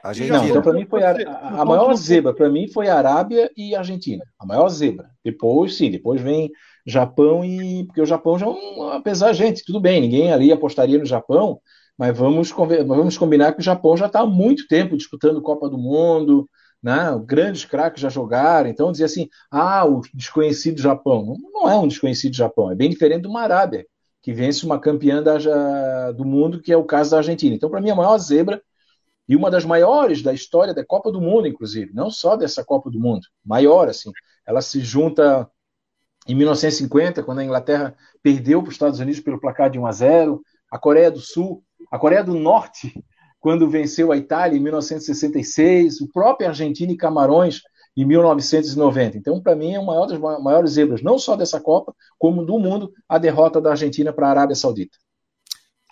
Argentina. 0.08 0.38
Não, 0.38 0.48
então 0.48 0.62
para 0.62 0.72
mim 0.72 0.86
foi 0.86 1.02
a, 1.02 1.10
a, 1.10 1.60
a 1.62 1.64
maior 1.64 1.94
zebra, 1.94 2.34
para 2.34 2.48
mim 2.48 2.68
foi 2.68 2.88
a 2.88 2.96
Arábia 2.96 3.50
e 3.56 3.74
a 3.74 3.78
Argentina. 3.78 4.24
A 4.38 4.46
maior 4.46 4.68
zebra. 4.68 5.10
Depois, 5.24 5.76
sim, 5.76 5.90
depois 5.90 6.20
vem 6.20 6.50
Japão 6.86 7.44
e. 7.44 7.84
Porque 7.86 8.00
o 8.00 8.06
Japão 8.06 8.38
já, 8.38 8.46
é 8.46 8.96
apesar, 8.96 9.32
gente, 9.32 9.64
tudo 9.64 9.80
bem, 9.80 10.00
ninguém 10.00 10.32
ali 10.32 10.50
apostaria 10.50 10.98
no 10.98 11.04
Japão, 11.04 11.60
mas 11.96 12.16
vamos, 12.16 12.50
vamos 12.50 13.18
combinar 13.18 13.52
que 13.52 13.60
o 13.60 13.64
Japão 13.64 13.96
já 13.96 14.06
está 14.06 14.20
há 14.20 14.26
muito 14.26 14.66
tempo 14.66 14.96
disputando 14.96 15.42
Copa 15.42 15.68
do 15.68 15.76
Mundo, 15.78 16.48
né? 16.82 17.20
Grandes 17.26 17.64
craques 17.64 18.00
já 18.00 18.08
jogaram, 18.08 18.70
então 18.70 18.90
dizer 18.90 19.04
assim, 19.04 19.28
ah, 19.50 19.84
o 19.84 20.00
desconhecido 20.14 20.80
Japão. 20.80 21.36
Não 21.52 21.68
é 21.68 21.78
um 21.78 21.88
desconhecido 21.88 22.34
Japão, 22.34 22.70
é 22.70 22.74
bem 22.74 22.88
diferente 22.88 23.22
do 23.22 23.36
Arábia, 23.36 23.86
que 24.22 24.32
vence 24.32 24.64
uma 24.64 24.80
campeã 24.80 25.22
da, 25.22 26.12
do 26.12 26.24
mundo, 26.24 26.60
que 26.60 26.72
é 26.72 26.76
o 26.76 26.84
caso 26.84 27.10
da 27.10 27.18
Argentina. 27.18 27.54
Então, 27.54 27.70
para 27.70 27.80
mim, 27.80 27.90
a 27.90 27.94
maior 27.94 28.16
zebra 28.18 28.62
e 29.30 29.36
uma 29.36 29.48
das 29.48 29.64
maiores 29.64 30.22
da 30.22 30.32
história 30.32 30.74
da 30.74 30.84
Copa 30.84 31.12
do 31.12 31.20
Mundo, 31.20 31.46
inclusive, 31.46 31.94
não 31.94 32.10
só 32.10 32.34
dessa 32.34 32.64
Copa 32.64 32.90
do 32.90 32.98
Mundo, 32.98 33.28
maior 33.44 33.88
assim. 33.88 34.10
Ela 34.44 34.60
se 34.60 34.80
junta 34.80 35.48
em 36.26 36.34
1950, 36.34 37.22
quando 37.22 37.38
a 37.38 37.44
Inglaterra 37.44 37.94
perdeu 38.20 38.60
para 38.60 38.70
os 38.70 38.74
Estados 38.74 38.98
Unidos 38.98 39.20
pelo 39.20 39.40
placar 39.40 39.70
de 39.70 39.78
1 39.78 39.86
a 39.86 39.92
0, 39.92 40.42
a 40.68 40.76
Coreia 40.80 41.12
do 41.12 41.20
Sul, 41.20 41.62
a 41.92 41.96
Coreia 41.96 42.24
do 42.24 42.34
Norte, 42.34 42.92
quando 43.38 43.70
venceu 43.70 44.10
a 44.10 44.16
Itália 44.16 44.58
em 44.58 44.60
1966, 44.60 46.00
o 46.00 46.08
próprio 46.08 46.48
Argentina 46.48 46.90
e 46.90 46.96
Camarões 46.96 47.60
em 47.96 48.04
1990. 48.04 49.16
Então, 49.16 49.40
para 49.40 49.54
mim, 49.54 49.74
é 49.74 49.78
uma 49.78 50.08
das 50.08 50.18
maiores 50.18 50.72
zebras, 50.72 51.02
não 51.02 51.20
só 51.20 51.36
dessa 51.36 51.60
Copa, 51.60 51.94
como 52.18 52.44
do 52.44 52.58
mundo, 52.58 52.92
a 53.08 53.16
derrota 53.16 53.60
da 53.60 53.70
Argentina 53.70 54.12
para 54.12 54.26
a 54.26 54.30
Arábia 54.30 54.56
Saudita. 54.56 54.98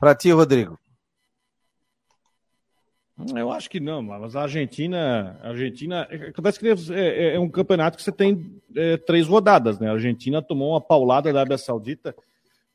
Para 0.00 0.16
ti, 0.16 0.32
Rodrigo. 0.32 0.76
Eu 3.34 3.50
acho 3.50 3.68
que 3.68 3.80
não, 3.80 4.00
mas 4.00 4.36
a 4.36 4.42
Argentina, 4.42 5.38
a 5.42 5.48
Argentina, 5.48 6.02
acontece 6.02 6.60
que 6.60 6.68
é, 6.68 6.74
é, 6.94 7.34
é 7.34 7.40
um 7.40 7.48
campeonato 7.48 7.96
que 7.96 8.02
você 8.02 8.12
tem 8.12 8.60
é, 8.76 8.96
três 8.96 9.26
rodadas, 9.26 9.80
né? 9.80 9.88
A 9.88 9.94
Argentina 9.94 10.40
tomou 10.40 10.70
uma 10.70 10.80
paulada 10.80 11.32
da 11.32 11.40
Arábia 11.40 11.58
Saudita, 11.58 12.14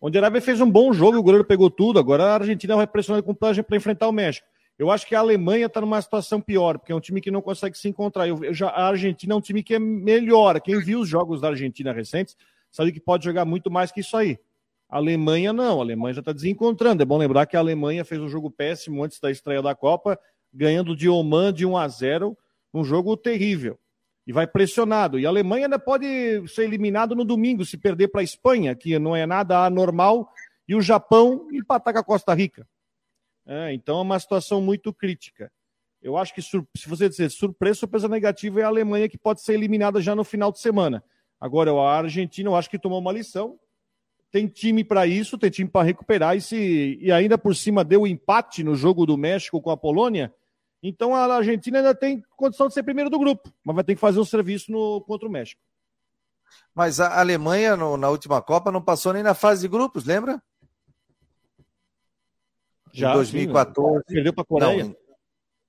onde 0.02 0.18
a 0.18 0.22
Arábia 0.22 0.42
fez 0.42 0.60
um 0.60 0.70
bom 0.70 0.92
jogo, 0.92 1.18
o 1.18 1.24
goleiro 1.24 1.46
pegou 1.46 1.70
tudo. 1.70 1.98
Agora 1.98 2.26
a 2.26 2.34
Argentina 2.34 2.76
vai 2.76 2.86
pressionar 2.86 3.24
com 3.24 3.34
para 3.34 3.78
enfrentar 3.78 4.10
o 4.10 4.12
México. 4.12 4.46
Eu 4.78 4.92
acho 4.92 5.08
que 5.08 5.16
a 5.16 5.20
Alemanha 5.20 5.68
está 5.68 5.80
numa 5.80 6.02
situação 6.02 6.42
pior, 6.42 6.78
porque 6.78 6.92
é 6.92 6.96
um 6.96 7.00
time 7.00 7.22
que 7.22 7.32
não 7.32 7.42
consegue 7.42 7.78
se 7.78 7.88
encontrar. 7.88 8.28
Eu, 8.28 8.44
eu 8.44 8.54
já, 8.54 8.68
a 8.68 8.88
Argentina 8.88 9.34
é 9.34 9.38
um 9.38 9.42
time 9.42 9.64
que 9.64 9.76
é 9.76 9.80
melhor. 9.80 10.60
Quem 10.60 10.78
viu 10.80 11.00
os 11.00 11.08
jogos 11.08 11.40
da 11.40 11.50
Argentina 11.50 11.94
recentes 11.94 12.36
sabe 12.70 12.92
que 12.92 13.00
pode 13.00 13.24
jogar 13.24 13.46
muito 13.46 13.72
mais 13.72 13.94
que 13.94 14.02
isso 14.02 14.18
aí. 14.18 14.38
A 14.90 14.98
Alemanha 14.98 15.54
não, 15.54 15.80
a 15.80 15.84
Alemanha 15.84 16.16
já 16.16 16.20
está 16.20 16.34
desencontrando. 16.34 17.02
É 17.02 17.06
bom 17.06 17.18
lembrar 17.18 17.46
que 17.46 17.56
a 17.56 17.60
Alemanha 17.60 18.04
fez 18.04 18.20
um 18.20 18.28
jogo 18.28 18.52
péssimo 18.52 19.04
antes 19.04 19.20
da 19.20 19.32
estreia 19.32 19.62
da 19.62 19.74
Copa 19.74 20.20
ganhando 20.54 20.96
de 20.96 21.10
Oman 21.10 21.52
de 21.52 21.66
1 21.66 21.78
a 21.78 21.88
0, 21.88 22.38
um 22.74 22.84
jogo 22.84 23.18
terrível. 23.18 23.80
E 24.26 24.32
vai 24.32 24.48
pressionado. 24.48 25.20
E 25.20 25.26
a 25.26 25.30
Alemanha 25.30 25.66
ainda 25.66 25.80
pode 25.80 26.06
ser 26.48 26.64
eliminado 26.64 27.16
no 27.16 27.26
domingo 27.26 27.66
se 27.66 27.78
perder 27.78 28.08
para 28.08 28.22
a 28.22 28.24
Espanha, 28.24 28.74
que 28.76 28.98
não 28.98 29.16
é 29.16 29.26
nada 29.26 29.66
anormal, 29.66 30.32
e 30.68 30.76
o 30.76 30.82
Japão 30.82 31.50
empatar 31.52 31.94
com 31.94 32.00
a 32.00 32.04
Costa 32.04 32.34
Rica. 32.34 32.66
É, 33.46 33.74
então 33.74 34.00
é 34.00 34.02
uma 34.02 34.20
situação 34.20 34.62
muito 34.62 34.94
crítica. 34.94 35.52
Eu 36.02 36.18
acho 36.18 36.34
que, 36.34 36.42
se 36.42 36.58
você 36.86 37.08
dizer 37.08 37.30
surpresa, 37.32 37.80
surpresa 37.80 38.08
negativa 38.08 38.62
é 38.62 38.64
a 38.64 38.68
Alemanha, 38.68 39.10
que 39.10 39.18
pode 39.18 39.42
ser 39.42 39.54
eliminada 39.54 40.02
já 40.02 40.16
no 40.16 40.24
final 40.24 40.52
de 40.52 40.60
semana. 40.60 41.04
Agora, 41.40 41.72
a 41.72 41.98
Argentina, 41.98 42.50
eu 42.50 42.56
acho 42.56 42.70
que 42.70 42.80
tomou 42.80 43.00
uma 43.00 43.12
lição. 43.12 43.58
Tem 44.32 44.48
time 44.48 44.84
para 44.84 45.06
isso, 45.06 45.38
tem 45.38 45.50
time 45.50 45.70
para 45.70 45.86
recuperar. 45.86 46.36
E, 46.36 46.42
se, 46.42 46.98
e 47.02 47.12
ainda 47.12 47.38
por 47.38 47.56
cima 47.56 47.84
deu 47.84 48.08
empate 48.08 48.64
no 48.64 48.76
jogo 48.76 49.06
do 49.06 49.18
México 49.18 49.62
com 49.62 49.70
a 49.70 49.78
Polônia, 49.78 50.34
então 50.84 51.16
a 51.16 51.34
Argentina 51.34 51.78
ainda 51.78 51.96
tem 51.96 52.22
condição 52.36 52.68
de 52.68 52.74
ser 52.74 52.84
primeiro 52.84 53.10
do 53.10 53.18
grupo, 53.18 53.50
mas 53.64 53.74
vai 53.74 53.86
ter 53.86 53.96
que 53.96 54.02
fazer 54.02 54.20
um 54.20 54.26
serviço 54.26 54.70
no, 54.70 55.00
contra 55.02 55.28
o 55.28 55.32
México. 55.32 55.62
Mas 56.76 57.00
a 57.00 57.20
Alemanha, 57.20 57.78
no, 57.78 57.96
na 57.96 58.10
última 58.10 58.42
Copa, 58.42 58.70
não 58.70 58.82
passou 58.82 59.14
nem 59.14 59.24
na 59.24 59.34
fase 59.34 59.62
de 59.62 59.68
grupos, 59.70 60.04
lembra? 60.04 60.42
Já, 62.92 63.12
em 63.12 63.16
2014. 63.16 63.98
Sim, 64.08 64.14
perdeu 64.14 64.34
para 64.34 64.44
a 64.44 64.46
Coreia. 64.46 64.84
Não, 64.84 64.96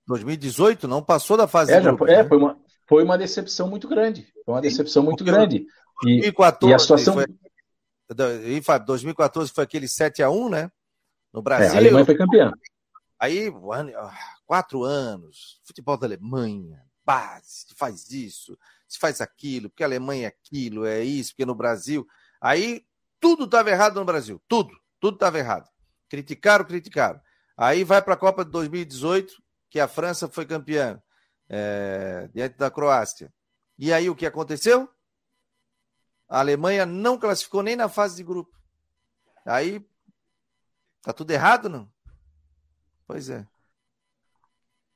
2018 0.07 0.89
não 0.89 1.03
passou 1.03 1.37
da 1.37 1.47
fase 1.47 1.73
é, 1.73 1.79
de 1.79 1.87
grupos. 1.87 2.09
É, 2.09 2.23
né? 2.23 2.29
foi, 2.29 2.37
uma, 2.37 2.59
foi 2.87 3.05
uma 3.05 3.17
decepção 3.17 3.69
muito 3.69 3.89
grande. 3.89 4.27
Foi 4.45 4.55
uma 4.55 4.61
decepção 4.61 5.03
muito 5.03 5.25
grande. 5.25 5.67
E, 6.05 6.21
2014, 6.21 6.73
e 6.73 6.75
a 6.75 6.79
situação. 6.79 7.15
Foi, 7.15 7.27
e, 8.45 8.61
Fábio, 8.61 8.87
2014 8.89 9.53
foi 9.53 9.65
aquele 9.65 9.87
7x1, 9.87 10.51
né? 10.51 10.71
No 11.33 11.41
Brasil. 11.41 11.73
É, 11.73 11.75
a 11.75 11.79
Alemanha 11.79 12.05
foi 12.05 12.17
campeã. 12.17 12.53
Aí, 13.19 13.51
quatro 14.47 14.83
anos, 14.83 15.61
futebol 15.65 15.97
da 15.97 16.07
Alemanha, 16.07 16.85
base, 17.05 17.67
se 17.69 17.75
faz 17.75 18.11
isso, 18.11 18.59
se 18.89 18.99
faz 18.99 19.21
aquilo, 19.21 19.69
porque 19.69 19.83
a 19.83 19.87
Alemanha 19.87 20.25
é 20.25 20.29
aquilo, 20.29 20.85
é 20.85 21.03
isso, 21.03 21.33
porque 21.33 21.47
no 21.47 21.55
Brasil. 21.55 22.07
Aí 22.41 22.85
tudo 23.21 23.45
estava 23.45 23.71
errado 23.71 23.97
no 23.97 24.05
Brasil, 24.05 24.43
tudo, 24.49 24.77
tudo 25.01 25.15
estava 25.15 25.39
errado. 25.39 25.69
Criticaram, 26.09 26.65
criticaram. 26.65 27.21
Aí 27.57 27.85
vai 27.85 28.03
para 28.03 28.15
a 28.15 28.19
Copa 28.19 28.45
de 28.45 28.51
2018, 28.51 29.43
que 29.71 29.79
a 29.79 29.89
França 29.89 30.29
foi 30.29 30.45
campeã 30.45 31.03
é, 31.49 32.29
diante 32.35 32.57
da 32.57 32.71
Croácia. 32.71 33.33
E 33.79 33.93
aí 33.93 34.09
o 34.11 34.17
que 34.17 34.27
aconteceu? 34.27 34.89
A 36.29 36.41
Alemanha 36.41 36.87
não 36.87 37.19
classificou 37.19 37.63
nem 37.63 37.77
na 37.77 37.89
fase 37.89 38.17
de 38.17 38.25
grupo. 38.25 38.53
Aí 39.45 39.87
tá 41.03 41.13
tudo 41.13 41.31
errado, 41.31 41.69
não? 41.69 41.93
Pois 43.07 43.29
é. 43.31 43.47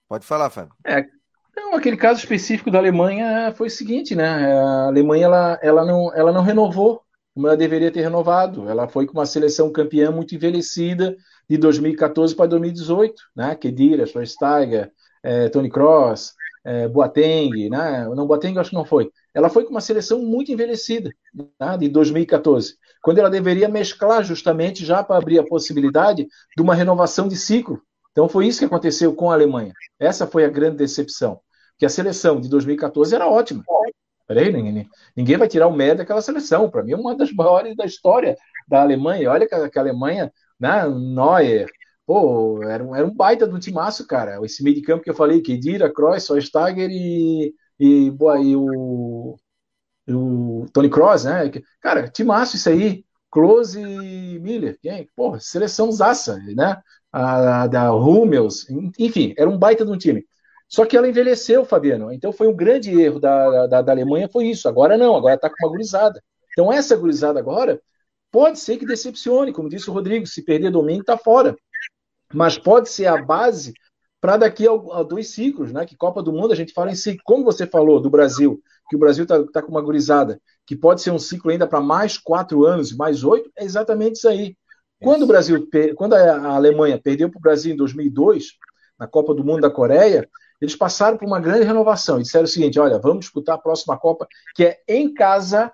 Pode 0.08 0.24
falar, 0.24 0.48
Fábio. 0.50 0.74
É, 0.86 1.06
então, 1.50 1.74
aquele 1.74 1.96
caso 1.96 2.20
específico 2.20 2.70
da 2.70 2.78
Alemanha 2.78 3.52
foi 3.54 3.66
o 3.66 3.70
seguinte, 3.70 4.14
né? 4.14 4.26
A 4.26 4.86
Alemanha 4.86 5.26
ela, 5.26 5.58
ela, 5.60 5.84
não, 5.84 6.14
ela 6.14 6.32
não 6.32 6.42
renovou 6.42 7.02
como 7.34 7.46
ela 7.46 7.56
deveria 7.56 7.90
ter 7.90 8.00
renovado. 8.00 8.68
Ela 8.68 8.88
foi 8.88 9.06
com 9.06 9.12
uma 9.12 9.26
seleção 9.26 9.70
campeã 9.70 10.10
muito 10.10 10.34
envelhecida 10.34 11.16
de 11.48 11.56
2014 11.58 12.34
para 12.34 12.46
2018, 12.46 13.14
né? 13.36 13.54
Kedira, 13.54 14.06
Schweinsteiger, 14.06 14.90
é, 15.22 15.48
Tony 15.48 15.68
Cross, 15.68 16.34
é, 16.64 16.88
Boateng, 16.88 17.68
né? 17.68 18.08
Não, 18.14 18.26
Boateng 18.26 18.58
acho 18.58 18.70
que 18.70 18.76
não 18.76 18.84
foi. 18.84 19.10
Ela 19.34 19.48
foi 19.48 19.64
com 19.64 19.70
uma 19.70 19.80
seleção 19.80 20.22
muito 20.22 20.50
envelhecida, 20.50 21.10
né? 21.34 21.76
de 21.78 21.88
2014, 21.88 22.76
quando 23.02 23.18
ela 23.18 23.30
deveria 23.30 23.68
mesclar 23.68 24.24
justamente 24.24 24.84
já 24.84 25.02
para 25.02 25.16
abrir 25.16 25.38
a 25.38 25.46
possibilidade 25.46 26.26
de 26.56 26.62
uma 26.62 26.74
renovação 26.74 27.28
de 27.28 27.36
ciclo 27.36 27.80
então 28.18 28.28
foi 28.28 28.48
isso 28.48 28.58
que 28.58 28.64
aconteceu 28.64 29.14
com 29.14 29.30
a 29.30 29.34
Alemanha. 29.34 29.72
Essa 29.96 30.26
foi 30.26 30.44
a 30.44 30.48
grande 30.48 30.78
decepção. 30.78 31.40
Que 31.78 31.86
a 31.86 31.88
seleção 31.88 32.40
de 32.40 32.48
2014 32.48 33.14
era 33.14 33.28
ótima. 33.28 33.62
Peraí, 34.26 34.52
ninguém, 34.52 34.88
ninguém 35.16 35.36
vai 35.36 35.46
tirar 35.46 35.68
o 35.68 35.72
mérito 35.72 35.98
daquela 35.98 36.20
seleção. 36.20 36.68
Para 36.68 36.82
mim, 36.82 36.94
é 36.94 36.96
uma 36.96 37.16
das 37.16 37.32
maiores 37.32 37.76
da 37.76 37.84
história 37.84 38.36
da 38.66 38.82
Alemanha. 38.82 39.30
Olha 39.30 39.46
que 39.46 39.54
a, 39.54 39.70
que 39.70 39.78
a 39.78 39.82
Alemanha, 39.82 40.32
né, 40.58 40.88
Neuer, 40.88 41.68
pô, 42.04 42.60
era 42.64 42.82
um, 42.82 42.96
era 42.96 43.06
um 43.06 43.14
baita 43.14 43.46
do 43.46 43.60
timaço, 43.60 44.04
cara. 44.04 44.44
Esse 44.44 44.64
meio 44.64 44.74
de 44.74 44.82
campo 44.82 45.04
que 45.04 45.10
eu 45.10 45.14
falei, 45.14 45.40
Kedira, 45.40 45.88
Kroos, 45.88 46.24
Schweinsteiger 46.24 46.90
e, 46.90 47.54
e, 47.78 48.10
boa, 48.10 48.40
e 48.40 48.56
o, 48.56 49.36
o 50.08 50.66
Tony 50.72 50.90
Kroos, 50.90 51.22
né? 51.22 51.48
Cara, 51.80 52.08
timaço 52.08 52.56
isso 52.56 52.68
aí. 52.68 53.04
Close 53.30 53.80
e 53.80 54.40
Miller. 54.40 54.78
Quem? 54.80 55.08
Porra, 55.14 55.38
seleção 55.38 55.92
zaça, 55.92 56.38
né? 56.56 56.82
A, 57.12 57.66
da 57.66 57.94
Hummels, 57.94 58.66
enfim, 58.98 59.34
era 59.36 59.48
um 59.48 59.58
baita 59.58 59.84
de 59.84 59.90
um 59.90 59.98
time. 59.98 60.24
Só 60.68 60.84
que 60.84 60.96
ela 60.96 61.08
envelheceu, 61.08 61.64
Fabiano. 61.64 62.12
Então 62.12 62.32
foi 62.32 62.46
um 62.46 62.54
grande 62.54 62.90
erro 63.00 63.18
da, 63.18 63.66
da, 63.66 63.82
da 63.82 63.92
Alemanha, 63.92 64.28
foi 64.28 64.46
isso. 64.48 64.68
Agora 64.68 64.98
não, 64.98 65.16
agora 65.16 65.34
está 65.34 65.48
com 65.48 65.66
uma 65.66 65.70
gurizada. 65.70 66.22
Então 66.52 66.72
essa 66.72 66.94
gurizada 66.96 67.40
agora 67.40 67.80
pode 68.30 68.58
ser 68.58 68.76
que 68.76 68.84
decepcione, 68.84 69.52
como 69.52 69.68
disse 69.68 69.88
o 69.88 69.92
Rodrigo, 69.92 70.26
se 70.26 70.44
perder 70.44 70.70
domingo 70.70 71.00
está 71.00 71.16
fora. 71.16 71.56
Mas 72.34 72.58
pode 72.58 72.90
ser 72.90 73.06
a 73.06 73.16
base 73.16 73.72
para 74.20 74.36
daqui 74.36 74.66
a, 74.66 74.72
a, 74.72 75.02
dois 75.02 75.30
ciclos, 75.30 75.72
né? 75.72 75.86
Que 75.86 75.96
Copa 75.96 76.22
do 76.22 76.32
Mundo 76.32 76.52
a 76.52 76.56
gente 76.56 76.74
fala 76.74 76.90
em 76.90 76.94
ciclo, 76.94 77.22
como 77.24 77.44
você 77.44 77.66
falou 77.66 78.00
do 78.00 78.10
Brasil, 78.10 78.60
que 78.90 78.96
o 78.96 78.98
Brasil 78.98 79.22
está 79.22 79.42
tá 79.44 79.62
com 79.62 79.70
uma 79.70 79.80
gurizada, 79.80 80.40
que 80.66 80.76
pode 80.76 81.00
ser 81.00 81.10
um 81.10 81.18
ciclo 81.18 81.50
ainda 81.50 81.66
para 81.66 81.80
mais 81.80 82.18
quatro 82.18 82.66
anos, 82.66 82.94
mais 82.94 83.24
oito, 83.24 83.50
é 83.56 83.64
exatamente 83.64 84.16
isso 84.16 84.28
aí. 84.28 84.56
Quando 85.00 85.22
o 85.22 85.26
Brasil, 85.26 85.68
quando 85.96 86.14
a 86.14 86.54
Alemanha 86.54 87.00
perdeu 87.00 87.30
para 87.30 87.38
o 87.38 87.42
Brasil 87.42 87.72
em 87.72 87.76
2002, 87.76 88.54
na 88.98 89.06
Copa 89.06 89.32
do 89.32 89.44
Mundo 89.44 89.60
da 89.60 89.70
Coreia, 89.70 90.28
eles 90.60 90.74
passaram 90.74 91.16
por 91.16 91.26
uma 91.26 91.40
grande 91.40 91.64
renovação 91.64 92.18
e 92.18 92.22
disseram 92.22 92.44
o 92.44 92.48
seguinte: 92.48 92.80
olha, 92.80 92.98
vamos 92.98 93.20
disputar 93.20 93.54
a 93.54 93.60
próxima 93.60 93.96
Copa, 93.96 94.26
que 94.54 94.64
é 94.64 94.80
em 94.88 95.14
casa, 95.14 95.72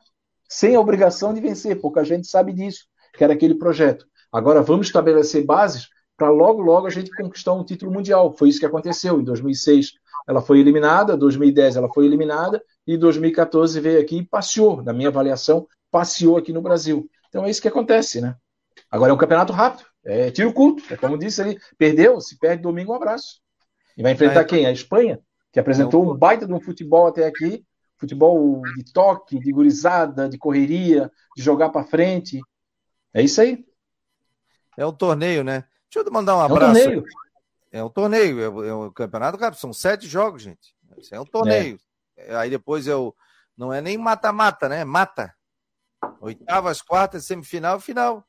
sem 0.48 0.76
a 0.76 0.80
obrigação 0.80 1.32
de 1.32 1.40
vencer, 1.40 1.80
porque 1.80 1.98
a 1.98 2.04
gente 2.04 2.26
sabe 2.26 2.52
disso, 2.52 2.84
que 3.14 3.24
era 3.24 3.32
aquele 3.32 3.54
projeto. 3.54 4.06
Agora 4.30 4.62
vamos 4.62 4.88
estabelecer 4.88 5.44
bases 5.44 5.88
para 6.16 6.28
logo, 6.28 6.60
logo 6.60 6.86
a 6.86 6.90
gente 6.90 7.10
conquistar 7.10 7.54
um 7.54 7.64
título 7.64 7.92
mundial. 7.92 8.34
Foi 8.36 8.48
isso 8.48 8.60
que 8.60 8.66
aconteceu. 8.66 9.20
Em 9.20 9.24
2006 9.24 9.92
ela 10.28 10.40
foi 10.40 10.60
eliminada, 10.60 11.16
2010 11.16 11.76
ela 11.76 11.88
foi 11.92 12.06
eliminada 12.06 12.62
e 12.86 12.96
2014 12.96 13.80
veio 13.80 14.00
aqui 14.00 14.18
e 14.18 14.26
passeou, 14.26 14.82
na 14.82 14.92
minha 14.92 15.08
avaliação, 15.08 15.66
passeou 15.90 16.36
aqui 16.36 16.52
no 16.52 16.62
Brasil. 16.62 17.08
Então 17.28 17.44
é 17.44 17.50
isso 17.50 17.60
que 17.60 17.68
acontece, 17.68 18.20
né? 18.20 18.36
Agora 18.94 19.10
é 19.10 19.12
um 19.12 19.18
campeonato 19.18 19.52
rápido, 19.52 19.84
é 20.04 20.30
tiro 20.30 20.52
curto, 20.52 20.84
é 20.88 20.96
como 20.96 21.18
disse 21.18 21.42
ali, 21.42 21.58
perdeu, 21.76 22.20
se 22.20 22.38
perde 22.38 22.62
domingo, 22.62 22.92
um 22.92 22.94
abraço. 22.94 23.40
E 23.96 24.02
vai 24.04 24.12
enfrentar 24.12 24.42
é. 24.42 24.44
quem? 24.44 24.66
A 24.66 24.70
Espanha, 24.70 25.18
que 25.52 25.58
apresentou 25.58 26.08
um 26.08 26.16
baita 26.16 26.46
de 26.46 26.52
um 26.52 26.60
futebol 26.60 27.08
até 27.08 27.26
aqui, 27.26 27.66
futebol 27.96 28.62
de 28.76 28.92
toque, 28.92 29.40
de 29.40 29.50
gurizada, 29.50 30.28
de 30.28 30.38
correria, 30.38 31.10
de 31.36 31.42
jogar 31.42 31.70
para 31.70 31.82
frente. 31.82 32.40
É 33.12 33.20
isso 33.20 33.40
aí. 33.40 33.66
É 34.78 34.86
um 34.86 34.92
torneio, 34.92 35.42
né? 35.42 35.64
Deixa 35.92 36.08
eu 36.08 36.12
mandar 36.12 36.36
um 36.36 36.40
abraço. 36.40 36.78
É 36.78 36.82
um 36.82 36.84
torneio. 36.84 37.04
É 37.72 37.84
um 37.84 37.88
torneio, 37.88 38.40
é, 38.40 38.68
é 38.68 38.74
um 38.74 38.92
campeonato, 38.92 39.38
cara, 39.38 39.56
são 39.56 39.72
sete 39.72 40.06
jogos, 40.06 40.40
gente. 40.40 40.72
Isso 40.98 41.12
é 41.12 41.20
um 41.20 41.26
torneio. 41.26 41.80
É. 42.16 42.36
Aí 42.36 42.48
depois 42.48 42.86
eu. 42.86 43.12
Não 43.56 43.72
é 43.72 43.80
nem 43.80 43.98
mata-mata, 43.98 44.68
né? 44.68 44.84
Mata. 44.84 45.34
Oitavas, 46.20 46.80
quartas, 46.80 47.26
semifinal, 47.26 47.80
final. 47.80 48.24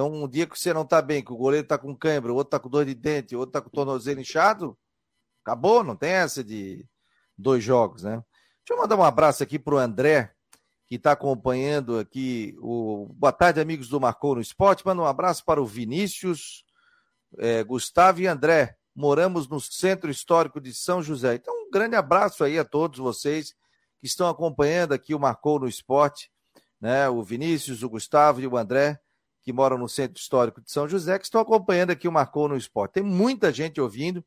Então, 0.00 0.10
um 0.10 0.26
dia 0.26 0.46
que 0.46 0.58
você 0.58 0.72
não 0.72 0.86
tá 0.86 1.02
bem, 1.02 1.22
que 1.22 1.30
o 1.30 1.36
goleiro 1.36 1.66
tá 1.66 1.76
com 1.76 1.94
cãibra, 1.94 2.32
o 2.32 2.36
outro 2.36 2.52
tá 2.52 2.58
com 2.58 2.70
dor 2.70 2.86
de 2.86 2.94
dente, 2.94 3.36
o 3.36 3.38
outro 3.38 3.52
tá 3.52 3.60
com 3.60 3.68
o 3.68 3.70
tornozelo 3.70 4.18
inchado, 4.18 4.74
acabou, 5.44 5.84
não 5.84 5.94
tem 5.94 6.12
essa 6.12 6.42
de 6.42 6.88
dois 7.36 7.62
jogos, 7.62 8.02
né? 8.02 8.12
Deixa 8.12 8.70
eu 8.70 8.78
mandar 8.78 8.96
um 8.96 9.04
abraço 9.04 9.42
aqui 9.42 9.58
pro 9.58 9.76
André, 9.76 10.32
que 10.86 10.94
está 10.94 11.12
acompanhando 11.12 11.98
aqui 11.98 12.56
o 12.60 13.10
Boa 13.12 13.30
tarde, 13.30 13.60
amigos 13.60 13.90
do 13.90 14.00
Marcou 14.00 14.36
no 14.36 14.40
Esporte. 14.40 14.86
Manda 14.86 15.02
um 15.02 15.04
abraço 15.04 15.44
para 15.44 15.60
o 15.60 15.66
Vinícius, 15.66 16.64
é, 17.36 17.62
Gustavo 17.62 18.22
e 18.22 18.26
André. 18.26 18.78
Moramos 18.96 19.50
no 19.50 19.60
Centro 19.60 20.10
Histórico 20.10 20.62
de 20.62 20.72
São 20.72 21.02
José. 21.02 21.34
Então, 21.34 21.54
um 21.54 21.70
grande 21.70 21.94
abraço 21.94 22.42
aí 22.42 22.58
a 22.58 22.64
todos 22.64 22.98
vocês 22.98 23.54
que 24.00 24.06
estão 24.06 24.30
acompanhando 24.30 24.94
aqui 24.94 25.14
o 25.14 25.20
Marcou 25.20 25.60
no 25.60 25.68
Esporte, 25.68 26.32
né? 26.80 27.06
O 27.10 27.22
Vinícius, 27.22 27.82
o 27.82 27.90
Gustavo 27.90 28.40
e 28.40 28.46
o 28.46 28.56
André 28.56 28.98
que 29.42 29.52
moram 29.52 29.78
no 29.78 29.88
Centro 29.88 30.20
Histórico 30.20 30.60
de 30.60 30.70
São 30.70 30.88
José, 30.88 31.18
que 31.18 31.24
estão 31.24 31.40
acompanhando 31.40 31.90
aqui 31.90 32.06
o 32.06 32.12
Marcou 32.12 32.48
no 32.48 32.56
Esporte. 32.56 32.92
Tem 32.94 33.02
muita 33.02 33.52
gente 33.52 33.80
ouvindo 33.80 34.24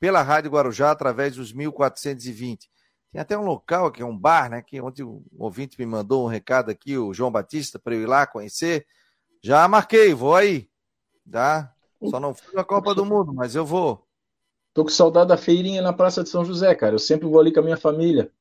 pela 0.00 0.22
Rádio 0.22 0.50
Guarujá 0.50 0.90
através 0.90 1.36
dos 1.36 1.52
1420. 1.52 2.70
Tem 3.12 3.20
até 3.20 3.38
um 3.38 3.44
local 3.44 3.86
aqui, 3.86 4.02
um 4.02 4.16
bar, 4.16 4.50
né? 4.50 4.60
Que 4.60 4.80
ontem 4.80 5.02
o 5.02 5.22
ouvinte 5.38 5.78
me 5.78 5.86
mandou 5.86 6.24
um 6.24 6.28
recado 6.28 6.70
aqui, 6.70 6.98
o 6.98 7.14
João 7.14 7.30
Batista, 7.30 7.78
para 7.78 7.94
eu 7.94 8.02
ir 8.02 8.06
lá 8.06 8.26
conhecer. 8.26 8.86
Já 9.42 9.68
marquei, 9.68 10.12
vou 10.12 10.34
aí. 10.34 10.68
Tá? 11.30 11.72
Só 12.10 12.18
não 12.18 12.34
fui 12.34 12.54
na 12.54 12.64
Copa 12.64 12.94
do 12.94 13.04
Mundo, 13.04 13.32
mas 13.32 13.54
eu 13.54 13.64
vou. 13.64 14.06
Tô 14.72 14.82
com 14.82 14.90
saudade 14.90 15.28
da 15.28 15.36
feirinha 15.36 15.80
na 15.80 15.92
Praça 15.92 16.22
de 16.22 16.28
São 16.28 16.44
José, 16.44 16.74
cara. 16.74 16.94
Eu 16.94 16.98
sempre 16.98 17.28
vou 17.28 17.38
ali 17.38 17.52
com 17.52 17.60
a 17.60 17.62
minha 17.62 17.76
família. 17.76 18.32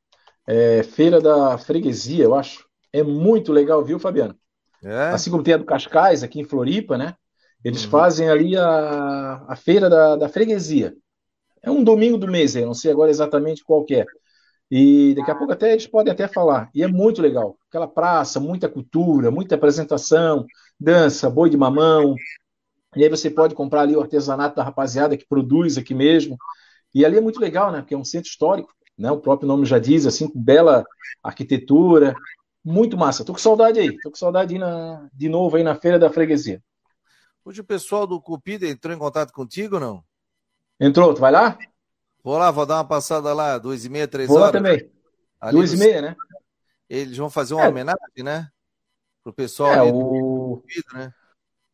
É, 0.47 0.83
feira 0.83 1.21
da 1.21 1.57
freguesia, 1.57 2.23
eu 2.23 2.33
acho. 2.33 2.67
É 2.91 3.03
muito 3.03 3.53
legal, 3.53 3.83
viu, 3.83 3.99
Fabiano? 3.99 4.37
É. 4.83 5.09
Assim 5.09 5.31
como 5.31 5.43
tem 5.43 5.53
a 5.53 5.57
do 5.57 5.65
Cascais, 5.65 6.23
aqui 6.23 6.39
em 6.39 6.45
Floripa, 6.45 6.97
né? 6.97 7.15
Eles 7.63 7.85
uhum. 7.85 7.91
fazem 7.91 8.29
ali 8.29 8.57
a, 8.57 9.45
a 9.47 9.55
feira 9.55 9.89
da, 9.89 10.15
da 10.15 10.29
freguesia. 10.29 10.93
É 11.61 11.71
um 11.71 11.83
domingo 11.83 12.17
do 12.17 12.27
mês, 12.27 12.55
eu 12.55 12.65
não 12.65 12.73
sei 12.73 12.91
agora 12.91 13.09
exatamente 13.09 13.63
qual 13.63 13.85
é. 13.89 14.05
E 14.69 15.13
daqui 15.15 15.31
a 15.31 15.35
pouco 15.35 15.53
até 15.53 15.71
eles 15.71 15.87
podem 15.87 16.11
até 16.11 16.27
falar. 16.27 16.69
E 16.73 16.83
é 16.83 16.87
muito 16.87 17.21
legal. 17.21 17.57
Aquela 17.69 17.87
praça, 17.87 18.39
muita 18.39 18.67
cultura, 18.67 19.31
muita 19.31 19.55
apresentação, 19.55 20.45
dança, 20.79 21.29
boi 21.29 21.49
de 21.49 21.55
mamão. 21.55 22.15
E 22.95 23.03
aí 23.03 23.09
você 23.09 23.29
pode 23.29 23.55
comprar 23.55 23.81
ali 23.81 23.95
o 23.95 24.01
artesanato 24.01 24.55
da 24.55 24.63
rapaziada 24.63 25.15
que 25.15 25.27
produz 25.27 25.77
aqui 25.77 25.93
mesmo. 25.93 26.37
E 26.93 27.05
ali 27.05 27.17
é 27.17 27.21
muito 27.21 27.39
legal, 27.39 27.71
né? 27.71 27.79
Porque 27.81 27.93
é 27.93 27.97
um 27.97 28.03
centro 28.03 28.29
histórico, 28.29 28.73
né? 28.97 29.11
O 29.11 29.19
próprio 29.19 29.47
nome 29.47 29.65
já 29.65 29.79
diz, 29.79 30.05
assim, 30.05 30.27
com 30.27 30.41
bela 30.41 30.83
arquitetura, 31.23 32.15
muito 32.63 32.97
massa. 32.97 33.25
Tô 33.25 33.33
com 33.33 33.39
saudade 33.39 33.79
aí. 33.79 33.97
Tô 33.99 34.09
com 34.09 34.17
saudade 34.17 34.53
de, 34.53 34.59
na, 34.59 35.09
de 35.13 35.27
novo 35.27 35.57
aí 35.57 35.63
na 35.63 35.75
Feira 35.75 35.99
da 35.99 36.09
Freguesia. 36.09 36.63
Hoje 37.43 37.61
o 37.61 37.65
pessoal 37.65 38.07
do 38.07 38.21
Cupida 38.21 38.67
entrou 38.67 38.95
em 38.95 38.99
contato 38.99 39.33
contigo 39.33 39.75
ou 39.75 39.81
não? 39.81 40.03
Entrou, 40.79 41.13
tu 41.13 41.19
vai 41.19 41.31
lá? 41.31 41.57
Vou 42.23 42.37
lá, 42.37 42.49
vou 42.51 42.65
dar 42.65 42.75
uma 42.75 42.87
passada 42.87 43.33
lá, 43.33 43.57
duas 43.57 43.83
e 43.83 43.89
meia, 43.89 44.07
três 44.07 44.29
vou 44.29 44.37
horas. 44.37 44.53
Vou 44.53 44.61
lá 44.61 44.77
também. 44.77 44.91
Ali 45.41 45.57
duas 45.57 45.73
e 45.73 45.77
meia, 45.77 46.01
né? 46.01 46.15
Eles 46.89 47.17
vão 47.17 47.29
fazer 47.29 47.53
uma 47.53 47.65
é. 47.65 47.67
homenagem, 47.67 48.23
né? 48.23 48.47
Pro 49.21 49.33
pessoal 49.33 49.73
é, 49.73 49.81
o... 49.83 50.61
Cupida, 50.61 50.87
né? 50.93 51.13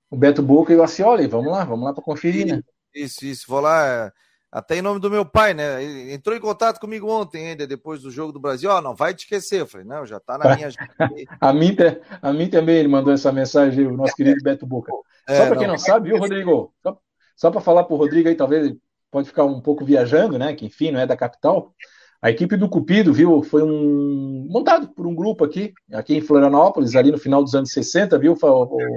O 0.09 0.17
Beto 0.17 0.41
Boca 0.41 0.73
e 0.73 0.75
o 0.75 0.81
Acioli, 0.81 1.27
vamos 1.27 1.51
lá, 1.51 1.63
vamos 1.63 1.85
lá 1.85 1.93
para 1.93 2.03
conferir, 2.03 2.47
né? 2.47 2.63
Isso, 2.93 3.25
isso, 3.25 3.45
vou 3.47 3.59
lá. 3.59 4.11
Até 4.51 4.77
em 4.77 4.81
nome 4.81 4.99
do 4.99 5.11
meu 5.11 5.23
pai, 5.23 5.53
né? 5.53 5.83
Ele 5.83 6.13
entrou 6.13 6.35
em 6.35 6.39
contato 6.39 6.79
comigo 6.79 7.07
ontem, 7.07 7.49
ainda 7.49 7.67
depois 7.67 8.01
do 8.01 8.09
jogo 8.09 8.31
do 8.31 8.39
Brasil. 8.39 8.69
Ó, 8.71 8.79
oh, 8.79 8.81
não 8.81 8.95
vai 8.95 9.13
te 9.13 9.19
esquecer. 9.19 9.61
Eu 9.61 9.67
falei, 9.67 9.85
não, 9.85 10.05
já 10.07 10.19
tá 10.19 10.39
na 10.39 10.55
minha. 10.55 10.69
a, 11.39 11.53
mim, 11.53 11.75
a 12.21 12.33
mim 12.33 12.49
também 12.49 12.77
ele 12.77 12.87
mandou 12.87 13.13
essa 13.13 13.31
mensagem, 13.31 13.85
o 13.85 13.95
nosso 13.95 14.15
querido 14.15 14.41
Beto 14.43 14.65
Boca. 14.65 14.91
É, 15.27 15.37
só 15.37 15.45
para 15.45 15.57
quem 15.57 15.67
não, 15.67 15.73
não 15.73 15.79
sabe, 15.79 16.09
viu, 16.09 16.17
Rodrigo? 16.17 16.73
Só, 16.81 16.97
só 17.35 17.51
para 17.51 17.61
falar 17.61 17.83
para 17.83 17.93
o 17.93 17.97
Rodrigo 17.97 18.27
aí, 18.27 18.35
talvez 18.35 18.75
pode 19.11 19.27
ficar 19.27 19.43
um 19.43 19.61
pouco 19.61 19.85
viajando, 19.85 20.39
né? 20.39 20.55
Que 20.55 20.65
enfim, 20.65 20.91
não 20.91 20.99
é 20.99 21.05
da 21.05 21.15
capital. 21.15 21.73
A 22.21 22.31
equipe 22.31 22.57
do 22.57 22.67
Cupido, 22.67 23.13
viu, 23.13 23.43
foi 23.43 23.63
um 23.63 24.47
montado 24.49 24.89
por 24.89 25.07
um 25.07 25.15
grupo 25.15 25.45
aqui, 25.45 25.73
aqui 25.93 26.15
em 26.17 26.21
Florianópolis, 26.21 26.95
ali 26.95 27.11
no 27.11 27.17
final 27.17 27.43
dos 27.43 27.55
anos 27.55 27.71
60, 27.71 28.17
viu, 28.17 28.35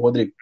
Rodrigo? 0.00 0.32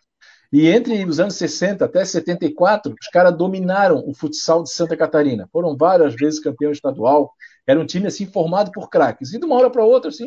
E 0.52 0.66
entre 0.68 1.04
os 1.04 1.20
anos 1.20 1.36
60 1.36 1.84
até 1.84 2.04
74, 2.04 2.92
os 3.00 3.06
caras 3.08 3.36
dominaram 3.36 4.02
o 4.06 4.12
futsal 4.12 4.64
de 4.64 4.70
Santa 4.70 4.96
Catarina. 4.96 5.48
Foram 5.52 5.76
várias 5.76 6.14
vezes 6.14 6.40
campeão 6.40 6.72
estadual. 6.72 7.32
Era 7.66 7.78
um 7.78 7.86
time 7.86 8.08
assim 8.08 8.26
formado 8.26 8.72
por 8.72 8.88
craques. 8.88 9.32
E 9.32 9.38
de 9.38 9.44
uma 9.44 9.56
hora 9.56 9.70
para 9.70 9.84
outra, 9.84 10.08
assim, 10.10 10.26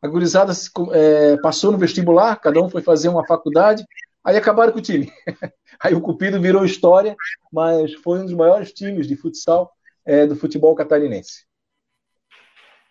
a 0.00 0.06
gurizada 0.06 0.52
é, 0.92 1.36
passou 1.38 1.72
no 1.72 1.78
vestibular, 1.78 2.36
cada 2.36 2.60
um 2.60 2.68
foi 2.68 2.82
fazer 2.82 3.08
uma 3.08 3.26
faculdade, 3.26 3.84
aí 4.22 4.36
acabaram 4.36 4.72
com 4.72 4.78
o 4.78 4.82
time. 4.82 5.10
aí 5.80 5.94
o 5.94 6.00
Cupido 6.00 6.40
virou 6.40 6.64
história, 6.64 7.16
mas 7.52 7.92
foi 7.94 8.20
um 8.20 8.24
dos 8.24 8.34
maiores 8.34 8.72
times 8.72 9.08
de 9.08 9.16
futsal 9.16 9.72
é, 10.04 10.26
do 10.26 10.36
futebol 10.36 10.74
catarinense. 10.74 11.44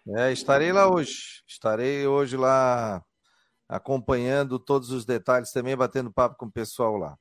É, 0.07 0.33
estarei 0.33 0.73
lá 0.73 0.91
hoje. 0.91 1.41
Estarei 1.47 2.05
hoje 2.05 2.35
lá 2.35 3.01
acompanhando 3.67 4.59
todos 4.59 4.91
os 4.91 5.05
detalhes 5.05 5.51
também, 5.51 5.75
batendo 5.75 6.11
papo 6.11 6.35
com 6.37 6.45
o 6.45 6.51
pessoal 6.51 6.97
lá. 6.97 7.17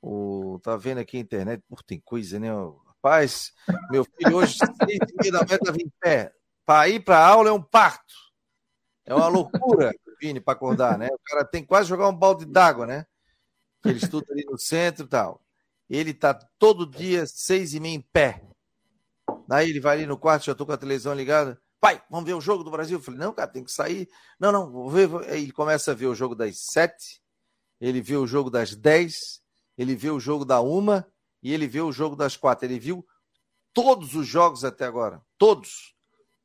O, 0.00 0.58
tá 0.62 0.76
vendo 0.76 0.98
aqui 0.98 1.16
a 1.16 1.20
internet, 1.20 1.62
Pô, 1.68 1.76
tem 1.84 2.00
coisa, 2.00 2.38
né? 2.38 2.48
Rapaz, 2.86 3.52
meu 3.90 4.04
filho 4.04 4.36
hoje, 4.36 4.56
seis 4.82 4.98
e 5.10 5.14
meia 5.20 5.32
da 5.32 5.44
manhã, 5.44 5.56
estava 5.56 5.78
em 5.78 5.92
pé. 6.00 6.32
Para 6.64 6.88
ir 6.88 7.00
para 7.00 7.24
aula 7.24 7.48
é 7.48 7.52
um 7.52 7.62
parto. 7.62 8.14
É 9.04 9.14
uma 9.14 9.28
loucura, 9.28 9.92
Vini, 10.20 10.40
para 10.40 10.54
acordar, 10.54 10.98
né? 10.98 11.08
O 11.12 11.20
cara 11.24 11.44
tem 11.44 11.62
que 11.62 11.68
quase 11.68 11.88
jogar 11.88 12.08
um 12.08 12.16
balde 12.16 12.44
d'água, 12.44 12.86
né? 12.86 13.06
Ele 13.84 13.98
estuda 13.98 14.26
ali 14.32 14.44
no 14.44 14.58
centro 14.58 15.06
e 15.06 15.08
tal. 15.08 15.40
Ele 15.88 16.12
tá 16.12 16.34
todo 16.58 16.90
dia, 16.90 17.24
seis 17.26 17.72
e 17.74 17.80
meia 17.80 17.94
em 17.94 18.00
pé. 18.00 18.42
Daí 19.46 19.70
ele 19.70 19.80
vai 19.80 19.96
ali 19.96 20.06
no 20.06 20.18
quarto, 20.18 20.46
já 20.46 20.54
tô 20.54 20.66
com 20.66 20.72
a 20.72 20.76
televisão 20.76 21.14
ligada. 21.14 21.60
Pai, 21.86 22.02
vamos 22.10 22.26
ver 22.26 22.34
o 22.34 22.40
jogo 22.40 22.64
do 22.64 22.70
Brasil? 22.72 22.98
Eu 22.98 23.00
falei, 23.00 23.20
não, 23.20 23.32
cara, 23.32 23.46
tem 23.46 23.62
que 23.62 23.70
sair. 23.70 24.08
Não, 24.40 24.50
não, 24.50 24.72
vou 24.72 24.90
ver. 24.90 25.08
Ele 25.28 25.52
começa 25.52 25.92
a 25.92 25.94
ver 25.94 26.06
o 26.06 26.16
jogo 26.16 26.34
das 26.34 26.58
sete, 26.58 27.22
ele 27.80 28.00
vê 28.00 28.16
o 28.16 28.26
jogo 28.26 28.50
das 28.50 28.74
dez, 28.74 29.40
ele 29.78 29.94
vê 29.94 30.10
o 30.10 30.18
jogo 30.18 30.44
da 30.44 30.60
uma 30.60 31.06
e 31.40 31.54
ele 31.54 31.68
vê 31.68 31.80
o 31.80 31.92
jogo 31.92 32.16
das 32.16 32.36
quatro. 32.36 32.66
Ele 32.66 32.80
viu 32.80 33.06
todos 33.72 34.16
os 34.16 34.26
jogos 34.26 34.64
até 34.64 34.84
agora, 34.84 35.22
todos 35.38 35.94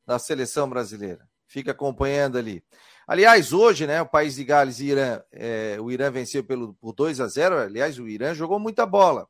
da 0.06 0.16
seleção 0.16 0.70
brasileira. 0.70 1.28
Fica 1.48 1.72
acompanhando 1.72 2.38
ali. 2.38 2.62
Aliás, 3.04 3.52
hoje, 3.52 3.84
né, 3.84 4.00
o 4.00 4.06
país 4.06 4.36
de 4.36 4.44
Gales 4.44 4.78
e 4.78 4.90
Irã, 4.90 5.20
é, 5.32 5.76
o 5.80 5.90
Irã 5.90 6.08
venceu 6.08 6.44
pelo, 6.44 6.74
por 6.74 6.92
2 6.92 7.20
a 7.20 7.26
0. 7.26 7.58
Aliás, 7.58 7.98
o 7.98 8.06
Irã 8.06 8.32
jogou 8.32 8.60
muita 8.60 8.86
bola. 8.86 9.26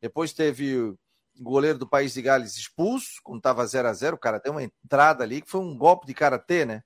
Depois 0.00 0.32
teve 0.32 0.92
goleiro 1.40 1.78
do 1.78 1.88
país 1.88 2.12
de 2.14 2.22
Gales 2.22 2.56
expulso, 2.56 3.20
quando 3.22 3.38
estava 3.38 3.66
0 3.66 3.88
a 3.88 3.92
0 3.92 4.16
o 4.16 4.18
cara 4.18 4.38
deu 4.38 4.52
uma 4.52 4.62
entrada 4.62 5.24
ali 5.24 5.40
que 5.40 5.50
foi 5.50 5.60
um 5.60 5.76
golpe 5.76 6.06
de 6.06 6.14
karatê, 6.14 6.64
né? 6.64 6.82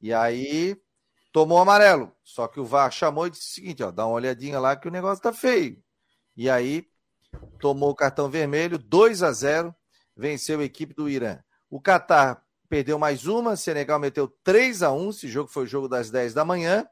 E 0.00 0.12
aí 0.12 0.76
tomou 1.32 1.58
amarelo. 1.58 2.12
Só 2.22 2.48
que 2.48 2.60
o 2.60 2.64
VAR 2.64 2.90
chamou 2.90 3.26
e 3.26 3.30
disse 3.30 3.50
o 3.50 3.54
seguinte: 3.54 3.82
ó, 3.82 3.90
dá 3.90 4.06
uma 4.06 4.14
olhadinha 4.14 4.58
lá 4.58 4.76
que 4.76 4.88
o 4.88 4.90
negócio 4.90 5.22
tá 5.22 5.32
feio. 5.32 5.82
E 6.36 6.48
aí 6.48 6.86
tomou 7.58 7.90
o 7.90 7.94
cartão 7.94 8.28
vermelho, 8.30 8.78
2 8.78 9.22
a 9.22 9.32
0 9.32 9.74
venceu 10.16 10.60
a 10.60 10.64
equipe 10.64 10.94
do 10.94 11.08
Irã. 11.08 11.38
O 11.68 11.80
Catar 11.80 12.42
perdeu 12.68 12.98
mais 12.98 13.26
uma, 13.26 13.56
Senegal 13.56 13.98
meteu 13.98 14.28
3 14.44 14.82
a 14.82 14.92
1 14.92 15.10
esse 15.10 15.28
jogo 15.28 15.50
foi 15.50 15.64
o 15.64 15.66
jogo 15.66 15.88
das 15.88 16.10
10 16.10 16.34
da 16.34 16.44
manhã. 16.44 16.86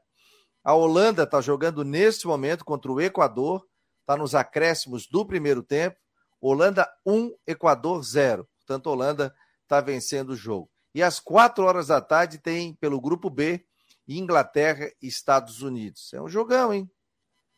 A 0.63 0.73
Holanda 0.73 1.23
está 1.23 1.39
jogando 1.41 1.83
neste 1.85 2.27
momento 2.27 2.65
contra 2.65 2.91
o 2.91 2.99
Equador, 2.99 3.65
está 4.01 4.17
nos 4.17 4.35
acréscimos 4.35 5.07
do 5.07 5.25
primeiro 5.25 5.63
tempo. 5.63 5.97
Holanda 6.41 6.89
1, 7.05 7.33
Equador 7.45 8.03
0. 8.03 8.47
Portanto, 8.57 8.87
Holanda 8.87 9.35
está 9.63 9.81
vencendo 9.81 10.31
o 10.31 10.35
jogo. 10.35 10.69
E 10.93 11.03
às 11.03 11.19
4 11.19 11.63
horas 11.63 11.87
da 11.87 12.01
tarde 12.01 12.37
tem, 12.37 12.73
pelo 12.75 12.99
grupo 12.99 13.29
B, 13.29 13.65
Inglaterra 14.07 14.91
e 15.01 15.07
Estados 15.07 15.61
Unidos. 15.61 16.13
É 16.13 16.21
um 16.21 16.27
jogão, 16.27 16.73
hein? 16.73 16.89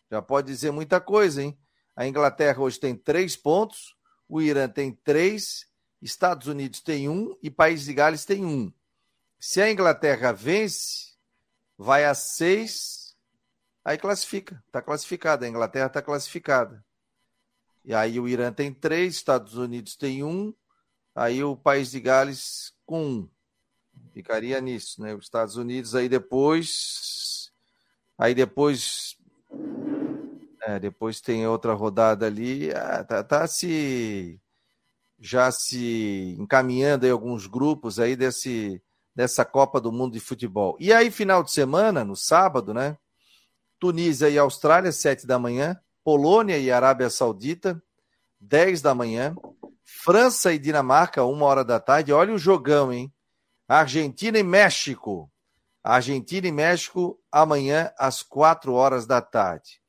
Já 0.09 0.21
pode 0.21 0.47
dizer 0.47 0.71
muita 0.71 0.99
coisa, 0.99 1.41
hein? 1.41 1.57
A 1.95 2.05
Inglaterra 2.05 2.61
hoje 2.61 2.79
tem 2.79 2.95
três 2.95 3.35
pontos, 3.35 3.95
o 4.27 4.41
Irã 4.41 4.67
tem 4.67 4.93
três, 4.93 5.67
Estados 6.01 6.47
Unidos 6.47 6.81
tem 6.81 7.07
um 7.07 7.37
e 7.41 7.49
País 7.49 7.83
de 7.83 7.93
Gales 7.93 8.25
tem 8.25 8.45
um. 8.45 8.73
Se 9.39 9.61
a 9.61 9.71
Inglaterra 9.71 10.31
vence, 10.31 11.15
vai 11.77 12.05
a 12.05 12.13
seis, 12.13 13.15
aí 13.83 13.97
classifica. 13.97 14.61
Está 14.67 14.81
classificada. 14.81 15.45
A 15.45 15.49
Inglaterra 15.49 15.87
está 15.87 16.01
classificada. 16.01 16.83
E 17.83 17.93
aí 17.93 18.19
o 18.19 18.27
Irã 18.27 18.51
tem 18.51 18.73
três, 18.73 19.15
Estados 19.15 19.55
Unidos 19.55 19.95
tem 19.95 20.23
um, 20.23 20.53
aí 21.15 21.43
o 21.43 21.55
País 21.55 21.91
de 21.91 21.99
Gales 21.99 22.73
com 22.85 23.05
um. 23.05 23.29
Ficaria 24.13 24.59
nisso, 24.59 25.01
né? 25.01 25.13
Os 25.15 25.25
Estados 25.25 25.55
Unidos 25.55 25.95
aí 25.95 26.09
depois. 26.09 27.51
Aí 28.17 28.35
depois. 28.35 29.17
É, 30.63 30.79
depois 30.79 31.21
tem 31.21 31.47
outra 31.47 31.73
rodada 31.73 32.25
ali. 32.25 32.71
Ah, 32.71 33.03
tá, 33.03 33.23
tá 33.23 33.47
se. 33.47 34.39
Já 35.19 35.51
se 35.51 36.35
encaminhando 36.39 37.05
aí 37.05 37.11
alguns 37.11 37.45
grupos 37.45 37.99
aí 37.99 38.15
desse, 38.15 38.81
dessa 39.15 39.45
Copa 39.45 39.79
do 39.79 39.91
Mundo 39.91 40.13
de 40.13 40.19
Futebol. 40.19 40.75
E 40.79 40.91
aí, 40.91 41.11
final 41.11 41.43
de 41.43 41.51
semana, 41.51 42.03
no 42.03 42.15
sábado, 42.15 42.73
né? 42.73 42.97
Tunísia 43.79 44.29
e 44.29 44.37
Austrália, 44.37 44.91
sete 44.91 45.27
da 45.27 45.37
manhã. 45.37 45.79
Polônia 46.03 46.57
e 46.57 46.71
Arábia 46.71 47.09
Saudita, 47.09 47.81
10 48.39 48.81
da 48.81 48.95
manhã. 48.95 49.35
França 49.83 50.53
e 50.53 50.57
Dinamarca, 50.57 51.23
uma 51.23 51.45
hora 51.45 51.63
da 51.63 51.79
tarde. 51.79 52.13
Olha 52.13 52.33
o 52.33 52.37
jogão, 52.37 52.91
hein? 52.91 53.13
Argentina 53.67 54.39
e 54.39 54.43
México. 54.43 55.31
Argentina 55.83 56.47
e 56.47 56.51
México 56.51 57.19
amanhã 57.31 57.91
às 57.97 58.23
quatro 58.23 58.73
horas 58.73 59.05
da 59.05 59.21
tarde. 59.21 59.81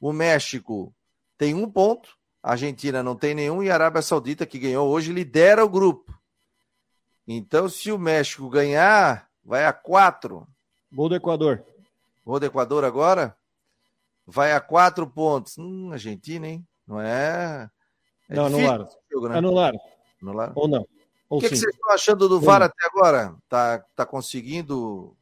O 0.00 0.12
México 0.12 0.94
tem 1.36 1.54
um 1.54 1.70
ponto, 1.70 2.16
a 2.42 2.52
Argentina 2.52 3.02
não 3.02 3.16
tem 3.16 3.34
nenhum 3.34 3.62
e 3.62 3.70
a 3.70 3.74
Arábia 3.74 4.02
Saudita, 4.02 4.46
que 4.46 4.58
ganhou 4.58 4.88
hoje, 4.88 5.12
lidera 5.12 5.64
o 5.64 5.68
grupo. 5.68 6.12
Então, 7.26 7.68
se 7.68 7.92
o 7.92 7.98
México 7.98 8.48
ganhar, 8.48 9.28
vai 9.44 9.66
a 9.66 9.72
quatro. 9.72 10.46
Gol 10.92 11.08
do 11.08 11.14
Equador. 11.16 11.64
Gol 12.24 12.40
do 12.40 12.46
Equador 12.46 12.84
agora? 12.84 13.36
Vai 14.30 14.52
a 14.52 14.60
quatro 14.60 15.06
pontos. 15.08 15.58
Hum, 15.58 15.90
Argentina, 15.92 16.46
hein? 16.46 16.64
Não 16.86 17.00
é. 17.00 17.68
é 18.28 18.36
não, 18.36 18.46
anularam. 18.46 18.88
Jogo, 19.10 19.28
né? 19.28 19.38
Anularam. 19.38 19.80
Anularam. 20.22 20.52
Ou 20.54 20.68
não. 20.68 20.86
Ou 21.28 21.38
o 21.38 21.40
que, 21.40 21.48
que, 21.48 21.56
vocês 21.56 21.74
estão 21.74 21.92
achando 21.92 22.28
do 22.28 22.40
VAR 22.40 22.62
até 22.62 22.86
agora? 22.86 23.34
Tá, 23.48 23.84
tá 23.94 24.06
conseguindo. 24.06 25.16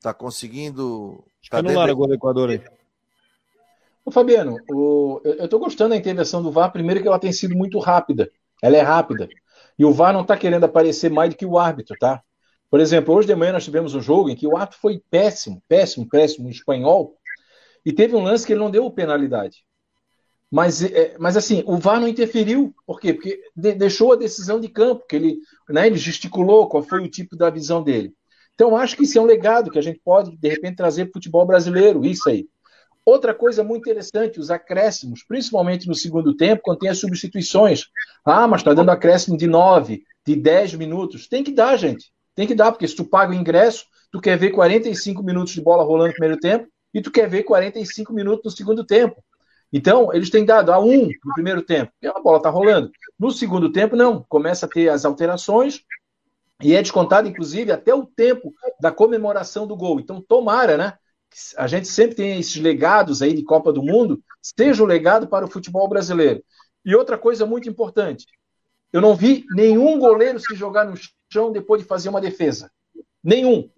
Tá 0.00 0.12
conseguindo. 0.12 1.24
Tá 1.48 1.58
anularam 1.58 1.92
o 1.92 1.96
gol 1.96 2.08
do 2.08 2.14
Equador 2.14 2.50
aí. 2.50 2.62
Ô, 4.04 4.10
Fabiano, 4.10 4.56
o, 4.70 5.20
eu 5.24 5.44
estou 5.44 5.58
gostando 5.60 5.90
da 5.90 5.96
intervenção 5.96 6.42
do 6.42 6.50
VAR, 6.50 6.72
primeiro 6.72 7.00
que 7.00 7.08
ela 7.08 7.18
tem 7.18 7.32
sido 7.32 7.56
muito 7.56 7.78
rápida. 7.78 8.30
Ela 8.60 8.76
é 8.76 8.82
rápida. 8.82 9.28
E 9.78 9.84
o 9.84 9.92
VAR 9.92 10.12
não 10.12 10.22
está 10.22 10.36
querendo 10.36 10.64
aparecer 10.64 11.10
mais 11.10 11.30
do 11.30 11.36
que 11.36 11.46
o 11.46 11.58
árbitro, 11.58 11.96
tá? 11.98 12.22
Por 12.70 12.80
exemplo, 12.80 13.14
hoje 13.14 13.28
de 13.28 13.34
manhã 13.34 13.52
nós 13.52 13.64
tivemos 13.64 13.94
um 13.94 14.00
jogo 14.00 14.28
em 14.28 14.36
que 14.36 14.46
o 14.46 14.56
árbitro 14.56 14.80
foi 14.80 15.00
péssimo, 15.10 15.62
péssimo, 15.68 16.08
péssimo, 16.08 16.48
em 16.48 16.50
espanhol, 16.50 17.16
e 17.84 17.92
teve 17.92 18.16
um 18.16 18.22
lance 18.22 18.46
que 18.46 18.52
ele 18.52 18.60
não 18.60 18.70
deu 18.70 18.90
penalidade. 18.90 19.64
Mas, 20.50 20.82
é, 20.82 21.16
mas 21.18 21.36
assim, 21.36 21.64
o 21.66 21.76
VAR 21.78 22.00
não 22.00 22.08
interferiu. 22.08 22.72
Por 22.86 23.00
quê? 23.00 23.12
Porque 23.12 23.40
de, 23.56 23.72
deixou 23.74 24.12
a 24.12 24.16
decisão 24.16 24.60
de 24.60 24.68
campo, 24.68 25.04
que 25.08 25.16
ele, 25.16 25.38
né, 25.68 25.86
ele 25.86 25.96
gesticulou 25.96 26.68
qual 26.68 26.82
foi 26.82 27.02
o 27.02 27.10
tipo 27.10 27.36
da 27.36 27.50
visão 27.50 27.82
dele. 27.82 28.14
Então, 28.54 28.76
acho 28.76 28.96
que 28.96 29.02
isso 29.02 29.18
é 29.18 29.20
um 29.20 29.26
legado 29.26 29.70
que 29.70 29.78
a 29.78 29.82
gente 29.82 30.00
pode, 30.04 30.36
de 30.36 30.48
repente, 30.48 30.76
trazer 30.76 31.06
para 31.06 31.10
o 31.10 31.12
futebol 31.14 31.44
brasileiro, 31.44 32.04
isso 32.04 32.28
aí. 32.28 32.46
Outra 33.04 33.34
coisa 33.34 33.64
muito 33.64 33.82
interessante, 33.82 34.38
os 34.38 34.50
acréscimos, 34.50 35.24
principalmente 35.26 35.88
no 35.88 35.94
segundo 35.94 36.36
tempo, 36.36 36.62
quando 36.62 36.78
tem 36.78 36.88
as 36.88 36.98
substituições. 36.98 37.86
Ah, 38.24 38.46
mas 38.46 38.60
está 38.60 38.72
dando 38.72 38.90
acréscimo 38.90 39.36
de 39.36 39.46
9, 39.46 40.04
de 40.24 40.36
10 40.36 40.74
minutos. 40.74 41.28
Tem 41.28 41.42
que 41.42 41.52
dar, 41.52 41.76
gente. 41.76 42.12
Tem 42.34 42.46
que 42.46 42.54
dar, 42.54 42.70
porque 42.70 42.86
se 42.86 42.94
tu 42.94 43.04
paga 43.04 43.32
o 43.32 43.34
ingresso, 43.34 43.86
tu 44.10 44.20
quer 44.20 44.38
ver 44.38 44.52
45 44.52 45.22
minutos 45.22 45.52
de 45.52 45.60
bola 45.60 45.82
rolando 45.82 46.08
no 46.08 46.14
primeiro 46.14 46.38
tempo 46.38 46.68
e 46.94 47.02
tu 47.02 47.10
quer 47.10 47.28
ver 47.28 47.42
45 47.42 48.12
minutos 48.12 48.44
no 48.44 48.56
segundo 48.56 48.84
tempo. 48.84 49.22
Então, 49.72 50.14
eles 50.14 50.30
têm 50.30 50.44
dado 50.44 50.72
a 50.72 50.78
um 50.78 51.08
no 51.08 51.34
primeiro 51.34 51.60
tempo, 51.60 51.92
e 52.00 52.06
a 52.06 52.12
bola 52.12 52.36
está 52.36 52.48
rolando. 52.48 52.92
No 53.18 53.32
segundo 53.32 53.72
tempo, 53.72 53.96
não. 53.96 54.24
Começa 54.28 54.66
a 54.66 54.68
ter 54.68 54.88
as 54.88 55.04
alterações 55.04 55.80
e 56.62 56.74
é 56.74 56.80
descontado, 56.80 57.28
inclusive, 57.28 57.72
até 57.72 57.92
o 57.92 58.06
tempo 58.06 58.54
da 58.80 58.92
comemoração 58.92 59.66
do 59.66 59.76
gol. 59.76 59.98
Então, 59.98 60.24
tomara, 60.26 60.76
né? 60.76 60.94
A 61.56 61.66
gente 61.66 61.88
sempre 61.88 62.14
tem 62.14 62.38
esses 62.38 62.56
legados 62.56 63.20
aí 63.20 63.34
de 63.34 63.42
Copa 63.42 63.72
do 63.72 63.82
Mundo, 63.82 64.22
seja 64.40 64.80
o 64.82 64.86
legado 64.86 65.26
para 65.26 65.44
o 65.44 65.50
futebol 65.50 65.88
brasileiro. 65.88 66.44
E 66.84 66.94
outra 66.94 67.18
coisa 67.18 67.44
muito 67.44 67.68
importante: 67.68 68.26
eu 68.92 69.00
não 69.00 69.16
vi 69.16 69.44
nenhum 69.50 69.98
goleiro 69.98 70.38
se 70.38 70.54
jogar 70.54 70.84
no 70.84 70.94
chão 71.28 71.50
depois 71.50 71.82
de 71.82 71.88
fazer 71.88 72.08
uma 72.08 72.20
defesa. 72.20 72.70
Nenhum. 73.22 73.68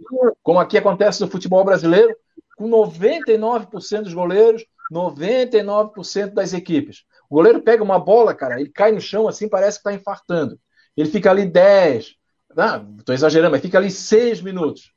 Como 0.42 0.58
aqui 0.58 0.76
acontece 0.76 1.22
no 1.22 1.30
futebol 1.30 1.64
brasileiro, 1.64 2.14
com 2.56 2.68
99% 2.68 4.02
dos 4.02 4.14
goleiros 4.14 4.64
99% 4.92 6.32
das 6.32 6.52
equipes. 6.52 7.04
O 7.28 7.34
goleiro 7.34 7.60
pega 7.60 7.82
uma 7.82 7.98
bola, 7.98 8.34
cara, 8.34 8.60
ele 8.60 8.70
cai 8.70 8.92
no 8.92 9.00
chão 9.00 9.28
assim, 9.28 9.48
parece 9.48 9.78
que 9.78 9.88
está 9.88 9.92
infartando. 9.92 10.58
Ele 10.96 11.08
fica 11.08 11.30
ali 11.30 11.44
10, 11.44 12.14
não, 12.56 12.96
estou 12.98 13.14
exagerando, 13.14 13.52
mas 13.52 13.60
fica 13.60 13.78
ali 13.78 13.90
6 13.90 14.40
minutos. 14.40 14.92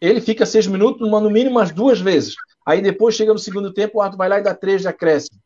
Ele 0.00 0.20
fica 0.20 0.46
6 0.46 0.66
minutos, 0.66 1.08
no 1.08 1.30
mínimo 1.30 1.56
umas 1.56 1.72
duas 1.72 2.00
vezes. 2.00 2.34
Aí 2.64 2.80
depois 2.80 3.14
chega 3.14 3.32
no 3.32 3.38
segundo 3.38 3.72
tempo, 3.72 3.98
o 3.98 4.00
árbitro 4.00 4.18
vai 4.18 4.28
lá 4.28 4.38
e 4.38 4.42
dá 4.42 4.54
3 4.54 4.82
de 4.82 4.88
acréscimo. 4.88 5.40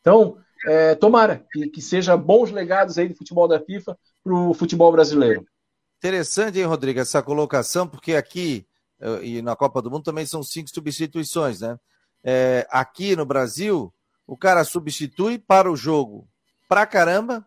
Então, 0.00 0.38
é, 0.66 0.94
tomara 0.94 1.44
que, 1.52 1.68
que 1.68 1.80
seja 1.80 2.16
bons 2.16 2.50
legados 2.50 2.98
aí 2.98 3.08
do 3.08 3.14
futebol 3.14 3.46
da 3.46 3.60
FIFA 3.60 3.96
para 4.24 4.34
o 4.34 4.54
futebol 4.54 4.90
brasileiro. 4.90 5.46
Interessante, 5.98 6.58
hein, 6.58 6.64
Rodrigo, 6.64 7.00
essa 7.00 7.22
colocação, 7.22 7.86
porque 7.86 8.14
aqui 8.14 8.66
e 9.22 9.42
na 9.42 9.54
Copa 9.54 9.80
do 9.82 9.90
Mundo 9.90 10.04
também 10.04 10.26
são 10.26 10.42
cinco 10.42 10.70
substituições, 10.70 11.60
né? 11.60 11.78
é, 12.24 12.66
aqui 12.70 13.16
no 13.16 13.24
Brasil, 13.24 13.92
o 14.26 14.36
cara 14.36 14.64
substitui 14.64 15.38
para 15.38 15.70
o 15.70 15.76
jogo 15.76 16.28
pra 16.68 16.86
caramba. 16.86 17.46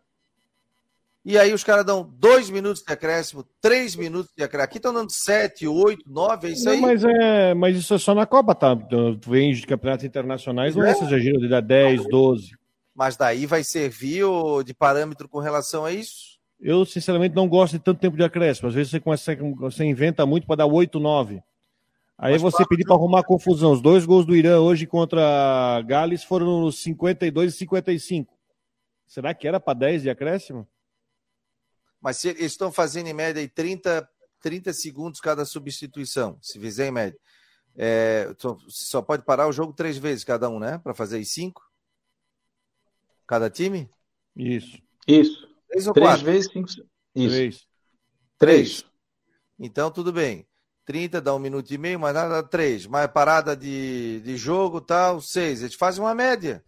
E 1.23 1.37
aí 1.37 1.53
os 1.53 1.63
caras 1.63 1.85
dão 1.85 2.09
dois 2.17 2.49
minutos 2.49 2.81
de 2.81 2.91
acréscimo, 2.91 3.45
três 3.61 3.95
minutos 3.95 4.31
de 4.35 4.43
acréscimo. 4.43 4.63
Aqui 4.63 4.77
estão 4.77 4.93
dando 4.93 5.11
sete, 5.11 5.67
oito, 5.67 6.03
nove, 6.09 6.47
é 6.47 6.51
isso 6.51 6.67
aí. 6.67 6.81
Não, 6.81 6.87
mas, 6.87 7.03
é, 7.03 7.53
mas 7.53 7.77
isso 7.77 7.93
é 7.93 7.99
só 7.99 8.15
na 8.15 8.25
Copa, 8.25 8.55
tá? 8.55 8.75
Tu 8.75 9.29
vem 9.29 9.53
de 9.53 9.67
campeonatos 9.67 10.03
internacionais, 10.03 10.75
não 10.75 10.83
é 10.83 10.91
esse 10.91 11.03
exagero 11.03 11.39
de 11.39 11.47
dar 11.47 11.61
10, 11.61 12.07
12. 12.07 12.57
Mas 12.95 13.15
daí 13.15 13.45
vai 13.45 13.63
servir 13.63 14.23
de 14.65 14.73
parâmetro 14.73 15.29
com 15.29 15.39
relação 15.39 15.85
a 15.85 15.91
isso? 15.91 16.30
Eu, 16.61 16.85
sinceramente, 16.85 17.35
não 17.35 17.49
gosto 17.49 17.73
de 17.73 17.79
tanto 17.79 17.99
tempo 17.99 18.15
de 18.15 18.23
acréscimo. 18.23 18.69
Às 18.69 18.75
vezes 18.75 18.91
você, 18.91 18.99
começa, 18.99 19.35
você 19.57 19.83
inventa 19.83 20.25
muito 20.27 20.45
para 20.45 20.57
dar 20.57 20.67
8, 20.67 20.99
9. 20.99 21.41
Aí 22.17 22.33
Mas 22.33 22.41
você 22.41 22.63
pedir 22.67 22.85
para 22.85 22.93
arrumar 22.93 23.23
confusão. 23.23 23.71
Os 23.71 23.81
dois 23.81 24.05
gols 24.05 24.27
do 24.27 24.35
Irã 24.35 24.59
hoje 24.59 24.85
contra 24.85 25.81
Gales 25.87 26.23
foram 26.23 26.61
nos 26.61 26.79
52 26.83 27.55
e 27.55 27.57
55. 27.57 28.31
Será 29.07 29.33
que 29.33 29.47
era 29.47 29.59
para 29.59 29.73
10 29.73 30.03
de 30.03 30.09
acréscimo? 30.11 30.67
Mas 31.99 32.17
se 32.17 32.29
eles 32.29 32.51
estão 32.51 32.71
fazendo 32.71 33.07
em 33.07 33.13
média 33.13 33.49
30, 33.49 34.07
30 34.39 34.71
segundos 34.71 35.19
cada 35.19 35.45
substituição, 35.45 36.37
se 36.41 36.59
fizer 36.59 36.87
em 36.87 36.91
média. 36.91 37.19
É, 37.75 38.27
só 38.67 39.01
pode 39.01 39.23
parar 39.23 39.47
o 39.47 39.51
jogo 39.51 39.73
três 39.73 39.97
vezes 39.97 40.23
cada 40.23 40.47
um, 40.47 40.59
né? 40.59 40.77
Para 40.77 40.93
fazer 40.93 41.23
cinco? 41.25 41.67
Cada 43.25 43.49
time? 43.49 43.89
Isso. 44.35 44.77
Isso. 45.07 45.50
Três 45.71 45.87
ou 45.87 45.93
três 45.93 46.09
quatro? 46.09 46.25
vezes 46.25 46.51
cinco. 46.51 46.69
Isso. 46.69 46.85
Três. 47.15 47.67
Três. 48.37 48.85
Então, 49.57 49.89
tudo 49.89 50.11
bem. 50.11 50.45
30 50.85 51.21
dá 51.21 51.33
um 51.33 51.39
minuto 51.39 51.71
e 51.71 51.77
meio, 51.77 51.99
mas 51.99 52.13
nada 52.13 52.41
dá 52.41 52.43
3. 52.43 52.87
Mais 52.87 53.07
parada 53.07 53.55
de, 53.55 54.19
de 54.21 54.35
jogo, 54.35 54.81
tal, 54.81 55.21
6. 55.21 55.61
Eles 55.61 55.75
fazem 55.75 56.03
uma 56.03 56.13
média. 56.13 56.63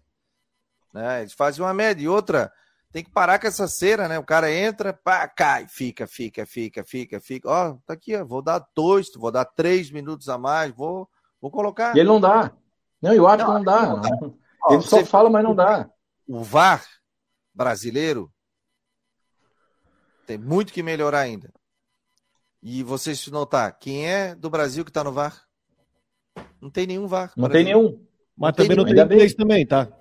Né? 0.94 1.22
Eles 1.22 1.34
fazem 1.34 1.64
uma 1.64 1.74
média. 1.74 2.04
E 2.04 2.08
outra, 2.08 2.52
tem 2.92 3.04
que 3.04 3.10
parar 3.10 3.40
com 3.40 3.48
essa 3.48 3.68
cera, 3.68 4.08
né? 4.08 4.18
O 4.20 4.24
cara 4.24 4.54
entra, 4.54 4.94
pá, 4.94 5.28
cai, 5.28 5.68
fica, 5.68 6.08
fica, 6.08 6.46
fica, 6.46 6.84
fica, 6.86 7.20
fica. 7.20 7.50
Ó, 7.50 7.74
tá 7.86 7.94
aqui, 7.94 8.16
ó, 8.16 8.24
vou 8.24 8.42
dar 8.42 8.66
dois, 8.76 9.12
vou 9.16 9.32
dar 9.32 9.46
três 9.46 9.92
minutos 9.92 10.30
a 10.30 10.38
mais, 10.38 10.72
vou, 10.72 11.10
vou 11.42 11.52
colocar. 11.52 11.96
E 11.96 12.00
ele 12.00 12.08
não 12.08 12.22
dá. 12.22 12.54
Não, 13.02 13.12
eu 13.14 13.28
acho 13.28 13.40
não, 13.40 13.46
que 13.48 13.54
não 13.54 13.64
dá. 13.64 13.86
Não 13.88 14.00
dá. 14.00 14.10
Ó, 14.64 14.74
ele 14.76 14.84
só 14.84 15.04
fala, 15.04 15.30
mas 15.30 15.44
não 15.44 15.54
dá. 15.54 15.90
O 16.26 16.42
VAR 16.44 16.86
brasileiro 17.54 18.33
tem 20.26 20.38
muito 20.38 20.74
que 20.74 20.84
melhorar 20.84 21.22
ainda. 21.22 21.52
E 22.62 22.82
vocês 22.82 23.28
notar, 23.28 23.78
quem 23.78 24.08
é 24.08 24.34
do 24.36 24.50
Brasil 24.50 24.86
que 24.86 24.90
está 24.90 25.04
no 25.04 25.12
VAR? 25.12 25.46
Não 26.62 26.70
tem 26.70 26.88
nenhum 26.88 27.08
VAR. 27.08 27.34
Não 27.36 27.50
tem 27.50 27.66
nenhum. 27.66 28.06
Mas 28.38 28.50
não 28.50 28.54
também 28.54 28.78
não 28.78 28.86
tem 28.86 28.98
inglês 28.98 29.34
também, 29.34 29.66
tá? 29.66 29.92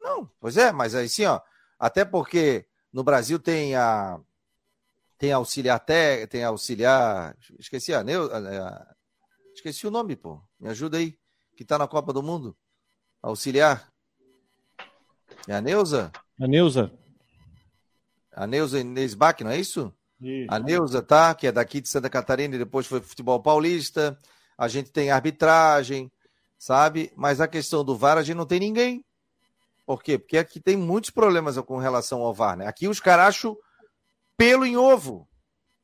Não, 0.00 0.28
pois 0.40 0.56
é, 0.56 0.72
mas 0.72 0.94
aí 0.94 1.08
sim, 1.08 1.24
ó. 1.24 1.40
Até 1.78 2.04
porque 2.04 2.66
no 2.92 3.04
Brasil 3.04 3.38
tem 3.38 3.74
a 3.76 4.20
tem 5.16 5.32
auxiliar 5.32 5.76
até 5.76 6.26
tem 6.26 6.42
auxiliar, 6.42 7.36
esqueci 7.58 7.94
a, 7.94 8.00
a, 8.00 8.94
esqueci 9.54 9.86
o 9.86 9.90
nome, 9.90 10.16
pô. 10.16 10.42
Me 10.58 10.68
ajuda 10.68 10.98
aí, 10.98 11.16
que 11.56 11.64
tá 11.64 11.78
na 11.78 11.86
Copa 11.86 12.12
do 12.12 12.22
Mundo. 12.22 12.56
Auxiliar. 13.22 13.88
É 15.46 15.54
a 15.54 15.60
Neuza? 15.60 16.10
A 16.40 16.48
Neuza. 16.48 16.92
A 18.34 18.46
Neuza 18.46 18.80
Inês 18.80 19.14
Bach, 19.14 19.40
não 19.40 19.50
é 19.50 19.58
isso? 19.58 19.92
A 20.48 20.58
Neuza, 20.58 21.02
tá? 21.02 21.34
Que 21.34 21.48
é 21.48 21.52
daqui 21.52 21.80
de 21.80 21.88
Santa 21.88 22.08
Catarina 22.08 22.54
e 22.54 22.58
depois 22.58 22.86
foi 22.86 23.00
futebol 23.00 23.40
paulista. 23.42 24.16
A 24.56 24.68
gente 24.68 24.90
tem 24.90 25.10
arbitragem, 25.10 26.10
sabe? 26.56 27.12
Mas 27.16 27.40
a 27.40 27.48
questão 27.48 27.84
do 27.84 27.96
VAR, 27.96 28.18
a 28.18 28.22
gente 28.22 28.36
não 28.36 28.46
tem 28.46 28.60
ninguém. 28.60 29.04
Por 29.84 30.02
quê? 30.02 30.16
Porque 30.16 30.38
aqui 30.38 30.60
tem 30.60 30.76
muitos 30.76 31.10
problemas 31.10 31.58
com 31.58 31.76
relação 31.76 32.22
ao 32.22 32.32
VAR, 32.32 32.56
né? 32.56 32.66
Aqui 32.66 32.86
os 32.86 33.00
caras 33.00 33.26
acham 33.26 33.56
pelo 34.36 34.64
em 34.64 34.76
ovo. 34.76 35.28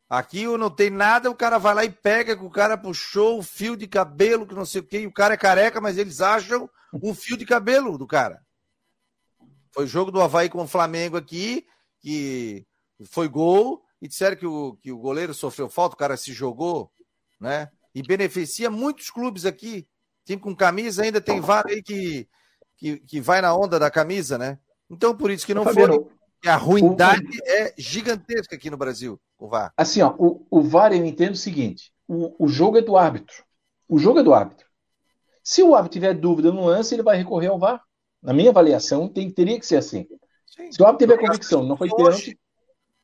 Aqui 0.08 0.46
não 0.46 0.70
tem 0.70 0.88
nada, 0.88 1.30
o 1.30 1.34
cara 1.34 1.58
vai 1.58 1.74
lá 1.74 1.84
e 1.84 1.90
pega 1.90 2.34
que 2.34 2.44
o 2.44 2.48
cara 2.48 2.78
puxou 2.78 3.38
o 3.38 3.42
fio 3.42 3.76
de 3.76 3.86
cabelo, 3.86 4.46
que 4.46 4.54
não 4.54 4.64
sei 4.64 4.80
o 4.80 4.84
quê, 4.84 5.00
e 5.00 5.06
o 5.06 5.12
cara 5.12 5.34
é 5.34 5.36
careca, 5.36 5.80
mas 5.80 5.98
eles 5.98 6.22
acham 6.22 6.70
um 7.02 7.14
fio 7.14 7.36
de 7.36 7.44
cabelo 7.44 7.98
do 7.98 8.06
cara. 8.06 8.40
Foi 9.70 9.86
jogo 9.86 10.10
do 10.10 10.22
Havaí 10.22 10.48
com 10.48 10.62
o 10.62 10.66
Flamengo 10.66 11.16
aqui, 11.16 11.66
que 12.00 12.66
foi 13.06 13.28
gol, 13.28 13.82
e 14.00 14.08
disseram 14.08 14.36
que 14.36 14.46
o, 14.46 14.76
que 14.76 14.92
o 14.92 14.98
goleiro 14.98 15.34
sofreu 15.34 15.68
falta, 15.68 15.94
o 15.94 15.98
cara 15.98 16.16
se 16.16 16.32
jogou, 16.32 16.90
né? 17.40 17.68
E 17.94 18.02
beneficia 18.02 18.70
muitos 18.70 19.10
clubes 19.10 19.44
aqui. 19.44 19.86
Time 20.24 20.40
com 20.40 20.54
camisa 20.54 21.02
ainda 21.02 21.20
tem 21.20 21.40
VAR 21.40 21.64
aí 21.66 21.82
que, 21.82 22.28
que, 22.76 22.98
que 23.00 23.20
vai 23.20 23.40
na 23.40 23.54
onda 23.54 23.78
da 23.78 23.90
camisa, 23.90 24.38
né? 24.38 24.58
Então, 24.90 25.16
por 25.16 25.30
isso 25.30 25.46
que 25.46 25.54
não 25.54 25.64
foi. 25.64 25.84
A 26.46 26.54
ruindade 26.54 27.26
o... 27.26 27.50
é 27.50 27.74
gigantesca 27.76 28.54
aqui 28.54 28.70
no 28.70 28.76
Brasil, 28.76 29.20
o 29.36 29.48
VAR. 29.48 29.72
Assim, 29.76 30.00
ó, 30.02 30.14
o, 30.16 30.46
o 30.50 30.62
VAR 30.62 30.92
eu 30.92 31.04
entendo 31.04 31.32
o 31.32 31.38
seguinte: 31.38 31.92
o, 32.06 32.44
o 32.44 32.48
jogo 32.48 32.78
é 32.78 32.82
do 32.82 32.96
árbitro. 32.96 33.44
O 33.88 33.98
jogo 33.98 34.20
é 34.20 34.22
do 34.22 34.32
árbitro. 34.32 34.66
Se 35.42 35.62
o 35.62 35.74
árbitro 35.74 35.94
tiver 35.94 36.14
dúvida 36.14 36.52
no 36.52 36.66
lance, 36.66 36.94
ele 36.94 37.02
vai 37.02 37.16
recorrer 37.16 37.48
ao 37.48 37.58
VAR. 37.58 37.82
Na 38.22 38.32
minha 38.32 38.50
avaliação, 38.50 39.08
tem, 39.08 39.30
teria 39.30 39.58
que 39.58 39.66
ser 39.66 39.76
assim. 39.76 40.06
Sim. 40.54 40.72
Se 40.72 40.82
o 40.82 40.86
árbitro 40.86 41.06
tiver 41.06 41.26
convicção, 41.26 41.62
não 41.62 41.76
foi 41.76 41.88
pênalti. 41.88 42.38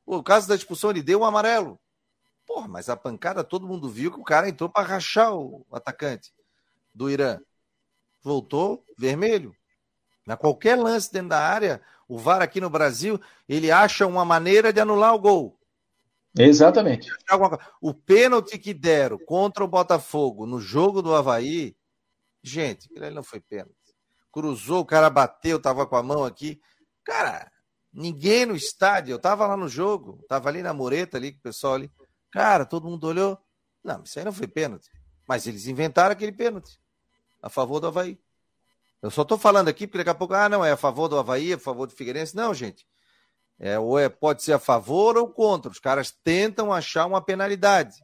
O 0.06 0.22
caso 0.22 0.48
da 0.48 0.54
expulsão, 0.54 0.90
ele 0.90 1.02
deu 1.02 1.20
um 1.20 1.24
amarelo. 1.24 1.80
Porra, 2.46 2.68
mas 2.68 2.88
a 2.88 2.96
pancada 2.96 3.42
todo 3.42 3.66
mundo 3.66 3.88
viu 3.88 4.12
que 4.12 4.20
o 4.20 4.24
cara 4.24 4.48
entrou 4.48 4.68
para 4.68 4.86
rachar 4.86 5.34
o 5.34 5.66
atacante 5.72 6.32
do 6.94 7.08
Irã. 7.08 7.40
Voltou 8.22 8.84
vermelho. 8.98 9.54
Na 10.26 10.36
qualquer 10.36 10.76
lance 10.76 11.12
dentro 11.12 11.30
da 11.30 11.40
área, 11.40 11.82
o 12.08 12.18
VAR 12.18 12.42
aqui 12.42 12.60
no 12.60 12.70
Brasil, 12.70 13.20
ele 13.48 13.70
acha 13.70 14.06
uma 14.06 14.24
maneira 14.24 14.72
de 14.72 14.80
anular 14.80 15.14
o 15.14 15.18
gol. 15.18 15.58
Exatamente. 16.36 17.10
O 17.80 17.94
pênalti 17.94 18.58
que 18.58 18.74
deram 18.74 19.18
contra 19.18 19.62
o 19.62 19.68
Botafogo 19.68 20.46
no 20.46 20.60
jogo 20.60 21.00
do 21.00 21.14
Havaí, 21.14 21.76
gente, 22.42 22.90
ele 22.94 23.10
não 23.10 23.22
foi 23.22 23.40
pênalti. 23.40 23.74
Cruzou, 24.32 24.80
o 24.80 24.86
cara 24.86 25.08
bateu, 25.08 25.60
tava 25.60 25.86
com 25.86 25.96
a 25.96 26.02
mão 26.02 26.24
aqui. 26.24 26.60
Cara, 27.04 27.50
ninguém 27.92 28.46
no 28.46 28.56
estádio, 28.56 29.12
eu 29.12 29.18
tava 29.18 29.46
lá 29.46 29.56
no 29.56 29.68
jogo, 29.68 30.24
tava 30.28 30.48
ali 30.48 30.62
na 30.62 30.72
mureta 30.72 31.16
ali, 31.16 31.32
com 31.32 31.38
o 31.38 31.42
pessoal 31.42 31.74
ali. 31.74 31.90
Cara, 32.30 32.64
todo 32.64 32.88
mundo 32.88 33.06
olhou. 33.06 33.38
Não, 33.82 34.02
isso 34.02 34.18
aí 34.18 34.24
não 34.24 34.32
foi 34.32 34.46
pênalti. 34.46 34.90
Mas 35.28 35.46
eles 35.46 35.66
inventaram 35.66 36.12
aquele 36.12 36.32
pênalti 36.32 36.80
a 37.42 37.48
favor 37.48 37.78
do 37.78 37.86
Havaí. 37.86 38.18
Eu 39.02 39.10
só 39.10 39.22
estou 39.22 39.36
falando 39.36 39.68
aqui 39.68 39.86
porque 39.86 39.98
daqui 39.98 40.10
a 40.10 40.14
pouco, 40.14 40.32
ah, 40.32 40.48
não, 40.48 40.64
é 40.64 40.72
a 40.72 40.76
favor 40.76 41.08
do 41.08 41.18
Havaí, 41.18 41.52
é 41.52 41.56
a 41.56 41.58
favor 41.58 41.86
do 41.86 41.92
Figueirense. 41.92 42.34
Não, 42.34 42.54
gente. 42.54 42.86
É, 43.58 43.78
ou 43.78 43.98
é, 43.98 44.08
pode 44.08 44.42
ser 44.42 44.54
a 44.54 44.58
favor 44.58 45.16
ou 45.16 45.28
contra. 45.28 45.70
Os 45.70 45.78
caras 45.78 46.10
tentam 46.10 46.72
achar 46.72 47.06
uma 47.06 47.20
penalidade. 47.20 48.02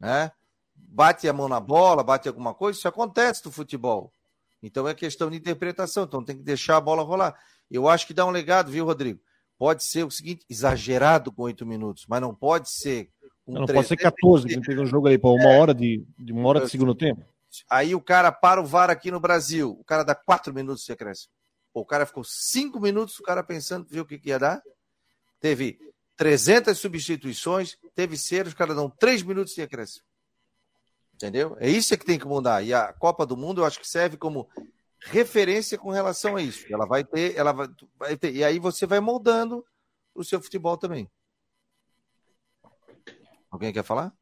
Né? 0.00 0.32
Bate 0.74 1.28
a 1.28 1.32
mão 1.32 1.48
na 1.48 1.60
bola, 1.60 2.02
bate 2.02 2.26
alguma 2.26 2.54
coisa, 2.54 2.78
isso 2.78 2.88
acontece 2.88 3.44
no 3.44 3.52
futebol. 3.52 4.12
Então 4.62 4.88
é 4.88 4.94
questão 4.94 5.30
de 5.30 5.36
interpretação, 5.36 6.04
então 6.04 6.24
tem 6.24 6.36
que 6.36 6.42
deixar 6.42 6.78
a 6.78 6.80
bola 6.80 7.02
rolar. 7.02 7.38
Eu 7.70 7.88
acho 7.88 8.06
que 8.06 8.14
dá 8.14 8.24
um 8.24 8.30
legado, 8.30 8.70
viu, 8.70 8.84
Rodrigo? 8.84 9.20
Pode 9.58 9.84
ser 9.84 10.04
o 10.04 10.10
seguinte, 10.10 10.44
exagerado 10.48 11.32
com 11.32 11.42
oito 11.42 11.64
minutos, 11.64 12.04
mas 12.08 12.20
não 12.20 12.34
pode 12.34 12.70
ser. 12.70 13.10
Um 13.46 13.54
não, 13.54 13.60
não 13.62 13.66
pode 13.66 13.88
ser 13.88 13.96
14, 13.96 14.46
que 14.46 14.60
teve 14.60 14.80
um 14.80 14.86
jogo 14.86 15.06
ali, 15.06 15.18
para 15.18 15.30
uma 15.30 15.52
é, 15.52 15.58
hora 15.58 15.74
de, 15.74 16.04
de 16.18 16.32
uma 16.32 16.48
hora 16.48 16.60
de 16.60 16.70
segundo 16.70 16.94
tempo. 16.94 17.24
Aí 17.70 17.94
o 17.94 18.00
cara 18.00 18.30
para 18.30 18.60
o 18.60 18.66
VAR 18.66 18.90
aqui 18.90 19.10
no 19.10 19.20
Brasil, 19.20 19.70
o 19.78 19.84
cara 19.84 20.02
dá 20.02 20.14
quatro 20.14 20.52
minutos 20.52 20.84
de 20.84 20.92
acréscimo. 20.92 21.32
O 21.72 21.84
cara 21.84 22.06
ficou 22.06 22.24
cinco 22.24 22.80
minutos, 22.80 23.18
o 23.18 23.22
cara 23.22 23.42
pensando, 23.42 23.86
viu 23.88 24.02
o 24.02 24.06
que, 24.06 24.18
que 24.18 24.30
ia 24.30 24.38
dar? 24.38 24.62
Teve 25.40 25.78
300 26.16 26.76
substituições, 26.76 27.76
teve 27.94 28.16
ser, 28.16 28.46
os 28.46 28.54
caras 28.54 28.76
dão 28.76 28.90
três 28.90 29.22
minutos 29.22 29.54
de 29.54 29.62
acréscimo. 29.62 30.04
Entendeu? 31.14 31.56
É 31.60 31.68
isso 31.68 31.96
que 31.96 32.04
tem 32.04 32.18
que 32.18 32.26
mudar. 32.26 32.62
E 32.62 32.74
a 32.74 32.92
Copa 32.92 33.24
do 33.24 33.36
Mundo, 33.36 33.60
eu 33.60 33.64
acho 33.64 33.80
que 33.80 33.88
serve 33.88 34.16
como 34.16 34.48
referência 35.10 35.78
com 35.78 35.90
relação 35.90 36.36
a 36.36 36.42
isso. 36.42 36.66
Ela 36.72 36.86
vai 36.86 37.04
ter, 37.04 37.36
ela 37.36 37.52
vai, 37.52 37.68
vai 37.98 38.16
ter, 38.16 38.34
e 38.34 38.44
aí 38.44 38.58
você 38.58 38.86
vai 38.86 39.00
moldando 39.00 39.64
o 40.14 40.24
seu 40.24 40.40
futebol 40.40 40.76
também. 40.76 41.08
Alguém 43.50 43.72
quer 43.72 43.84
falar? 43.84 44.12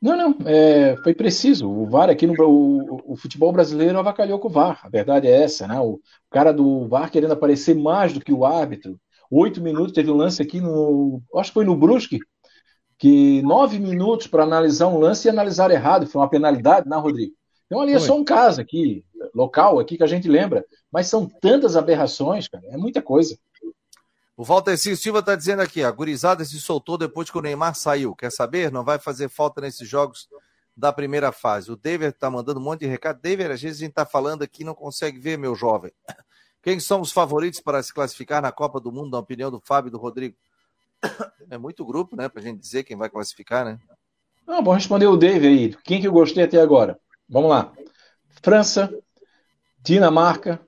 Não, 0.00 0.16
não, 0.16 0.46
é, 0.46 0.96
foi 1.02 1.14
preciso. 1.14 1.70
O 1.70 1.86
VAR 1.86 2.10
aqui 2.10 2.26
no 2.26 2.34
o, 2.44 3.12
o, 3.12 3.16
futebol 3.16 3.52
brasileiro 3.52 3.98
avacalhou 3.98 4.38
com 4.38 4.48
o 4.48 4.50
VAR. 4.50 4.80
A 4.84 4.88
verdade 4.88 5.26
é 5.26 5.42
essa, 5.42 5.66
né? 5.66 5.80
O, 5.80 5.94
o 5.94 6.00
cara 6.30 6.52
do 6.52 6.86
VAR 6.86 7.10
querendo 7.10 7.32
aparecer 7.32 7.74
mais 7.74 8.12
do 8.12 8.20
que 8.20 8.32
o 8.32 8.44
árbitro. 8.44 9.00
Oito 9.30 9.60
minutos, 9.60 9.92
teve 9.92 10.10
um 10.10 10.16
lance 10.16 10.42
aqui 10.42 10.60
no. 10.60 11.22
Acho 11.34 11.50
que 11.50 11.54
foi 11.54 11.64
no 11.64 11.76
Brusque, 11.76 12.20
que 12.98 13.42
nove 13.42 13.78
minutos 13.78 14.26
para 14.26 14.42
analisar 14.42 14.88
um 14.88 14.98
lance 14.98 15.26
e 15.26 15.30
analisar 15.30 15.70
errado. 15.70 16.06
Foi 16.06 16.20
uma 16.20 16.30
penalidade, 16.30 16.88
não, 16.88 17.00
Rodrigo? 17.00 17.34
Então 17.66 17.80
ali 17.80 17.92
é 17.92 17.98
só 17.98 18.16
um 18.16 18.24
caso 18.24 18.60
aqui, 18.60 19.04
local, 19.34 19.78
aqui 19.78 19.96
que 19.96 20.02
a 20.02 20.08
gente 20.08 20.28
lembra. 20.28 20.64
Mas 20.90 21.08
são 21.08 21.26
tantas 21.26 21.76
aberrações, 21.76 22.48
cara, 22.48 22.64
é 22.68 22.76
muita 22.76 23.02
coisa. 23.02 23.38
O 24.36 24.44
Walter 24.44 24.76
Silva 24.76 25.20
está 25.20 25.34
dizendo 25.34 25.62
aqui, 25.62 25.82
a 25.82 25.90
gurizada 25.90 26.44
se 26.44 26.60
soltou 26.60 26.98
depois 26.98 27.30
que 27.30 27.38
o 27.38 27.40
Neymar 27.40 27.74
saiu. 27.74 28.14
Quer 28.14 28.30
saber? 28.30 28.70
Não 28.70 28.84
vai 28.84 28.98
fazer 28.98 29.30
falta 29.30 29.62
nesses 29.62 29.88
jogos 29.88 30.28
da 30.76 30.92
primeira 30.92 31.32
fase. 31.32 31.72
O 31.72 31.76
David 31.76 32.10
está 32.10 32.30
mandando 32.30 32.60
um 32.60 32.62
monte 32.62 32.80
de 32.80 32.86
recado. 32.86 33.18
David, 33.18 33.50
às 33.50 33.62
vezes 33.62 33.78
a 33.78 33.80
gente 33.80 33.92
está 33.92 34.04
falando 34.04 34.42
aqui 34.42 34.62
e 34.62 34.64
não 34.66 34.74
consegue 34.74 35.18
ver, 35.18 35.38
meu 35.38 35.54
jovem. 35.54 35.90
Quem 36.62 36.78
são 36.78 37.00
os 37.00 37.12
favoritos 37.12 37.60
para 37.60 37.82
se 37.82 37.94
classificar 37.94 38.42
na 38.42 38.52
Copa 38.52 38.78
do 38.78 38.92
Mundo, 38.92 39.10
na 39.10 39.18
opinião 39.18 39.50
do 39.50 39.60
Fábio 39.60 39.88
e 39.88 39.92
do 39.92 39.98
Rodrigo? 39.98 40.36
É 41.48 41.56
muito 41.56 41.84
grupo, 41.84 42.16
né? 42.16 42.28
Para 42.28 42.40
a 42.40 42.42
gente 42.42 42.58
dizer 42.58 42.82
quem 42.82 42.96
vai 42.96 43.08
classificar, 43.08 43.64
né? 43.64 43.78
Não, 44.44 44.64
vou 44.64 44.74
responder 44.74 45.06
o 45.06 45.16
David 45.16 45.46
aí. 45.46 45.76
Quem 45.84 46.00
que 46.00 46.08
eu 46.08 46.12
gostei 46.12 46.42
até 46.42 46.60
agora? 46.60 46.98
Vamos 47.28 47.50
lá. 47.50 47.72
França, 48.42 48.92
Dinamarca, 49.86 50.60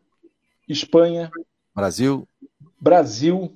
Espanha, 0.68 1.28
Brasil, 1.74 2.28
Brasil 2.80 3.52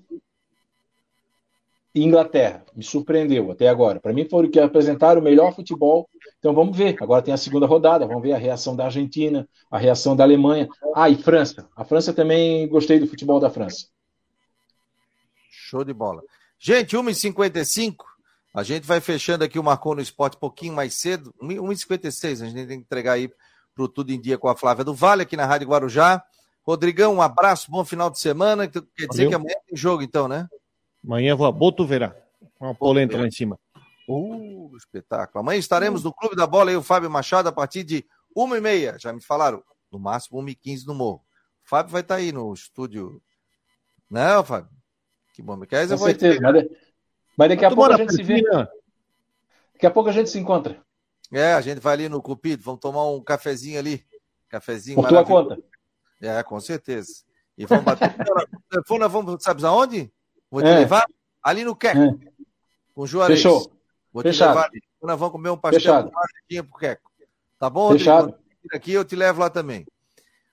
e 1.95 2.03
Inglaterra. 2.03 2.65
Me 2.75 2.83
surpreendeu 2.83 3.49
até 3.49 3.69
agora. 3.69 4.01
Para 4.01 4.13
mim 4.13 4.29
foram 4.29 4.51
que 4.51 4.59
apresentaram 4.59 5.21
o 5.21 5.25
melhor 5.25 5.55
futebol. 5.55 6.11
Então 6.41 6.53
vamos 6.53 6.77
ver. 6.77 6.97
Agora 7.01 7.23
tem 7.23 7.33
a 7.33 7.37
segunda 7.37 7.65
rodada. 7.65 8.05
Vamos 8.09 8.25
ver 8.25 8.33
a 8.33 8.39
reação 8.39 8.75
da 8.75 8.87
Argentina, 8.87 9.49
a 9.71 9.79
reação 9.79 10.17
da 10.17 10.25
Alemanha. 10.25 10.69
Ah, 10.97 11.09
e 11.09 11.15
França. 11.15 11.69
A 11.77 11.85
França 11.85 12.13
também 12.13 12.67
gostei 12.67 12.99
do 12.99 13.07
futebol 13.07 13.39
da 13.39 13.49
França. 13.49 13.87
Show 15.49 15.85
de 15.85 15.95
bola. 15.95 16.25
Gente, 16.59 16.97
1h55. 16.97 17.95
A 18.53 18.65
gente 18.65 18.85
vai 18.85 19.01
fechando 19.01 19.45
aqui 19.45 19.61
o 19.61 19.63
Marcou 19.63 19.95
no 19.95 20.03
Esporte 20.03 20.37
um 20.37 20.41
pouquinho 20.41 20.75
mais 20.75 20.95
cedo. 20.95 21.33
1h56. 21.41 22.43
A 22.43 22.47
gente 22.47 22.67
tem 22.67 22.79
que 22.81 22.85
entregar 22.85 23.13
aí 23.13 23.31
para 23.75 23.85
o 23.85 23.89
Tudo 23.89 24.11
em 24.11 24.21
Dia 24.21 24.39
com 24.39 24.49
a 24.49 24.57
Flávia 24.57 24.85
do 24.85 24.95
Vale, 24.95 25.23
aqui 25.23 25.37
na 25.37 25.47
Rádio 25.47 25.69
Guarujá. 25.69 26.23
Rodrigão, 26.65 27.15
um 27.15 27.23
abraço, 27.23 27.71
bom 27.71 27.85
final 27.85 28.09
de 28.11 28.21
semana. 28.21 28.69
Quer 28.69 28.81
dizer 29.09 29.25
Valeu. 29.25 29.29
que 29.29 29.35
amanhã 29.35 29.55
tem 29.67 29.77
jogo, 29.77 30.03
então, 30.03 30.29
né? 30.29 30.49
Amanhã 31.05 31.35
vou 31.35 31.47
a 31.47 31.53
Botuverá. 31.53 32.15
Uma 32.61 32.75
polenta 32.75 33.17
lá 33.17 33.27
em 33.27 33.31
cima. 33.31 33.59
Uh, 34.09 34.71
espetáculo. 34.77 35.41
Amanhã 35.41 35.59
estaremos 35.59 36.05
no 36.05 36.13
Clube 36.13 36.37
da 36.37 36.47
Bola 36.47 36.71
aí, 36.71 36.77
o 36.77 36.83
Fábio 36.83 37.11
Machado, 37.11 37.49
a 37.49 37.53
partir 37.53 37.83
de 37.83 38.05
uma 38.35 38.57
e 38.57 38.61
meia. 38.61 38.97
Já 38.99 39.13
me 39.13 39.21
falaram, 39.21 39.63
no 39.91 39.99
máximo 39.99 40.39
uma 40.39 40.51
e 40.51 40.55
quinze 40.55 40.87
no 40.87 40.95
Morro. 40.95 41.23
O 41.65 41.69
Fábio 41.69 41.91
vai 41.91 42.03
estar 42.03 42.15
tá 42.15 42.21
aí 42.21 42.31
no 42.31 42.53
estúdio. 42.53 43.21
Não, 44.09 44.45
Fábio? 44.45 44.71
Que 45.35 45.43
bom. 45.43 45.59
Quer 45.61 45.83
dizer, 45.83 45.99
Com 45.99 46.05
certeza. 46.05 46.41
Mas, 46.41 46.65
mas 47.37 47.49
daqui 47.49 47.65
a 47.65 47.71
pouco 47.71 47.93
a 47.93 47.97
gente 47.97 48.15
se 48.15 48.23
vê. 48.23 48.43
Daqui 49.73 49.87
a 49.87 49.91
pouco 49.91 50.09
a 50.09 50.13
gente 50.13 50.31
se 50.31 50.39
encontra. 50.39 50.81
É, 51.33 51.55
a 51.55 51.61
gente 51.63 51.81
vai 51.81 51.95
ali 51.95 52.09
no 52.11 52.21
Cupido, 52.21 52.63
vamos 52.63 52.81
tomar 52.81 53.07
um 53.07 53.23
cafezinho 53.23 53.79
ali. 53.79 54.05
Cafezinho 54.51 54.97
Por 54.97 55.09
tua 55.09 55.25
conta. 55.25 55.59
É, 56.21 56.43
com 56.43 56.61
certeza. 56.61 57.25
E 57.57 57.65
vamos 57.65 57.85
bater. 57.85 58.15
telefone, 58.69 59.09
vamos, 59.09 59.43
sabe 59.43 59.65
aonde? 59.65 60.13
Vou 60.51 60.61
te 60.61 60.69
é. 60.69 60.79
levar 60.81 61.07
ali 61.43 61.65
no 61.65 61.75
Queco. 61.75 61.99
É. 61.99 62.15
Com 62.95 63.03
o 63.03 63.07
Juarez. 63.07 63.39
Fechou. 63.39 63.73
Vou 64.13 64.23
Fechado. 64.23 64.51
te 64.51 64.55
levar 64.55 64.69
ali. 64.69 64.83
Nós 65.03 65.19
vamos 65.19 65.33
comer 65.33 65.51
um 65.51 65.57
pastel 65.57 65.81
Fechado. 65.81 66.11
com 66.11 66.65
pro 66.65 66.79
Queco. 66.79 67.11
Tá 67.59 67.71
bom, 67.71 67.93
Fechado. 67.93 68.35
Aqui 68.73 68.93
eu 68.93 69.05
te 69.05 69.17
levo 69.17 69.41
lá 69.41 69.49
também. 69.49 69.87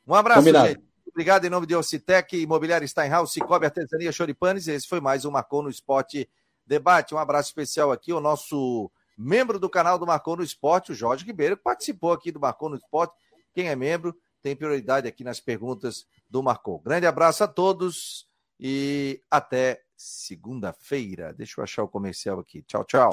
Um 0.08 0.16
abraço, 0.16 0.40
Combinado. 0.40 0.70
gente. 0.70 0.90
Obrigado 1.08 1.46
em 1.46 1.50
nome 1.50 1.68
de 1.68 1.76
Ocitec, 1.76 2.38
Imobiliário 2.38 2.88
Steinhaus, 2.88 3.34
Cicobi 3.34 3.66
Artesania 3.66 4.12
Choripanes. 4.12 4.68
Esse 4.68 4.88
foi 4.88 5.02
mais 5.02 5.26
um 5.26 5.32
Marcou 5.32 5.62
no 5.62 5.70
Esporte 5.70 6.30
Debate. 6.66 7.14
Um 7.14 7.18
abraço 7.18 7.50
especial 7.50 7.92
aqui 7.92 8.12
ao 8.12 8.22
nosso 8.22 8.90
membro 9.20 9.60
do 9.60 9.70
canal 9.70 10.00
do 10.00 10.08
Marcou 10.08 10.38
no 10.38 10.44
Esporte, 10.44 10.94
o 10.94 10.96
Jorge 10.96 11.26
Ribeiro, 11.26 11.58
que 11.58 11.64
participou 11.64 12.14
aqui 12.14 12.32
do 12.32 12.40
Marcou 12.40 12.70
no 12.70 12.78
Esporte. 12.78 13.14
Quem 13.54 13.68
é 13.68 13.76
membro, 13.76 14.16
tem 14.42 14.56
prioridade 14.56 15.08
aqui 15.08 15.24
nas 15.24 15.42
perguntas 15.42 16.06
do 16.30 16.42
Marcou. 16.42 16.80
Grande 16.80 17.06
abraço 17.06 17.44
a 17.44 17.48
todos 17.48 18.28
e 18.58 19.22
até 19.30 19.82
segunda-feira. 19.98 21.34
Deixa 21.34 21.60
eu 21.60 21.64
achar 21.64 21.84
o 21.84 21.90
comercial 21.90 22.40
aqui. 22.40 22.64
Tchau, 22.64 22.86
tchau. 22.86 23.08